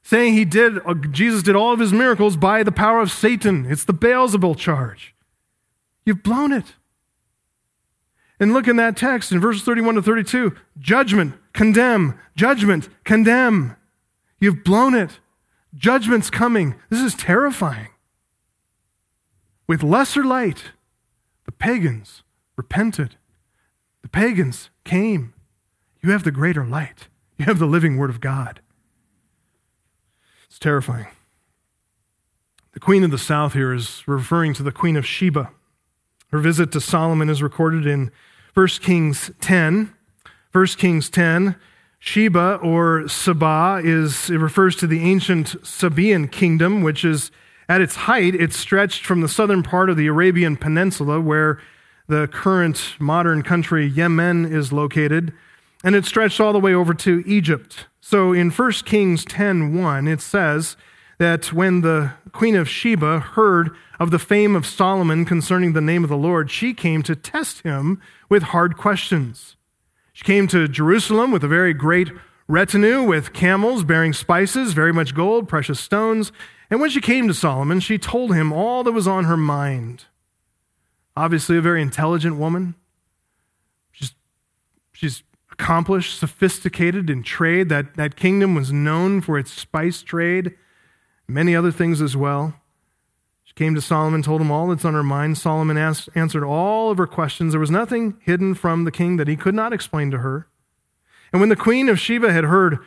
saying 0.02 0.34
he 0.34 0.44
did, 0.44 0.78
uh, 0.86 0.94
Jesus 0.94 1.42
did 1.42 1.56
all 1.56 1.72
of 1.72 1.80
his 1.80 1.92
miracles 1.92 2.36
by 2.36 2.62
the 2.62 2.72
power 2.72 3.00
of 3.00 3.10
Satan. 3.10 3.66
It's 3.66 3.84
the 3.84 3.94
Beelzebul 3.94 4.56
charge. 4.56 5.14
You've 6.04 6.22
blown 6.22 6.52
it. 6.52 6.74
And 8.40 8.52
look 8.52 8.68
in 8.68 8.76
that 8.76 8.96
text 8.96 9.32
in 9.32 9.40
verses 9.40 9.62
31 9.62 9.96
to 9.96 10.02
32 10.02 10.54
judgment, 10.78 11.34
condemn, 11.52 12.18
judgment, 12.36 12.88
condemn. 13.04 13.76
You've 14.40 14.62
blown 14.62 14.94
it. 14.94 15.18
Judgment's 15.74 16.30
coming. 16.30 16.76
This 16.88 17.00
is 17.00 17.14
terrifying. 17.14 17.88
With 19.66 19.82
lesser 19.82 20.24
light, 20.24 20.72
the 21.44 21.52
pagans 21.52 22.22
repented. 22.56 23.16
The 24.02 24.08
pagans 24.08 24.70
came. 24.84 25.34
You 26.00 26.12
have 26.12 26.24
the 26.24 26.30
greater 26.30 26.64
light. 26.64 27.08
You 27.36 27.44
have 27.44 27.58
the 27.58 27.66
living 27.66 27.96
Word 27.96 28.10
of 28.10 28.20
God. 28.20 28.60
It's 30.48 30.58
terrifying. 30.58 31.08
The 32.72 32.80
Queen 32.80 33.04
of 33.04 33.10
the 33.10 33.18
South 33.18 33.52
here 33.54 33.74
is 33.74 34.02
referring 34.06 34.54
to 34.54 34.62
the 34.62 34.72
Queen 34.72 34.96
of 34.96 35.04
Sheba. 35.04 35.50
Her 36.30 36.38
visit 36.38 36.72
to 36.72 36.80
Solomon 36.80 37.30
is 37.30 37.42
recorded 37.42 37.86
in 37.86 38.10
1 38.54 38.66
Kings 38.80 39.30
10. 39.40 39.94
1 40.52 40.66
Kings 40.66 41.10
10, 41.10 41.56
Sheba 41.98 42.56
or 42.62 43.06
Saba 43.08 43.80
is 43.82 44.30
it 44.30 44.38
refers 44.38 44.76
to 44.76 44.86
the 44.86 45.00
ancient 45.00 45.48
Sabaean 45.62 46.30
kingdom, 46.30 46.82
which 46.82 47.04
is 47.04 47.30
at 47.68 47.80
its 47.82 47.96
height, 47.96 48.34
it 48.34 48.54
stretched 48.54 49.04
from 49.04 49.20
the 49.20 49.28
southern 49.28 49.62
part 49.62 49.90
of 49.90 49.96
the 49.96 50.06
Arabian 50.06 50.56
Peninsula, 50.56 51.20
where 51.20 51.60
the 52.06 52.26
current 52.28 52.94
modern 52.98 53.42
country 53.42 53.86
Yemen 53.86 54.46
is 54.46 54.72
located, 54.72 55.34
and 55.84 55.94
it 55.94 56.06
stretched 56.06 56.40
all 56.40 56.54
the 56.54 56.58
way 56.58 56.72
over 56.72 56.94
to 56.94 57.22
Egypt. 57.26 57.86
So 58.00 58.32
in 58.32 58.50
1 58.50 58.86
Kings 58.86 59.24
10:1 59.26 60.08
it 60.08 60.22
says 60.22 60.76
that 61.18 61.52
when 61.52 61.80
the 61.80 62.12
queen 62.32 62.54
of 62.56 62.68
Sheba 62.68 63.20
heard 63.20 63.70
of 63.98 64.10
the 64.10 64.18
fame 64.18 64.54
of 64.54 64.66
Solomon 64.66 65.24
concerning 65.24 65.72
the 65.72 65.80
name 65.80 66.04
of 66.04 66.10
the 66.10 66.16
Lord, 66.16 66.50
she 66.50 66.72
came 66.72 67.02
to 67.02 67.16
test 67.16 67.62
him 67.62 68.00
with 68.28 68.44
hard 68.44 68.76
questions. 68.76 69.56
She 70.12 70.24
came 70.24 70.46
to 70.48 70.68
Jerusalem 70.68 71.30
with 71.30 71.44
a 71.44 71.48
very 71.48 71.74
great 71.74 72.10
retinue 72.46 73.02
with 73.02 73.32
camels 73.32 73.84
bearing 73.84 74.12
spices, 74.12 74.72
very 74.72 74.92
much 74.92 75.14
gold, 75.14 75.48
precious 75.48 75.78
stones. 75.78 76.32
And 76.70 76.80
when 76.80 76.90
she 76.90 77.00
came 77.00 77.28
to 77.28 77.34
Solomon, 77.34 77.80
she 77.80 77.98
told 77.98 78.34
him 78.34 78.52
all 78.52 78.82
that 78.84 78.92
was 78.92 79.06
on 79.06 79.24
her 79.24 79.36
mind. 79.36 80.06
Obviously, 81.16 81.56
a 81.56 81.60
very 81.60 81.82
intelligent 81.82 82.36
woman. 82.36 82.74
She's, 83.90 84.12
she's 84.92 85.22
accomplished, 85.50 86.18
sophisticated 86.18 87.10
in 87.10 87.22
trade. 87.22 87.68
That, 87.68 87.96
that 87.96 88.16
kingdom 88.16 88.54
was 88.54 88.72
known 88.72 89.20
for 89.20 89.38
its 89.38 89.52
spice 89.52 90.02
trade, 90.02 90.54
many 91.28 91.54
other 91.54 91.70
things 91.70 92.00
as 92.00 92.16
well. 92.16 92.54
She 93.44 93.54
came 93.54 93.74
to 93.74 93.80
Solomon, 93.80 94.22
told 94.22 94.40
him 94.40 94.50
all 94.50 94.68
that's 94.68 94.84
on 94.84 94.94
her 94.94 95.02
mind. 95.02 95.38
Solomon 95.38 95.76
asked, 95.76 96.08
answered 96.14 96.44
all 96.44 96.90
of 96.90 96.98
her 96.98 97.06
questions. 97.06 97.52
There 97.52 97.60
was 97.60 97.70
nothing 97.70 98.18
hidden 98.22 98.54
from 98.54 98.84
the 98.84 98.90
king 98.90 99.16
that 99.16 99.28
he 99.28 99.36
could 99.36 99.54
not 99.54 99.72
explain 99.72 100.10
to 100.10 100.18
her. 100.18 100.48
And 101.32 101.40
when 101.40 101.48
the 101.48 101.56
queen 101.56 101.88
of 101.88 102.00
Sheba 102.00 102.32
had 102.32 102.44
heard 102.44 102.78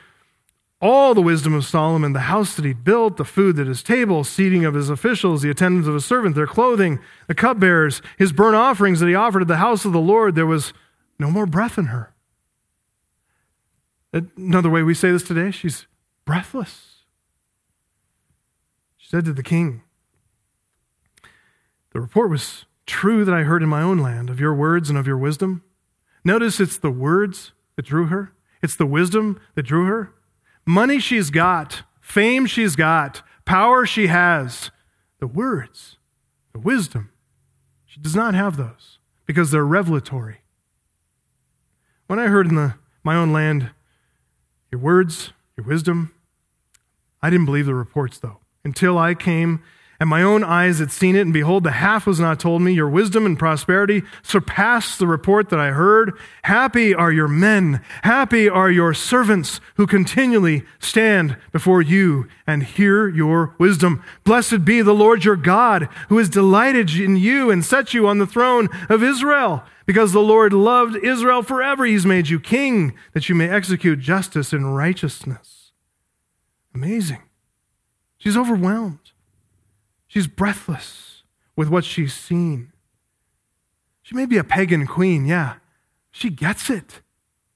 all 0.81 1.13
the 1.13 1.21
wisdom 1.21 1.53
of 1.53 1.63
Solomon, 1.63 2.13
the 2.13 2.21
house 2.21 2.55
that 2.55 2.65
he 2.65 2.73
built, 2.73 3.17
the 3.17 3.25
food 3.25 3.59
at 3.59 3.67
his 3.67 3.83
table, 3.83 4.23
seating 4.23 4.65
of 4.65 4.73
his 4.73 4.89
officials, 4.89 5.43
the 5.43 5.49
attendance 5.51 5.87
of 5.87 5.93
his 5.93 6.05
servants, 6.05 6.35
their 6.35 6.47
clothing, 6.47 6.99
the 7.27 7.35
cupbearers, 7.35 8.01
his 8.17 8.33
burnt 8.33 8.55
offerings 8.55 8.99
that 8.99 9.07
he 9.07 9.13
offered 9.13 9.43
at 9.43 9.47
the 9.47 9.57
house 9.57 9.85
of 9.85 9.93
the 9.93 9.99
Lord, 9.99 10.33
there 10.33 10.47
was 10.47 10.73
no 11.19 11.29
more 11.29 11.45
breath 11.45 11.77
in 11.77 11.85
her. 11.85 12.13
Another 14.11 14.69
way 14.69 14.81
we 14.81 14.95
say 14.95 15.11
this 15.11 15.23
today, 15.23 15.51
she's 15.51 15.85
breathless. 16.25 17.00
Said 19.11 19.25
to 19.25 19.33
the 19.33 19.43
king, 19.43 19.83
The 21.91 21.99
report 21.99 22.29
was 22.29 22.63
true 22.85 23.25
that 23.25 23.35
I 23.35 23.43
heard 23.43 23.61
in 23.61 23.67
my 23.67 23.81
own 23.81 23.97
land 23.97 24.29
of 24.29 24.39
your 24.39 24.53
words 24.53 24.89
and 24.89 24.97
of 24.97 25.05
your 25.05 25.17
wisdom. 25.17 25.63
Notice 26.23 26.61
it's 26.61 26.77
the 26.77 26.91
words 26.91 27.51
that 27.75 27.87
drew 27.87 28.05
her, 28.05 28.31
it's 28.61 28.77
the 28.77 28.85
wisdom 28.85 29.37
that 29.55 29.63
drew 29.63 29.83
her. 29.83 30.13
Money 30.65 30.97
she's 30.97 31.29
got, 31.29 31.83
fame 31.99 32.45
she's 32.45 32.77
got, 32.77 33.21
power 33.43 33.85
she 33.85 34.07
has. 34.07 34.71
The 35.19 35.27
words, 35.27 35.97
the 36.53 36.59
wisdom, 36.59 37.11
she 37.85 37.99
does 37.99 38.15
not 38.15 38.33
have 38.33 38.55
those 38.55 38.99
because 39.25 39.51
they're 39.51 39.65
revelatory. 39.65 40.37
When 42.07 42.17
I 42.17 42.27
heard 42.27 42.47
in 42.47 42.55
the, 42.55 42.75
my 43.03 43.17
own 43.17 43.33
land 43.33 43.71
your 44.71 44.79
words, 44.79 45.33
your 45.57 45.65
wisdom. 45.65 46.13
I 47.21 47.29
didn't 47.29 47.45
believe 47.45 47.65
the 47.65 47.75
reports, 47.75 48.17
though, 48.17 48.40
until 48.63 48.97
I 48.97 49.13
came 49.15 49.61
and 50.01 50.09
my 50.09 50.23
own 50.23 50.43
eyes 50.43 50.79
had 50.79 50.91
seen 50.91 51.15
it, 51.15 51.21
and 51.21 51.31
behold, 51.31 51.63
the 51.63 51.69
half 51.69 52.07
was 52.07 52.19
not 52.19 52.39
told 52.39 52.63
me. 52.63 52.73
Your 52.73 52.89
wisdom 52.89 53.23
and 53.23 53.37
prosperity 53.37 54.01
surpassed 54.23 54.97
the 54.97 55.05
report 55.05 55.49
that 55.49 55.59
I 55.59 55.69
heard. 55.69 56.17
Happy 56.41 56.91
are 56.91 57.11
your 57.11 57.27
men, 57.27 57.81
happy 58.01 58.49
are 58.49 58.71
your 58.71 58.95
servants 58.95 59.61
who 59.75 59.85
continually 59.85 60.65
stand 60.79 61.37
before 61.51 61.83
you 61.83 62.27
and 62.47 62.63
hear 62.63 63.07
your 63.09 63.53
wisdom. 63.59 64.01
Blessed 64.23 64.65
be 64.65 64.81
the 64.81 64.91
Lord 64.91 65.23
your 65.23 65.35
God, 65.35 65.87
who 66.09 66.17
has 66.17 66.29
delighted 66.29 66.89
in 66.95 67.15
you 67.15 67.51
and 67.51 67.63
set 67.63 67.93
you 67.93 68.07
on 68.07 68.17
the 68.17 68.25
throne 68.25 68.69
of 68.89 69.03
Israel. 69.03 69.63
Because 69.85 70.13
the 70.13 70.19
Lord 70.19 70.51
loved 70.51 70.95
Israel 70.95 71.43
forever, 71.43 71.85
he's 71.85 72.07
made 72.07 72.27
you 72.27 72.39
king, 72.39 72.95
that 73.13 73.29
you 73.29 73.35
may 73.35 73.49
execute 73.49 73.99
justice 73.99 74.51
and 74.51 74.75
righteousness. 74.75 75.73
Amazing. 76.73 77.21
She's 78.21 78.37
overwhelmed. 78.37 78.99
She's 80.07 80.27
breathless 80.27 81.23
with 81.55 81.69
what 81.69 81.83
she's 81.83 82.13
seen. 82.13 82.71
She 84.03 84.13
may 84.13 84.27
be 84.27 84.37
a 84.37 84.43
pagan 84.43 84.85
queen, 84.85 85.25
yeah. 85.25 85.55
She 86.11 86.29
gets 86.29 86.69
it. 86.69 87.01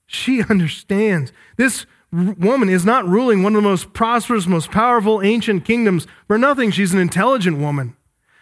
She 0.07 0.41
understands. 0.49 1.31
This 1.55 1.85
woman 2.11 2.67
is 2.67 2.83
not 2.83 3.07
ruling 3.07 3.43
one 3.43 3.55
of 3.55 3.61
the 3.61 3.69
most 3.69 3.93
prosperous, 3.93 4.47
most 4.47 4.71
powerful 4.71 5.21
ancient 5.21 5.65
kingdoms 5.65 6.07
for 6.25 6.39
nothing. 6.39 6.71
She's 6.71 6.93
an 6.93 6.99
intelligent 6.99 7.59
woman. 7.59 7.95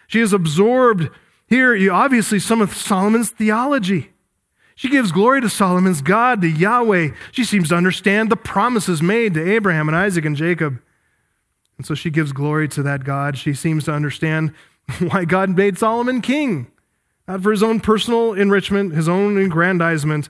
She 0.06 0.20
has 0.20 0.32
absorbed 0.32 1.10
here, 1.46 1.76
obviously, 1.92 2.38
some 2.38 2.62
of 2.62 2.74
Solomon's 2.74 3.32
theology. 3.32 4.12
She 4.74 4.88
gives 4.88 5.12
glory 5.12 5.42
to 5.42 5.50
Solomon's 5.50 6.00
God, 6.00 6.40
to 6.40 6.48
Yahweh. 6.48 7.10
She 7.32 7.44
seems 7.44 7.68
to 7.68 7.76
understand 7.76 8.30
the 8.30 8.36
promises 8.36 9.02
made 9.02 9.34
to 9.34 9.52
Abraham 9.52 9.90
and 9.90 9.96
Isaac 9.96 10.24
and 10.24 10.36
Jacob. 10.36 10.80
And 11.76 11.86
so 11.86 11.94
she 11.94 12.10
gives 12.10 12.32
glory 12.32 12.68
to 12.68 12.82
that 12.82 13.04
God. 13.04 13.36
She 13.36 13.54
seems 13.54 13.84
to 13.84 13.92
understand 13.92 14.52
why 14.98 15.24
God 15.24 15.50
made 15.56 15.78
Solomon 15.78 16.20
king. 16.20 16.70
Not 17.26 17.42
for 17.42 17.50
his 17.50 17.62
own 17.62 17.80
personal 17.80 18.34
enrichment, 18.34 18.94
his 18.94 19.08
own 19.08 19.38
aggrandizement, 19.38 20.28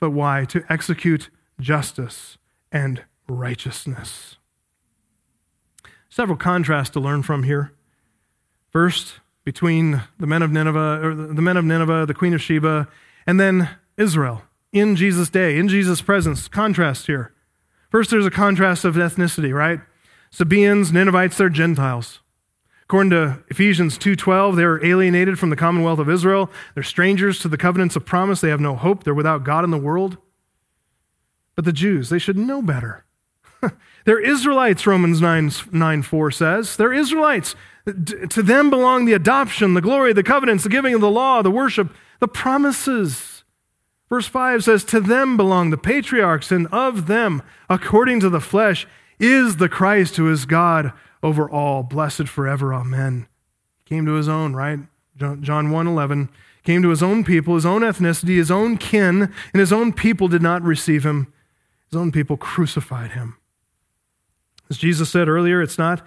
but 0.00 0.10
why? 0.10 0.44
To 0.46 0.64
execute 0.68 1.30
justice 1.60 2.36
and 2.72 3.04
righteousness. 3.28 4.36
Several 6.08 6.36
contrasts 6.36 6.90
to 6.90 7.00
learn 7.00 7.22
from 7.22 7.44
here. 7.44 7.72
First, 8.70 9.20
between 9.44 10.02
the 10.18 10.26
men 10.26 10.42
of 10.42 10.50
Nineveh, 10.50 11.00
or 11.02 11.14
the 11.14 11.42
men 11.42 11.56
of 11.56 11.64
Nineveh, 11.64 12.06
the 12.06 12.14
queen 12.14 12.34
of 12.34 12.42
Sheba, 12.42 12.88
and 13.26 13.38
then 13.38 13.68
Israel 13.96 14.42
in 14.72 14.96
Jesus' 14.96 15.28
day, 15.28 15.58
in 15.58 15.68
Jesus' 15.68 16.00
presence. 16.00 16.48
Contrast 16.48 17.06
here. 17.06 17.32
First, 17.90 18.10
there's 18.10 18.26
a 18.26 18.30
contrast 18.30 18.84
of 18.84 18.94
ethnicity, 18.94 19.54
right? 19.54 19.80
Sabaeans, 20.32 20.92
Ninevites, 20.92 21.36
they're 21.36 21.48
Gentiles. 21.48 22.20
According 22.84 23.10
to 23.10 23.42
Ephesians 23.48 23.96
2:12, 23.96 24.56
they're 24.56 24.84
alienated 24.84 25.38
from 25.38 25.50
the 25.50 25.56
commonwealth 25.56 25.98
of 25.98 26.10
Israel. 26.10 26.50
They're 26.74 26.82
strangers 26.82 27.38
to 27.40 27.48
the 27.48 27.56
covenants 27.56 27.96
of 27.96 28.04
promise. 28.04 28.40
They 28.40 28.50
have 28.50 28.60
no 28.60 28.76
hope. 28.76 29.04
They're 29.04 29.14
without 29.14 29.44
God 29.44 29.64
in 29.64 29.70
the 29.70 29.78
world. 29.78 30.18
But 31.54 31.64
the 31.64 31.72
Jews, 31.72 32.08
they 32.08 32.18
should 32.18 32.36
know 32.36 32.62
better. 32.62 33.04
they're 34.04 34.20
Israelites, 34.20 34.86
Romans 34.86 35.20
9, 35.20 35.50
9 35.70 36.02
4 36.02 36.30
says. 36.30 36.76
They're 36.76 36.92
Israelites. 36.92 37.54
To 37.86 38.42
them 38.42 38.70
belong 38.70 39.04
the 39.06 39.12
adoption, 39.12 39.74
the 39.74 39.80
glory, 39.80 40.12
the 40.12 40.22
covenants, 40.22 40.62
the 40.62 40.70
giving 40.70 40.94
of 40.94 41.00
the 41.00 41.10
law, 41.10 41.42
the 41.42 41.50
worship, 41.50 41.92
the 42.20 42.28
promises. 42.28 43.42
Verse 44.08 44.26
5 44.26 44.64
says, 44.64 44.84
To 44.84 45.00
them 45.00 45.36
belong 45.36 45.70
the 45.70 45.78
patriarchs, 45.78 46.52
and 46.52 46.66
of 46.68 47.06
them, 47.06 47.42
according 47.68 48.20
to 48.20 48.28
the 48.28 48.40
flesh, 48.40 48.86
is 49.22 49.56
the 49.56 49.68
Christ 49.68 50.16
who 50.16 50.30
is 50.30 50.44
God 50.44 50.92
over 51.22 51.48
all, 51.48 51.82
blessed 51.82 52.28
forever. 52.28 52.74
Amen. 52.74 53.28
Came 53.84 54.04
to 54.06 54.14
his 54.14 54.28
own, 54.28 54.54
right? 54.54 54.80
John 55.16 55.70
1 55.70 55.86
11. 55.86 56.28
Came 56.64 56.82
to 56.82 56.90
his 56.90 57.02
own 57.02 57.24
people, 57.24 57.54
his 57.54 57.66
own 57.66 57.82
ethnicity, 57.82 58.36
his 58.36 58.50
own 58.50 58.76
kin, 58.76 59.32
and 59.52 59.60
his 59.60 59.72
own 59.72 59.92
people 59.92 60.28
did 60.28 60.42
not 60.42 60.62
receive 60.62 61.04
him. 61.04 61.32
His 61.90 61.98
own 61.98 62.12
people 62.12 62.36
crucified 62.36 63.12
him. 63.12 63.36
As 64.70 64.78
Jesus 64.78 65.10
said 65.10 65.28
earlier, 65.28 65.60
it's 65.60 65.78
not 65.78 66.06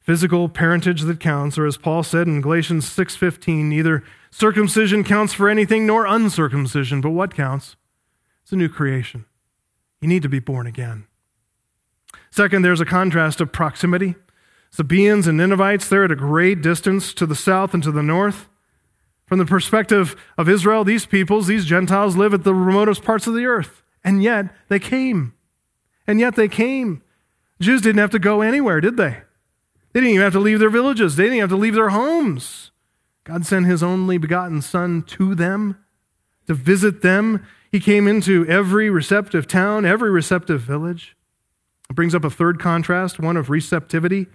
physical 0.00 0.48
parentage 0.48 1.02
that 1.02 1.20
counts, 1.20 1.58
or 1.58 1.66
as 1.66 1.76
Paul 1.76 2.02
said 2.02 2.26
in 2.26 2.40
Galatians 2.40 2.86
6:15, 2.86 3.68
neither 3.68 4.02
circumcision 4.30 5.04
counts 5.04 5.32
for 5.32 5.48
anything 5.48 5.86
nor 5.86 6.06
uncircumcision, 6.06 7.00
but 7.00 7.10
what 7.10 7.34
counts? 7.34 7.76
It's 8.42 8.52
a 8.52 8.56
new 8.56 8.68
creation. 8.68 9.26
You 10.00 10.08
need 10.08 10.22
to 10.22 10.28
be 10.28 10.40
born 10.40 10.66
again. 10.66 11.06
Second, 12.30 12.62
there's 12.62 12.80
a 12.80 12.86
contrast 12.86 13.40
of 13.40 13.52
proximity. 13.52 14.14
Sabaeans 14.70 15.26
and 15.26 15.36
Ninevites, 15.38 15.88
they're 15.88 16.04
at 16.04 16.12
a 16.12 16.16
great 16.16 16.62
distance 16.62 17.12
to 17.14 17.26
the 17.26 17.34
south 17.34 17.74
and 17.74 17.82
to 17.82 17.90
the 17.90 18.02
north. 18.02 18.48
From 19.26 19.38
the 19.38 19.46
perspective 19.46 20.16
of 20.36 20.48
Israel, 20.48 20.84
these 20.84 21.06
peoples, 21.06 21.46
these 21.46 21.64
Gentiles, 21.64 22.16
live 22.16 22.34
at 22.34 22.44
the 22.44 22.54
remotest 22.54 23.02
parts 23.02 23.26
of 23.26 23.34
the 23.34 23.46
earth. 23.46 23.82
And 24.02 24.22
yet 24.22 24.46
they 24.68 24.78
came. 24.78 25.34
And 26.06 26.18
yet 26.18 26.36
they 26.36 26.48
came. 26.48 27.02
Jews 27.60 27.82
didn't 27.82 28.00
have 28.00 28.10
to 28.10 28.18
go 28.18 28.40
anywhere, 28.40 28.80
did 28.80 28.96
they? 28.96 29.18
They 29.92 30.00
didn't 30.00 30.10
even 30.10 30.22
have 30.22 30.32
to 30.32 30.40
leave 30.40 30.60
their 30.60 30.70
villages, 30.70 31.16
they 31.16 31.24
didn't 31.24 31.40
have 31.40 31.50
to 31.50 31.56
leave 31.56 31.74
their 31.74 31.90
homes. 31.90 32.70
God 33.24 33.44
sent 33.44 33.66
his 33.66 33.82
only 33.82 34.18
begotten 34.18 34.62
Son 34.62 35.02
to 35.02 35.34
them 35.34 35.76
to 36.46 36.54
visit 36.54 37.02
them. 37.02 37.46
He 37.70 37.78
came 37.78 38.08
into 38.08 38.46
every 38.46 38.90
receptive 38.90 39.46
town, 39.46 39.84
every 39.84 40.10
receptive 40.10 40.62
village. 40.62 41.16
It 41.90 41.96
brings 41.96 42.14
up 42.14 42.24
a 42.24 42.30
third 42.30 42.60
contrast, 42.60 43.18
one 43.18 43.36
of 43.36 43.50
receptivity. 43.50 44.28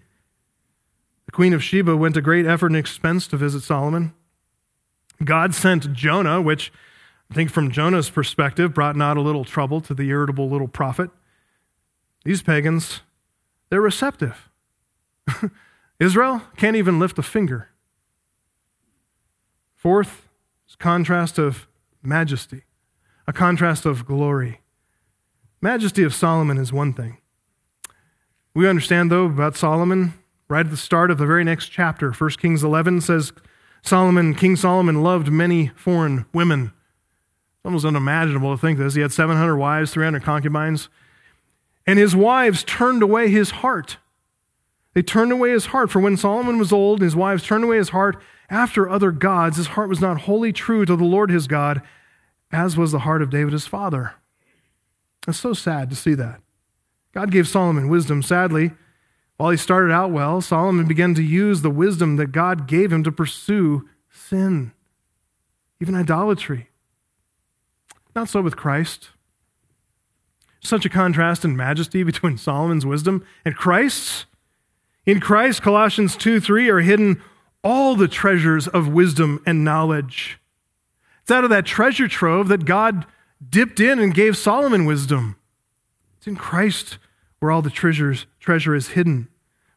The 1.26 1.32
queen 1.32 1.54
of 1.54 1.64
Sheba 1.64 1.96
went 1.96 2.16
to 2.16 2.22
great 2.22 2.46
effort 2.46 2.68
and 2.68 2.76
expense 2.76 3.28
to 3.28 3.38
visit 3.38 3.64
Solomon. 3.64 4.14
God 5.24 5.56
sent 5.56 5.94
Jonah, 5.94 6.42
which 6.42 6.74
I 7.32 7.34
think 7.34 7.50
from 7.50 7.72
Jonah's 7.72 8.10
perspective 8.10 8.74
brought 8.74 8.98
not 8.98 9.16
a 9.16 9.22
little 9.22 9.46
trouble 9.46 9.80
to 9.82 9.94
the 9.94 10.10
irritable 10.10 10.50
little 10.50 10.68
prophet. 10.68 11.10
These 12.26 12.44
pagans, 12.44 13.00
they're 13.70 13.80
receptive. 13.80 14.50
Israel 16.00 16.42
can't 16.58 16.76
even 16.76 17.00
lift 17.00 17.18
a 17.18 17.24
finger. 17.24 17.70
Fourth 19.76 20.28
is 20.68 20.76
contrast 20.76 21.40
of 21.40 21.68
majesty, 22.04 22.64
a 23.28 23.32
contrast 23.34 23.86
of 23.86 24.06
glory. 24.06 24.60
Majesty 25.62 26.04
of 26.04 26.14
Solomon 26.14 26.58
is 26.58 26.74
one 26.74 26.92
thing. 26.92 27.20
We 28.56 28.70
understand, 28.70 29.12
though, 29.12 29.26
about 29.26 29.58
Solomon 29.58 30.14
right 30.48 30.66
at 30.66 30.72
the 30.72 30.78
start 30.78 31.12
of 31.12 31.18
the 31.18 31.26
very 31.26 31.44
next 31.44 31.68
chapter. 31.68 32.12
1 32.12 32.30
Kings 32.32 32.64
11 32.64 33.02
says 33.02 33.34
Solomon, 33.82 34.34
King 34.34 34.56
Solomon 34.56 35.04
loved 35.04 35.30
many 35.30 35.72
foreign 35.76 36.26
women. 36.34 36.72
It's 36.72 37.66
almost 37.66 37.86
unimaginable 37.86 38.56
to 38.56 38.62
think 38.62 38.80
this. 38.80 38.94
He 38.94 39.02
had 39.02 39.12
700 39.12 39.58
wives, 39.58 39.92
300 39.92 40.24
concubines. 40.24 40.88
And 41.86 42.00
his 42.00 42.16
wives 42.16 42.64
turned 42.64 43.04
away 43.04 43.30
his 43.30 43.52
heart. 43.52 43.98
They 44.94 45.02
turned 45.02 45.34
away 45.34 45.52
his 45.52 45.68
heart. 45.68 45.92
For 45.92 46.00
when 46.00 46.16
Solomon 46.16 46.58
was 46.58 46.72
old, 46.72 47.02
his 47.02 47.16
wives 47.16 47.44
turned 47.44 47.66
away 47.66 47.76
his 47.76 47.90
heart 47.90 48.22
after 48.50 48.90
other 48.90 49.12
gods. 49.12 49.58
His 49.58 49.68
heart 49.68 49.90
was 49.90 50.00
not 50.00 50.22
wholly 50.22 50.54
true 50.54 50.86
to 50.86 50.96
the 50.96 51.04
Lord 51.04 51.30
his 51.30 51.46
God, 51.46 51.82
as 52.54 52.78
was 52.78 52.94
the 52.94 53.00
heart 53.00 53.22
of 53.22 53.32
David 53.32 53.52
his 53.52 53.68
father. 53.68 54.14
It's 55.28 55.40
so 55.40 55.54
sad 55.54 55.90
to 55.90 55.96
see 55.96 56.14
that. 56.14 56.40
God 57.16 57.32
gave 57.32 57.48
Solomon 57.48 57.88
wisdom. 57.88 58.22
Sadly, 58.22 58.72
while 59.38 59.50
he 59.50 59.58
started 59.58 59.92
out 59.92 60.12
well, 60.12 60.42
Solomon 60.42 60.86
began 60.86 61.16
to 61.16 61.24
use 61.24 61.62
the 61.62 61.70
wisdom 61.70 62.18
that 62.18 62.28
God 62.28 62.68
gave 62.68 62.92
him 62.92 63.04
to 63.06 63.12
pursue 63.12 63.90
sin, 64.10 64.74
even 65.80 65.96
idolatry. 65.96 66.70
Not 68.16 68.30
so 68.30 68.42
with 68.42 68.58
Christ. 68.58 69.10
Such 70.60 70.86
a 70.86 70.90
contrast 70.90 71.46
in 71.46 71.56
majesty 71.56 72.04
between 72.04 72.38
Solomon's 72.38 72.86
wisdom 72.86 73.26
and 73.46 73.56
Christ's. 73.56 74.26
In 75.06 75.20
Christ, 75.20 75.62
Colossians 75.62 76.18
2 76.18 76.40
3 76.40 76.70
are 76.70 76.80
hidden 76.82 77.22
all 77.64 77.96
the 77.96 78.08
treasures 78.08 78.68
of 78.68 78.90
wisdom 78.90 79.42
and 79.46 79.64
knowledge. 79.64 80.40
It's 81.22 81.32
out 81.32 81.44
of 81.44 81.50
that 81.50 81.66
treasure 81.66 82.08
trove 82.08 82.50
that 82.50 82.66
God 82.66 83.06
dipped 83.48 83.80
in 83.80 84.00
and 84.00 84.14
gave 84.14 84.38
Solomon 84.38 84.86
wisdom. 84.86 85.38
It's 86.18 86.28
in 86.28 86.36
Christ 86.36 86.98
where 87.40 87.52
all 87.52 87.62
the 87.62 87.70
treasures, 87.70 88.26
treasure 88.40 88.76
is 88.76 88.90
hidden. 88.90 89.28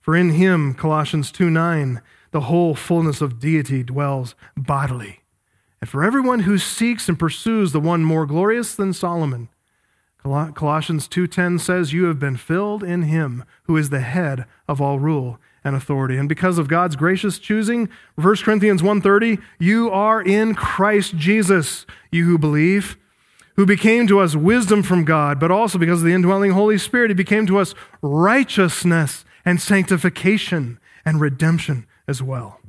For 0.01 0.16
in 0.16 0.30
him, 0.30 0.74
Colossians 0.74 1.30
2 1.30 1.51
9, 1.51 2.01
the 2.30 2.43
whole 2.43 2.74
fullness 2.74 3.20
of 3.20 3.39
deity 3.39 3.82
dwells 3.82 4.35
bodily. 4.56 5.20
And 5.80 5.89
for 5.89 6.02
everyone 6.02 6.40
who 6.40 6.59
seeks 6.59 7.09
and 7.09 7.18
pursues 7.18 7.72
the 7.72 7.80
one 7.80 8.05
more 8.05 8.26
glorious 8.26 8.74
than 8.74 8.93
Solomon, 8.93 9.48
Colossians 10.22 11.09
2:10 11.09 11.59
says 11.59 11.93
you 11.93 12.05
have 12.05 12.18
been 12.18 12.36
filled 12.36 12.82
in 12.82 13.02
him 13.02 13.44
who 13.64 13.76
is 13.76 13.90
the 13.90 14.01
head 14.01 14.47
of 14.66 14.80
all 14.80 14.98
rule 14.98 15.40
and 15.64 15.76
authority. 15.76 16.16
And 16.16 16.28
because 16.28 16.59
of 16.59 16.68
God's 16.68 16.97
gracious 16.97 17.39
choosing, 17.39 17.89
1 18.16 18.43
Corinthians 18.43 18.82
1:30, 18.82 19.39
you 19.59 19.90
are 19.90 20.20
in 20.20 20.55
Christ 20.55 21.16
Jesus, 21.16 21.86
you 22.10 22.24
who 22.24 22.39
believe 22.39 22.98
who 23.59 23.66
became 23.66 24.06
to 24.06 24.20
us 24.20 24.36
wisdom 24.36 24.85
from 24.85 25.05
God, 25.05 25.40
but 25.40 25.51
also 25.51 25.78
because 25.78 25.98
of 25.98 26.06
the 26.06 26.14
indwelling 26.14 26.52
Holy 26.52 26.78
Spirit, 26.78 27.10
he 27.10 27.14
became 27.14 27.44
to 27.48 27.59
us 27.59 27.74
righteousness 28.01 29.24
and 29.44 29.60
sanctification 29.60 30.78
and 31.05 31.20
redemption. 31.20 31.85
as 32.06 32.22
well. 32.22 32.60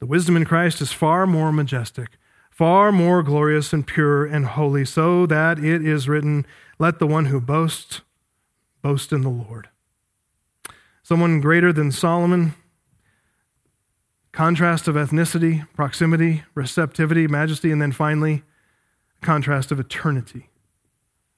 The 0.00 0.06
wisdom 0.06 0.34
in 0.34 0.46
Christ 0.46 0.80
is 0.80 0.92
far 0.92 1.26
more 1.26 1.52
majestic, 1.52 2.16
far 2.50 2.90
more 2.90 3.22
glorious 3.22 3.72
and 3.74 3.86
pure 3.86 4.24
and 4.24 4.46
holy, 4.46 4.86
so 4.86 5.26
that 5.26 5.58
it 5.58 5.86
is 5.86 6.08
written, 6.08 6.46
Let 6.78 6.98
the 6.98 7.06
one 7.06 7.26
who 7.26 7.38
boasts 7.38 8.00
boast 8.80 9.12
in 9.12 9.20
the 9.20 9.28
Lord. 9.28 9.68
Someone 11.02 11.42
greater 11.42 11.72
than 11.72 11.92
Solomon, 11.92 12.54
contrast 14.32 14.88
of 14.88 14.94
ethnicity, 14.94 15.68
proximity, 15.74 16.44
receptivity, 16.54 17.28
majesty, 17.28 17.70
and 17.70 17.82
then 17.82 17.92
finally, 17.92 18.42
contrast 19.20 19.72
of 19.72 19.80
eternity. 19.80 20.50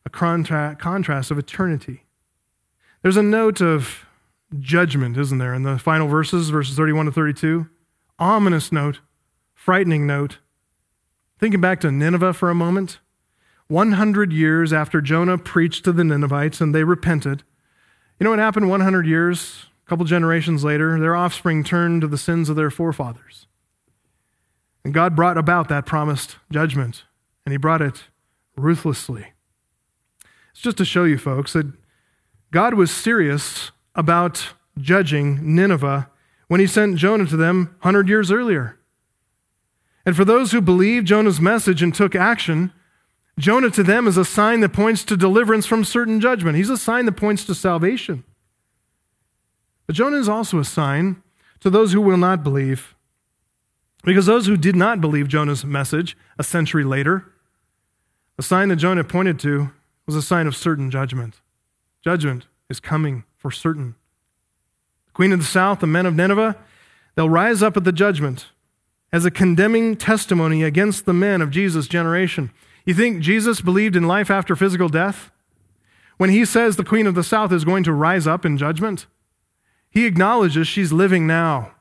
A 0.04 0.10
contra- 0.10 0.76
contrast 0.78 1.30
of 1.30 1.38
eternity. 1.38 2.04
There's 3.02 3.16
a 3.16 3.22
note 3.22 3.60
of 3.60 4.06
judgment, 4.58 5.16
isn't 5.16 5.38
there, 5.38 5.54
in 5.54 5.62
the 5.62 5.78
final 5.78 6.08
verses, 6.08 6.50
verses 6.50 6.76
31 6.76 7.06
to 7.06 7.12
32? 7.12 7.66
Ominous 8.18 8.72
note, 8.72 9.00
frightening 9.54 10.06
note. 10.06 10.38
Thinking 11.38 11.60
back 11.60 11.80
to 11.80 11.90
Nineveh 11.90 12.34
for 12.34 12.50
a 12.50 12.54
moment. 12.54 12.98
100 13.68 14.32
years 14.32 14.72
after 14.72 15.00
Jonah 15.00 15.38
preached 15.38 15.84
to 15.84 15.92
the 15.92 16.02
Ninevites 16.02 16.60
and 16.60 16.74
they 16.74 16.84
repented. 16.84 17.44
You 18.18 18.24
know 18.24 18.30
what 18.30 18.40
happened 18.40 18.68
100 18.68 19.06
years, 19.06 19.66
a 19.86 19.88
couple 19.88 20.04
generations 20.04 20.64
later? 20.64 20.98
Their 20.98 21.14
offspring 21.14 21.62
turned 21.62 22.00
to 22.02 22.08
the 22.08 22.18
sins 22.18 22.48
of 22.48 22.56
their 22.56 22.70
forefathers. 22.70 23.46
And 24.84 24.92
God 24.92 25.14
brought 25.14 25.38
about 25.38 25.68
that 25.68 25.86
promised 25.86 26.36
judgment, 26.50 27.04
and 27.44 27.52
He 27.52 27.58
brought 27.58 27.82
it 27.82 28.04
ruthlessly. 28.56 29.32
It's 30.52 30.62
just 30.62 30.78
to 30.78 30.84
show 30.84 31.04
you, 31.04 31.18
folks, 31.18 31.52
that 31.52 31.72
God 32.50 32.74
was 32.74 32.90
serious 32.90 33.70
about 33.94 34.54
judging 34.78 35.54
Nineveh 35.54 36.10
when 36.48 36.60
he 36.60 36.66
sent 36.66 36.96
Jonah 36.96 37.26
to 37.26 37.36
them 37.36 37.76
100 37.80 38.08
years 38.08 38.30
earlier. 38.32 38.78
And 40.04 40.16
for 40.16 40.24
those 40.24 40.52
who 40.52 40.60
believed 40.60 41.06
Jonah's 41.06 41.40
message 41.40 41.82
and 41.82 41.94
took 41.94 42.14
action, 42.14 42.72
Jonah 43.38 43.70
to 43.70 43.82
them 43.82 44.06
is 44.06 44.16
a 44.16 44.24
sign 44.24 44.60
that 44.60 44.72
points 44.72 45.04
to 45.04 45.16
deliverance 45.16 45.66
from 45.66 45.84
certain 45.84 46.20
judgment. 46.20 46.56
He's 46.56 46.70
a 46.70 46.76
sign 46.76 47.06
that 47.06 47.12
points 47.12 47.44
to 47.44 47.54
salvation. 47.54 48.24
But 49.86 49.96
Jonah 49.96 50.18
is 50.18 50.28
also 50.28 50.58
a 50.58 50.64
sign 50.64 51.22
to 51.60 51.70
those 51.70 51.92
who 51.92 52.00
will 52.00 52.16
not 52.16 52.42
believe. 52.42 52.94
Because 54.04 54.26
those 54.26 54.46
who 54.46 54.56
did 54.56 54.76
not 54.76 55.00
believe 55.00 55.28
Jonah's 55.28 55.64
message 55.64 56.16
a 56.38 56.44
century 56.44 56.84
later, 56.84 57.26
the 58.36 58.42
sign 58.42 58.68
that 58.68 58.76
Jonah 58.76 59.04
pointed 59.04 59.38
to 59.40 59.70
was 60.06 60.16
a 60.16 60.22
sign 60.22 60.46
of 60.46 60.56
certain 60.56 60.90
judgment. 60.90 61.40
Judgment 62.02 62.46
is 62.70 62.80
coming 62.80 63.24
for 63.36 63.50
certain. 63.50 63.94
The 65.06 65.12
queen 65.12 65.32
of 65.32 65.40
the 65.40 65.44
south, 65.44 65.80
the 65.80 65.86
men 65.86 66.06
of 66.06 66.14
Nineveh, 66.14 66.56
they'll 67.14 67.28
rise 67.28 67.62
up 67.62 67.76
at 67.76 67.84
the 67.84 67.92
judgment 67.92 68.46
as 69.12 69.24
a 69.24 69.30
condemning 69.30 69.96
testimony 69.96 70.62
against 70.62 71.04
the 71.04 71.12
men 71.12 71.42
of 71.42 71.50
Jesus' 71.50 71.88
generation. 71.88 72.50
You 72.86 72.94
think 72.94 73.20
Jesus 73.20 73.60
believed 73.60 73.96
in 73.96 74.06
life 74.06 74.30
after 74.30 74.56
physical 74.56 74.88
death? 74.88 75.30
When 76.16 76.30
he 76.30 76.44
says 76.44 76.76
the 76.76 76.84
queen 76.84 77.06
of 77.06 77.14
the 77.14 77.24
south 77.24 77.52
is 77.52 77.64
going 77.64 77.84
to 77.84 77.92
rise 77.92 78.26
up 78.26 78.44
in 78.44 78.56
judgment, 78.56 79.06
he 79.90 80.06
acknowledges 80.06 80.68
she's 80.68 80.92
living 80.92 81.26
now. 81.26 81.72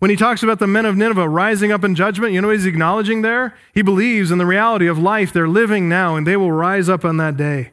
When 0.00 0.10
he 0.10 0.16
talks 0.16 0.42
about 0.42 0.58
the 0.58 0.66
men 0.66 0.86
of 0.86 0.96
Nineveh 0.96 1.28
rising 1.28 1.70
up 1.70 1.84
in 1.84 1.94
judgment, 1.94 2.32
you 2.32 2.40
know 2.40 2.48
what 2.48 2.56
he's 2.56 2.64
acknowledging 2.64 3.20
there? 3.20 3.54
He 3.74 3.82
believes 3.82 4.30
in 4.30 4.38
the 4.38 4.46
reality 4.46 4.86
of 4.86 4.98
life. 4.98 5.30
They're 5.30 5.46
living 5.46 5.90
now, 5.90 6.16
and 6.16 6.26
they 6.26 6.38
will 6.38 6.52
rise 6.52 6.88
up 6.88 7.04
on 7.04 7.18
that 7.18 7.36
day 7.36 7.72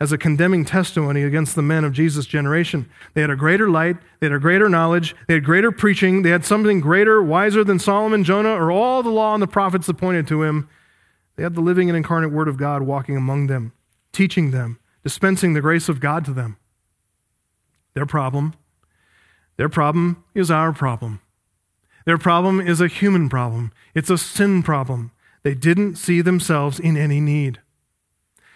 as 0.00 0.12
a 0.12 0.18
condemning 0.18 0.64
testimony 0.64 1.24
against 1.24 1.56
the 1.56 1.62
men 1.62 1.82
of 1.82 1.92
Jesus' 1.92 2.26
generation. 2.26 2.88
They 3.14 3.22
had 3.22 3.30
a 3.30 3.34
greater 3.34 3.68
light, 3.68 3.96
they 4.20 4.26
had 4.26 4.36
a 4.36 4.38
greater 4.38 4.68
knowledge, 4.68 5.16
they 5.26 5.34
had 5.34 5.44
greater 5.44 5.72
preaching, 5.72 6.22
they 6.22 6.30
had 6.30 6.44
something 6.44 6.78
greater, 6.78 7.20
wiser 7.20 7.64
than 7.64 7.80
Solomon, 7.80 8.22
Jonah, 8.22 8.54
or 8.54 8.70
all 8.70 9.02
the 9.02 9.10
law 9.10 9.34
and 9.34 9.42
the 9.42 9.48
prophets 9.48 9.88
that 9.88 9.94
pointed 9.94 10.28
to 10.28 10.44
him. 10.44 10.68
They 11.34 11.42
had 11.42 11.56
the 11.56 11.60
living 11.60 11.90
and 11.90 11.96
incarnate 11.96 12.30
Word 12.30 12.46
of 12.46 12.56
God 12.56 12.82
walking 12.82 13.16
among 13.16 13.48
them, 13.48 13.72
teaching 14.12 14.52
them, 14.52 14.78
dispensing 15.02 15.54
the 15.54 15.60
grace 15.60 15.88
of 15.88 15.98
God 15.98 16.24
to 16.26 16.32
them. 16.32 16.56
Their 17.94 18.06
problem, 18.06 18.54
their 19.56 19.68
problem 19.68 20.22
is 20.36 20.52
our 20.52 20.72
problem. 20.72 21.20
Their 22.08 22.16
problem 22.16 22.58
is 22.58 22.80
a 22.80 22.88
human 22.88 23.28
problem. 23.28 23.70
It's 23.94 24.08
a 24.08 24.16
sin 24.16 24.62
problem. 24.62 25.10
They 25.42 25.52
didn't 25.52 25.96
see 25.96 26.22
themselves 26.22 26.80
in 26.80 26.96
any 26.96 27.20
need. 27.20 27.60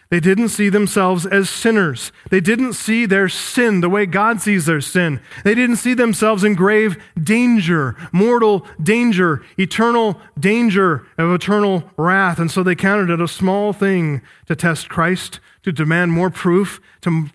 They 0.09 0.21
didn't 0.21 0.49
see 0.49 0.71
themselves 0.71 1.27
as 1.27 1.51
sinners. 1.51 2.13
They 2.31 2.41
didn't 2.41 2.73
see 2.73 3.05
their 3.05 3.29
sin 3.29 3.83
the 3.83 3.91
way 3.91 4.07
God 4.07 4.41
sees 4.41 4.65
their 4.65 4.81
sin. 4.81 5.21
They 5.45 5.55
didn't 5.55 5.77
see 5.77 5.93
themselves 5.93 6.45
in 6.45 6.55
grave 6.55 6.97
danger, 7.23 7.95
mortal 8.11 8.67
danger, 8.83 9.45
eternal 9.59 10.19
danger 10.39 11.07
of 11.19 11.31
eternal 11.31 11.91
wrath. 11.99 12.39
And 12.39 12.51
so 12.51 12.63
they 12.63 12.75
counted 12.75 13.13
it 13.13 13.21
a 13.21 13.29
small 13.29 13.75
thing 13.75 14.23
to 14.47 14.57
test 14.57 14.89
Christ, 14.89 15.41
to 15.63 15.73
demand 15.73 16.13
more 16.13 16.31
proof, 16.31 16.81
to 17.03 17.29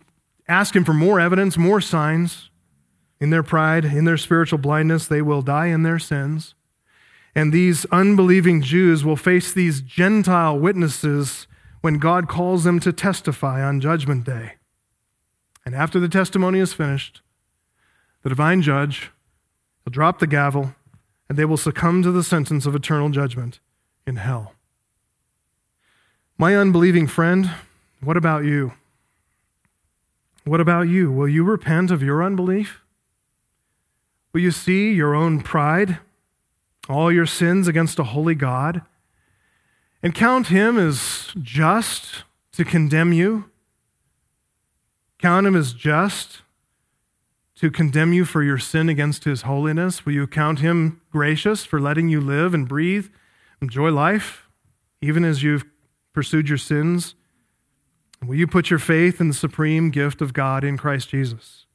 ask 0.48 0.76
Him 0.76 0.84
for 0.84 0.94
more 0.94 1.20
evidence, 1.20 1.60
more 1.60 1.80
signs. 1.80 2.50
In 3.20 3.30
their 3.32 3.44
pride, 3.44 3.86
in 3.86 4.06
their 4.06 4.18
spiritual 4.18 4.60
blindness, 4.60 5.08
they 5.08 5.22
will 5.22 5.42
die 5.42 5.68
in 5.68 5.84
their 5.84 6.00
sins. 6.00 6.54
And 7.34 7.52
these 7.52 7.86
unbelieving 7.92 8.62
Jews 8.62 9.04
will 9.04 9.16
face 9.16 9.52
these 9.52 9.82
Gentile 9.82 10.58
witnesses 10.58 11.48
when 11.82 12.00
God 12.00 12.28
calls 12.28 12.64
them 12.64 12.80
to 12.82 12.92
testify 12.92 13.64
on 13.64 13.80
Judgment 13.80 14.26
Day. 14.26 14.54
And 15.66 15.76
after 15.76 16.00
the 16.00 16.10
testimony 16.10 16.60
is 16.60 16.74
finished, 16.74 17.22
the 18.24 18.30
divine 18.30 18.62
judge 18.62 19.12
will 19.86 19.92
drop 19.92 20.20
the 20.20 20.28
gavel 20.28 20.76
and 21.30 21.38
they 21.38 21.46
will 21.46 21.58
succumb 21.58 22.04
to 22.04 22.12
the 22.12 22.24
sentence 22.24 22.66
of 22.66 22.76
eternal 22.76 23.10
judgment 23.10 23.60
in 24.06 24.16
hell. 24.16 24.54
My 26.38 26.56
unbelieving 26.56 27.08
friend, 27.08 27.52
what 28.02 28.18
about 28.18 28.46
you? 28.46 28.74
What 30.46 30.62
about 30.62 30.88
you? 30.88 31.12
Will 31.12 31.28
you 31.28 31.44
repent 31.44 31.92
of 31.92 32.02
your 32.02 32.24
unbelief? 32.24 32.84
Will 34.34 34.42
you 34.42 34.52
see 34.52 34.92
your 34.92 35.16
own 35.16 35.42
pride, 35.42 35.98
all 36.90 37.12
your 37.12 37.26
sins 37.26 37.68
against 37.68 38.00
a 38.00 38.04
holy 38.04 38.36
God? 38.36 38.82
and 40.08 40.16
count 40.16 40.48
him 40.48 40.78
as 40.78 41.34
just 41.42 42.24
to 42.54 42.64
condemn 42.64 43.12
you? 43.12 43.50
Count 45.20 45.46
him 45.48 45.56
as 45.56 45.74
just 45.74 46.42
to 47.56 47.70
condemn 47.70 48.14
you 48.14 48.24
for 48.24 48.44
your 48.44 48.58
sin 48.58 48.88
against 48.88 49.26
his 49.26 49.42
holiness? 49.42 50.06
Will 50.06 50.14
you 50.14 50.28
count 50.28 50.60
him 50.60 51.02
gracious 51.12 51.66
for 51.66 51.82
letting 51.82 52.08
you 52.08 52.22
live 52.22 52.54
and 52.54 52.70
breathe, 52.70 53.08
enjoy 53.62 53.90
life, 53.90 54.48
even 55.02 55.26
as 55.26 55.44
you've 55.44 55.66
pursued 56.14 56.48
your 56.48 56.58
sins? 56.58 57.16
Will 58.26 58.36
you 58.36 58.48
put 58.48 58.70
your 58.70 58.80
faith 58.80 59.20
in 59.20 59.28
the 59.28 59.34
supreme 59.34 59.90
gift 59.90 60.22
of 60.22 60.34
God 60.34 60.64
in 60.64 60.78
Christ 60.78 61.10
Jesus? 61.10 61.66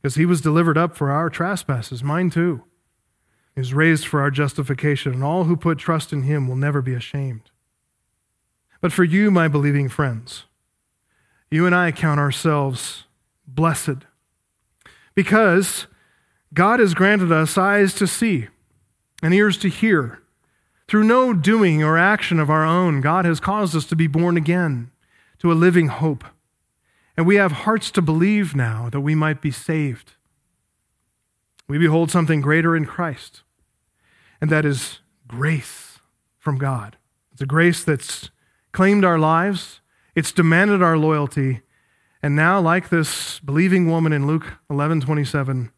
Because 0.00 0.14
he 0.14 0.26
was 0.26 0.40
delivered 0.40 0.78
up 0.78 0.96
for 0.96 1.10
our 1.10 1.28
trespasses, 1.28 2.04
mine 2.04 2.30
too 2.30 2.62
is 3.56 3.74
raised 3.74 4.06
for 4.06 4.20
our 4.20 4.30
justification, 4.30 5.12
and 5.12 5.24
all 5.24 5.44
who 5.44 5.56
put 5.56 5.78
trust 5.78 6.12
in 6.12 6.22
him 6.22 6.46
will 6.46 6.56
never 6.56 6.80
be 6.80 6.94
ashamed. 6.94 7.50
But 8.80 8.92
for 8.92 9.02
you, 9.02 9.32
my 9.32 9.48
believing 9.48 9.88
friends, 9.88 10.44
you 11.50 11.66
and 11.66 11.74
I 11.74 11.90
count 11.90 12.20
ourselves 12.20 13.04
blessed 13.46 14.04
because 15.16 15.88
God 16.54 16.78
has 16.78 16.94
granted 16.94 17.32
us 17.32 17.58
eyes 17.58 17.94
to 17.94 18.06
see 18.06 18.46
and 19.22 19.34
ears 19.34 19.58
to 19.58 19.68
hear. 19.68 20.22
Through 20.86 21.04
no 21.04 21.34
doing 21.34 21.82
or 21.82 21.98
action 21.98 22.38
of 22.38 22.48
our 22.48 22.64
own, 22.64 23.00
God 23.00 23.24
has 23.24 23.40
caused 23.40 23.74
us 23.74 23.84
to 23.86 23.96
be 23.96 24.06
born 24.06 24.36
again 24.36 24.90
to 25.40 25.50
a 25.50 25.54
living 25.54 25.88
hope. 25.88 26.24
And 27.18 27.26
we 27.26 27.36
have 27.36 27.52
hearts 27.52 27.90
to 27.90 28.00
believe 28.00 28.56
now 28.56 28.88
that 28.90 29.00
we 29.00 29.14
might 29.14 29.42
be 29.42 29.50
saved. 29.50 30.12
We 31.68 31.76
behold 31.76 32.10
something 32.10 32.40
greater 32.40 32.74
in 32.74 32.86
Christ 32.86 33.42
and 34.40 34.50
that 34.50 34.64
is 34.64 35.00
grace 35.26 35.98
from 36.38 36.58
God. 36.58 36.96
It's 37.32 37.42
a 37.42 37.46
grace 37.46 37.84
that's 37.84 38.30
claimed 38.72 39.04
our 39.04 39.18
lives, 39.18 39.80
it's 40.14 40.32
demanded 40.32 40.82
our 40.82 40.96
loyalty, 40.96 41.62
and 42.22 42.34
now, 42.34 42.60
like 42.60 42.88
this 42.88 43.38
believing 43.40 43.88
woman 43.88 44.12
in 44.12 44.26
Luke 44.26 44.54
11 44.68 45.02
27, 45.02 45.70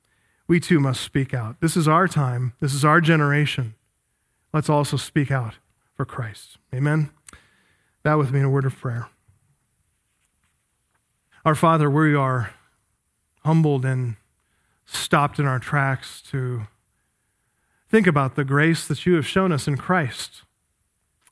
we 0.49 0.59
too 0.59 0.81
must 0.81 1.03
speak 1.03 1.35
out. 1.35 1.61
This 1.61 1.77
is 1.77 1.87
our 1.87 2.09
time, 2.09 2.55
this 2.61 2.73
is 2.73 2.85
our 2.85 3.01
generation. 3.01 3.75
Let's 4.53 4.71
also 4.71 4.97
speak 4.97 5.31
out 5.31 5.55
for 5.95 6.05
Christ. 6.05 6.57
Amen. 6.75 7.11
That 8.03 8.15
with 8.15 8.33
me 8.33 8.41
in 8.41 8.47
a 8.47 8.51
word 8.51 8.65
of 8.65 8.77
prayer. 8.77 9.09
Our 11.45 11.55
Father, 11.55 11.91
we 11.91 12.15
are 12.15 12.55
humbled 13.45 13.85
and 13.85 14.17
stopped 14.85 15.39
in 15.39 15.47
our 15.47 15.59
tracks 15.59 16.23
to 16.31 16.67
Think 17.91 18.07
about 18.07 18.37
the 18.37 18.45
grace 18.45 18.87
that 18.87 19.05
you 19.05 19.15
have 19.15 19.27
shown 19.27 19.51
us 19.51 19.67
in 19.67 19.77
Christ. 19.77 20.43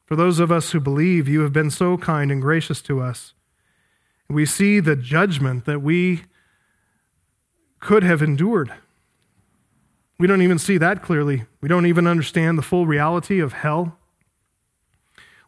For 0.05 0.17
those 0.17 0.41
of 0.41 0.51
us 0.51 0.73
who 0.73 0.81
believe, 0.81 1.29
you 1.29 1.43
have 1.43 1.53
been 1.53 1.71
so 1.71 1.97
kind 1.97 2.33
and 2.33 2.43
gracious 2.43 2.83
to 2.83 3.01
us. 3.01 3.33
We 4.29 4.45
see 4.45 4.81
the 4.81 4.97
judgment 4.97 5.67
that 5.67 5.83
we 5.83 6.25
could 7.81 8.03
have 8.03 8.23
endured 8.23 8.73
We 10.19 10.27
don't 10.27 10.43
even 10.43 10.59
see 10.59 10.79
that 10.79 11.01
clearly. 11.01 11.45
We 11.61 11.69
don't 11.69 11.87
even 11.87 12.09
understand 12.09 12.59
the 12.59 12.63
full 12.63 12.87
reality 12.87 13.39
of 13.39 13.53
hell. 13.53 13.98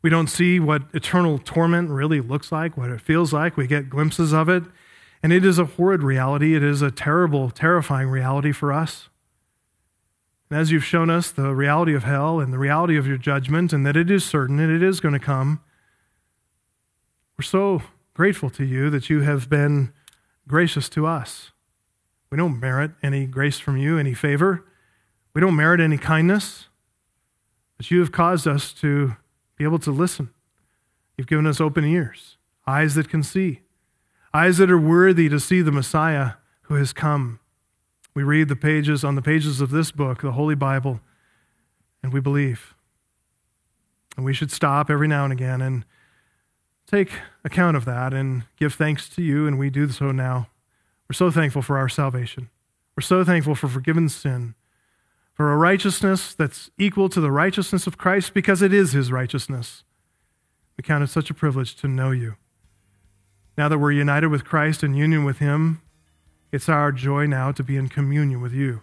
We 0.03 0.11
don't 0.11 0.29
see 0.29 0.59
what 0.59 0.83
eternal 0.95 1.39
torment 1.39 1.91
really 1.91 2.21
looks 2.21 2.51
like, 2.51 2.77
what 2.77 2.91
it 2.91 3.01
feels 3.01 3.33
like. 3.33 3.57
We 3.57 3.67
get 3.67 3.91
glimpses 3.91 4.33
of 4.33 4.49
it. 4.49 4.65
And 5.23 5.33
it 5.33 5.45
is 5.45 5.59
a 5.59 5.67
horrid 5.67 6.03
reality. 6.03 6.57
It 6.57 6.63
is 6.63 6.81
a 6.81 6.91
terrible, 6.91 7.51
terrifying 7.51 8.09
reality 8.09 8.53
for 8.53 8.73
us. 8.73 9.11
And 10.49 10.59
as 10.59 10.73
you've 10.73 10.85
shown 10.85 11.11
us 11.11 11.31
the 11.31 11.55
reality 11.55 11.95
of 11.95 12.05
hell 12.05 12.41
and 12.41 12.53
the 12.53 12.59
reality 12.59 12.97
of 12.97 13.07
your 13.07 13.19
judgment, 13.19 13.73
and 13.73 13.87
that 13.87 13.97
it 13.97 14.11
is 14.11 14.25
certain 14.25 14.59
and 14.59 14.75
it 14.75 14.83
is 14.83 14.99
going 14.99 15.13
to 15.13 15.21
come, 15.21 15.61
we're 17.39 17.45
so 17.45 17.83
grateful 18.15 18.51
to 18.51 18.65
you 18.65 18.91
that 18.91 19.11
you 19.11 19.21
have 19.21 19.49
been 19.49 19.93
gracious 20.49 20.89
to 20.91 21.07
us. 21.07 21.53
We 22.31 22.37
don't 22.37 22.59
merit 22.59 22.93
any 23.03 23.27
grace 23.27 23.59
from 23.59 23.77
you, 23.77 23.99
any 23.99 24.15
favor. 24.15 24.65
We 25.35 25.41
don't 25.41 25.57
merit 25.57 25.81
any 25.81 25.99
kindness. 25.99 26.69
But 27.77 27.91
you 27.91 28.01
have 28.01 28.13
caused 28.13 28.49
us 28.49 28.73
to 28.75 29.17
be 29.61 29.65
able 29.67 29.79
to 29.79 29.91
listen. 29.91 30.31
You've 31.19 31.27
given 31.27 31.47
us 31.47 31.61
open 31.61 31.85
ears, 31.85 32.39
eyes 32.67 32.95
that 32.95 33.11
can 33.11 33.23
see, 33.23 33.61
eyes 34.33 34.57
that 34.57 34.71
are 34.71 34.81
worthy 34.81 35.29
to 35.29 35.39
see 35.39 35.61
the 35.61 35.71
Messiah 35.71 36.33
who 36.63 36.77
has 36.77 36.95
come. 36.95 37.41
We 38.15 38.23
read 38.23 38.49
the 38.49 38.57
pages 38.57 39.05
on 39.05 39.17
the 39.17 39.23
pages 39.23 39.61
of 39.61 39.69
this 39.69 39.91
book, 39.91 40.23
the 40.23 40.33
Holy 40.33 40.55
Bible, 40.55 41.03
and 42.03 42.11
we 42.11 42.21
believe. 42.21 42.75
And 44.17 44.25
we 44.25 44.33
should 44.33 44.51
stop 44.51 44.89
every 44.89 45.09
now 45.09 45.25
and 45.25 45.33
again 45.33 45.61
and 45.61 45.85
take 46.87 47.11
account 47.45 47.77
of 47.77 47.85
that 47.85 48.15
and 48.15 48.45
give 48.59 48.73
thanks 48.73 49.11
to 49.11 49.23
you, 49.23 49.47
and 49.47 49.59
we 49.59 49.69
do 49.69 49.91
so 49.91 50.11
now. 50.11 50.49
We're 51.07 51.13
so 51.13 51.31
thankful 51.31 51.61
for 51.61 51.77
our 51.77 51.91
salvation. 51.91 52.49
We're 52.97 53.03
so 53.03 53.25
thankful 53.25 53.55
for 53.55 53.69
forgiven 53.69 54.09
sin, 54.09 54.55
for 55.41 55.55
a 55.55 55.57
righteousness 55.57 56.35
that's 56.35 56.69
equal 56.77 57.09
to 57.09 57.19
the 57.19 57.31
righteousness 57.31 57.87
of 57.87 57.97
Christ 57.97 58.35
because 58.35 58.61
it 58.61 58.75
is 58.75 58.93
his 58.93 59.11
righteousness. 59.11 59.85
We 60.77 60.83
count 60.83 61.03
it 61.03 61.07
such 61.07 61.31
a 61.31 61.35
privilege 61.35 61.75
to 61.77 61.89
know 61.89 62.11
you. 62.11 62.35
Now 63.57 63.67
that 63.71 63.79
we're 63.79 63.93
united 63.93 64.27
with 64.27 64.45
Christ 64.45 64.83
and 64.83 64.95
union 64.95 65.25
with 65.25 65.39
him, 65.39 65.81
it's 66.53 66.69
our 66.69 66.93
joy 66.93 67.25
now 67.25 67.53
to 67.53 67.63
be 67.63 67.79
in 67.79 67.89
communion 67.89 68.43
with 68.43 68.53
you, 68.53 68.83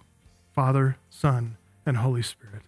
Father, 0.52 0.98
Son, 1.12 1.58
and 1.86 1.98
Holy 1.98 2.24
Spirit. 2.24 2.64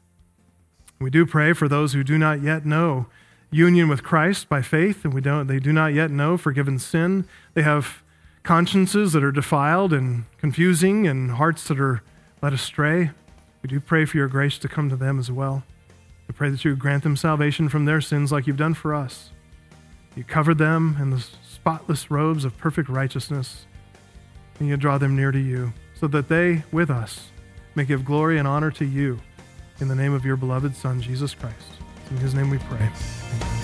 We 0.99 1.09
do 1.09 1.25
pray 1.25 1.53
for 1.53 1.67
those 1.67 1.93
who 1.93 2.03
do 2.03 2.19
not 2.19 2.43
yet 2.43 2.67
know 2.67 3.07
union 3.49 3.89
with 3.89 4.03
Christ 4.03 4.47
by 4.47 4.61
faith, 4.61 5.03
and 5.03 5.15
we 5.15 5.21
don't, 5.21 5.47
they 5.47 5.57
do 5.57 5.73
not 5.73 5.95
yet 5.95 6.11
know 6.11 6.37
forgiven 6.37 6.77
sin. 6.77 7.27
They 7.55 7.63
have 7.63 8.03
consciences 8.43 9.13
that 9.13 9.23
are 9.23 9.31
defiled 9.31 9.93
and 9.93 10.25
confusing 10.37 11.07
and 11.07 11.31
hearts 11.31 11.67
that 11.69 11.79
are 11.79 12.03
led 12.43 12.53
astray. 12.53 13.09
We 13.61 13.67
do 13.67 13.79
pray 13.79 14.05
for 14.05 14.17
your 14.17 14.27
grace 14.27 14.57
to 14.59 14.67
come 14.67 14.89
to 14.89 14.95
them 14.95 15.19
as 15.19 15.31
well. 15.31 15.63
We 16.27 16.33
pray 16.33 16.49
that 16.49 16.63
you 16.63 16.75
grant 16.75 17.03
them 17.03 17.17
salvation 17.17 17.69
from 17.69 17.85
their 17.85 18.01
sins 18.01 18.31
like 18.31 18.47
you've 18.47 18.57
done 18.57 18.73
for 18.73 18.93
us. 18.93 19.31
You 20.15 20.23
covered 20.23 20.57
them 20.57 20.97
in 20.99 21.09
the 21.09 21.19
spotless 21.19 22.09
robes 22.09 22.45
of 22.45 22.57
perfect 22.57 22.89
righteousness, 22.89 23.65
and 24.59 24.67
you 24.67 24.77
draw 24.77 24.97
them 24.97 25.15
near 25.15 25.31
to 25.31 25.39
you, 25.39 25.73
so 25.99 26.07
that 26.07 26.29
they, 26.29 26.63
with 26.71 26.89
us, 26.89 27.31
may 27.75 27.85
give 27.85 28.05
glory 28.05 28.37
and 28.37 28.47
honor 28.47 28.71
to 28.71 28.85
you. 28.85 29.19
In 29.79 29.87
the 29.87 29.95
name 29.95 30.13
of 30.13 30.25
your 30.25 30.35
beloved 30.35 30.75
Son, 30.75 31.01
Jesus 31.01 31.33
Christ. 31.33 31.55
In 32.11 32.17
his 32.17 32.33
name 32.33 32.49
we 32.49 32.57
pray. 32.57 33.58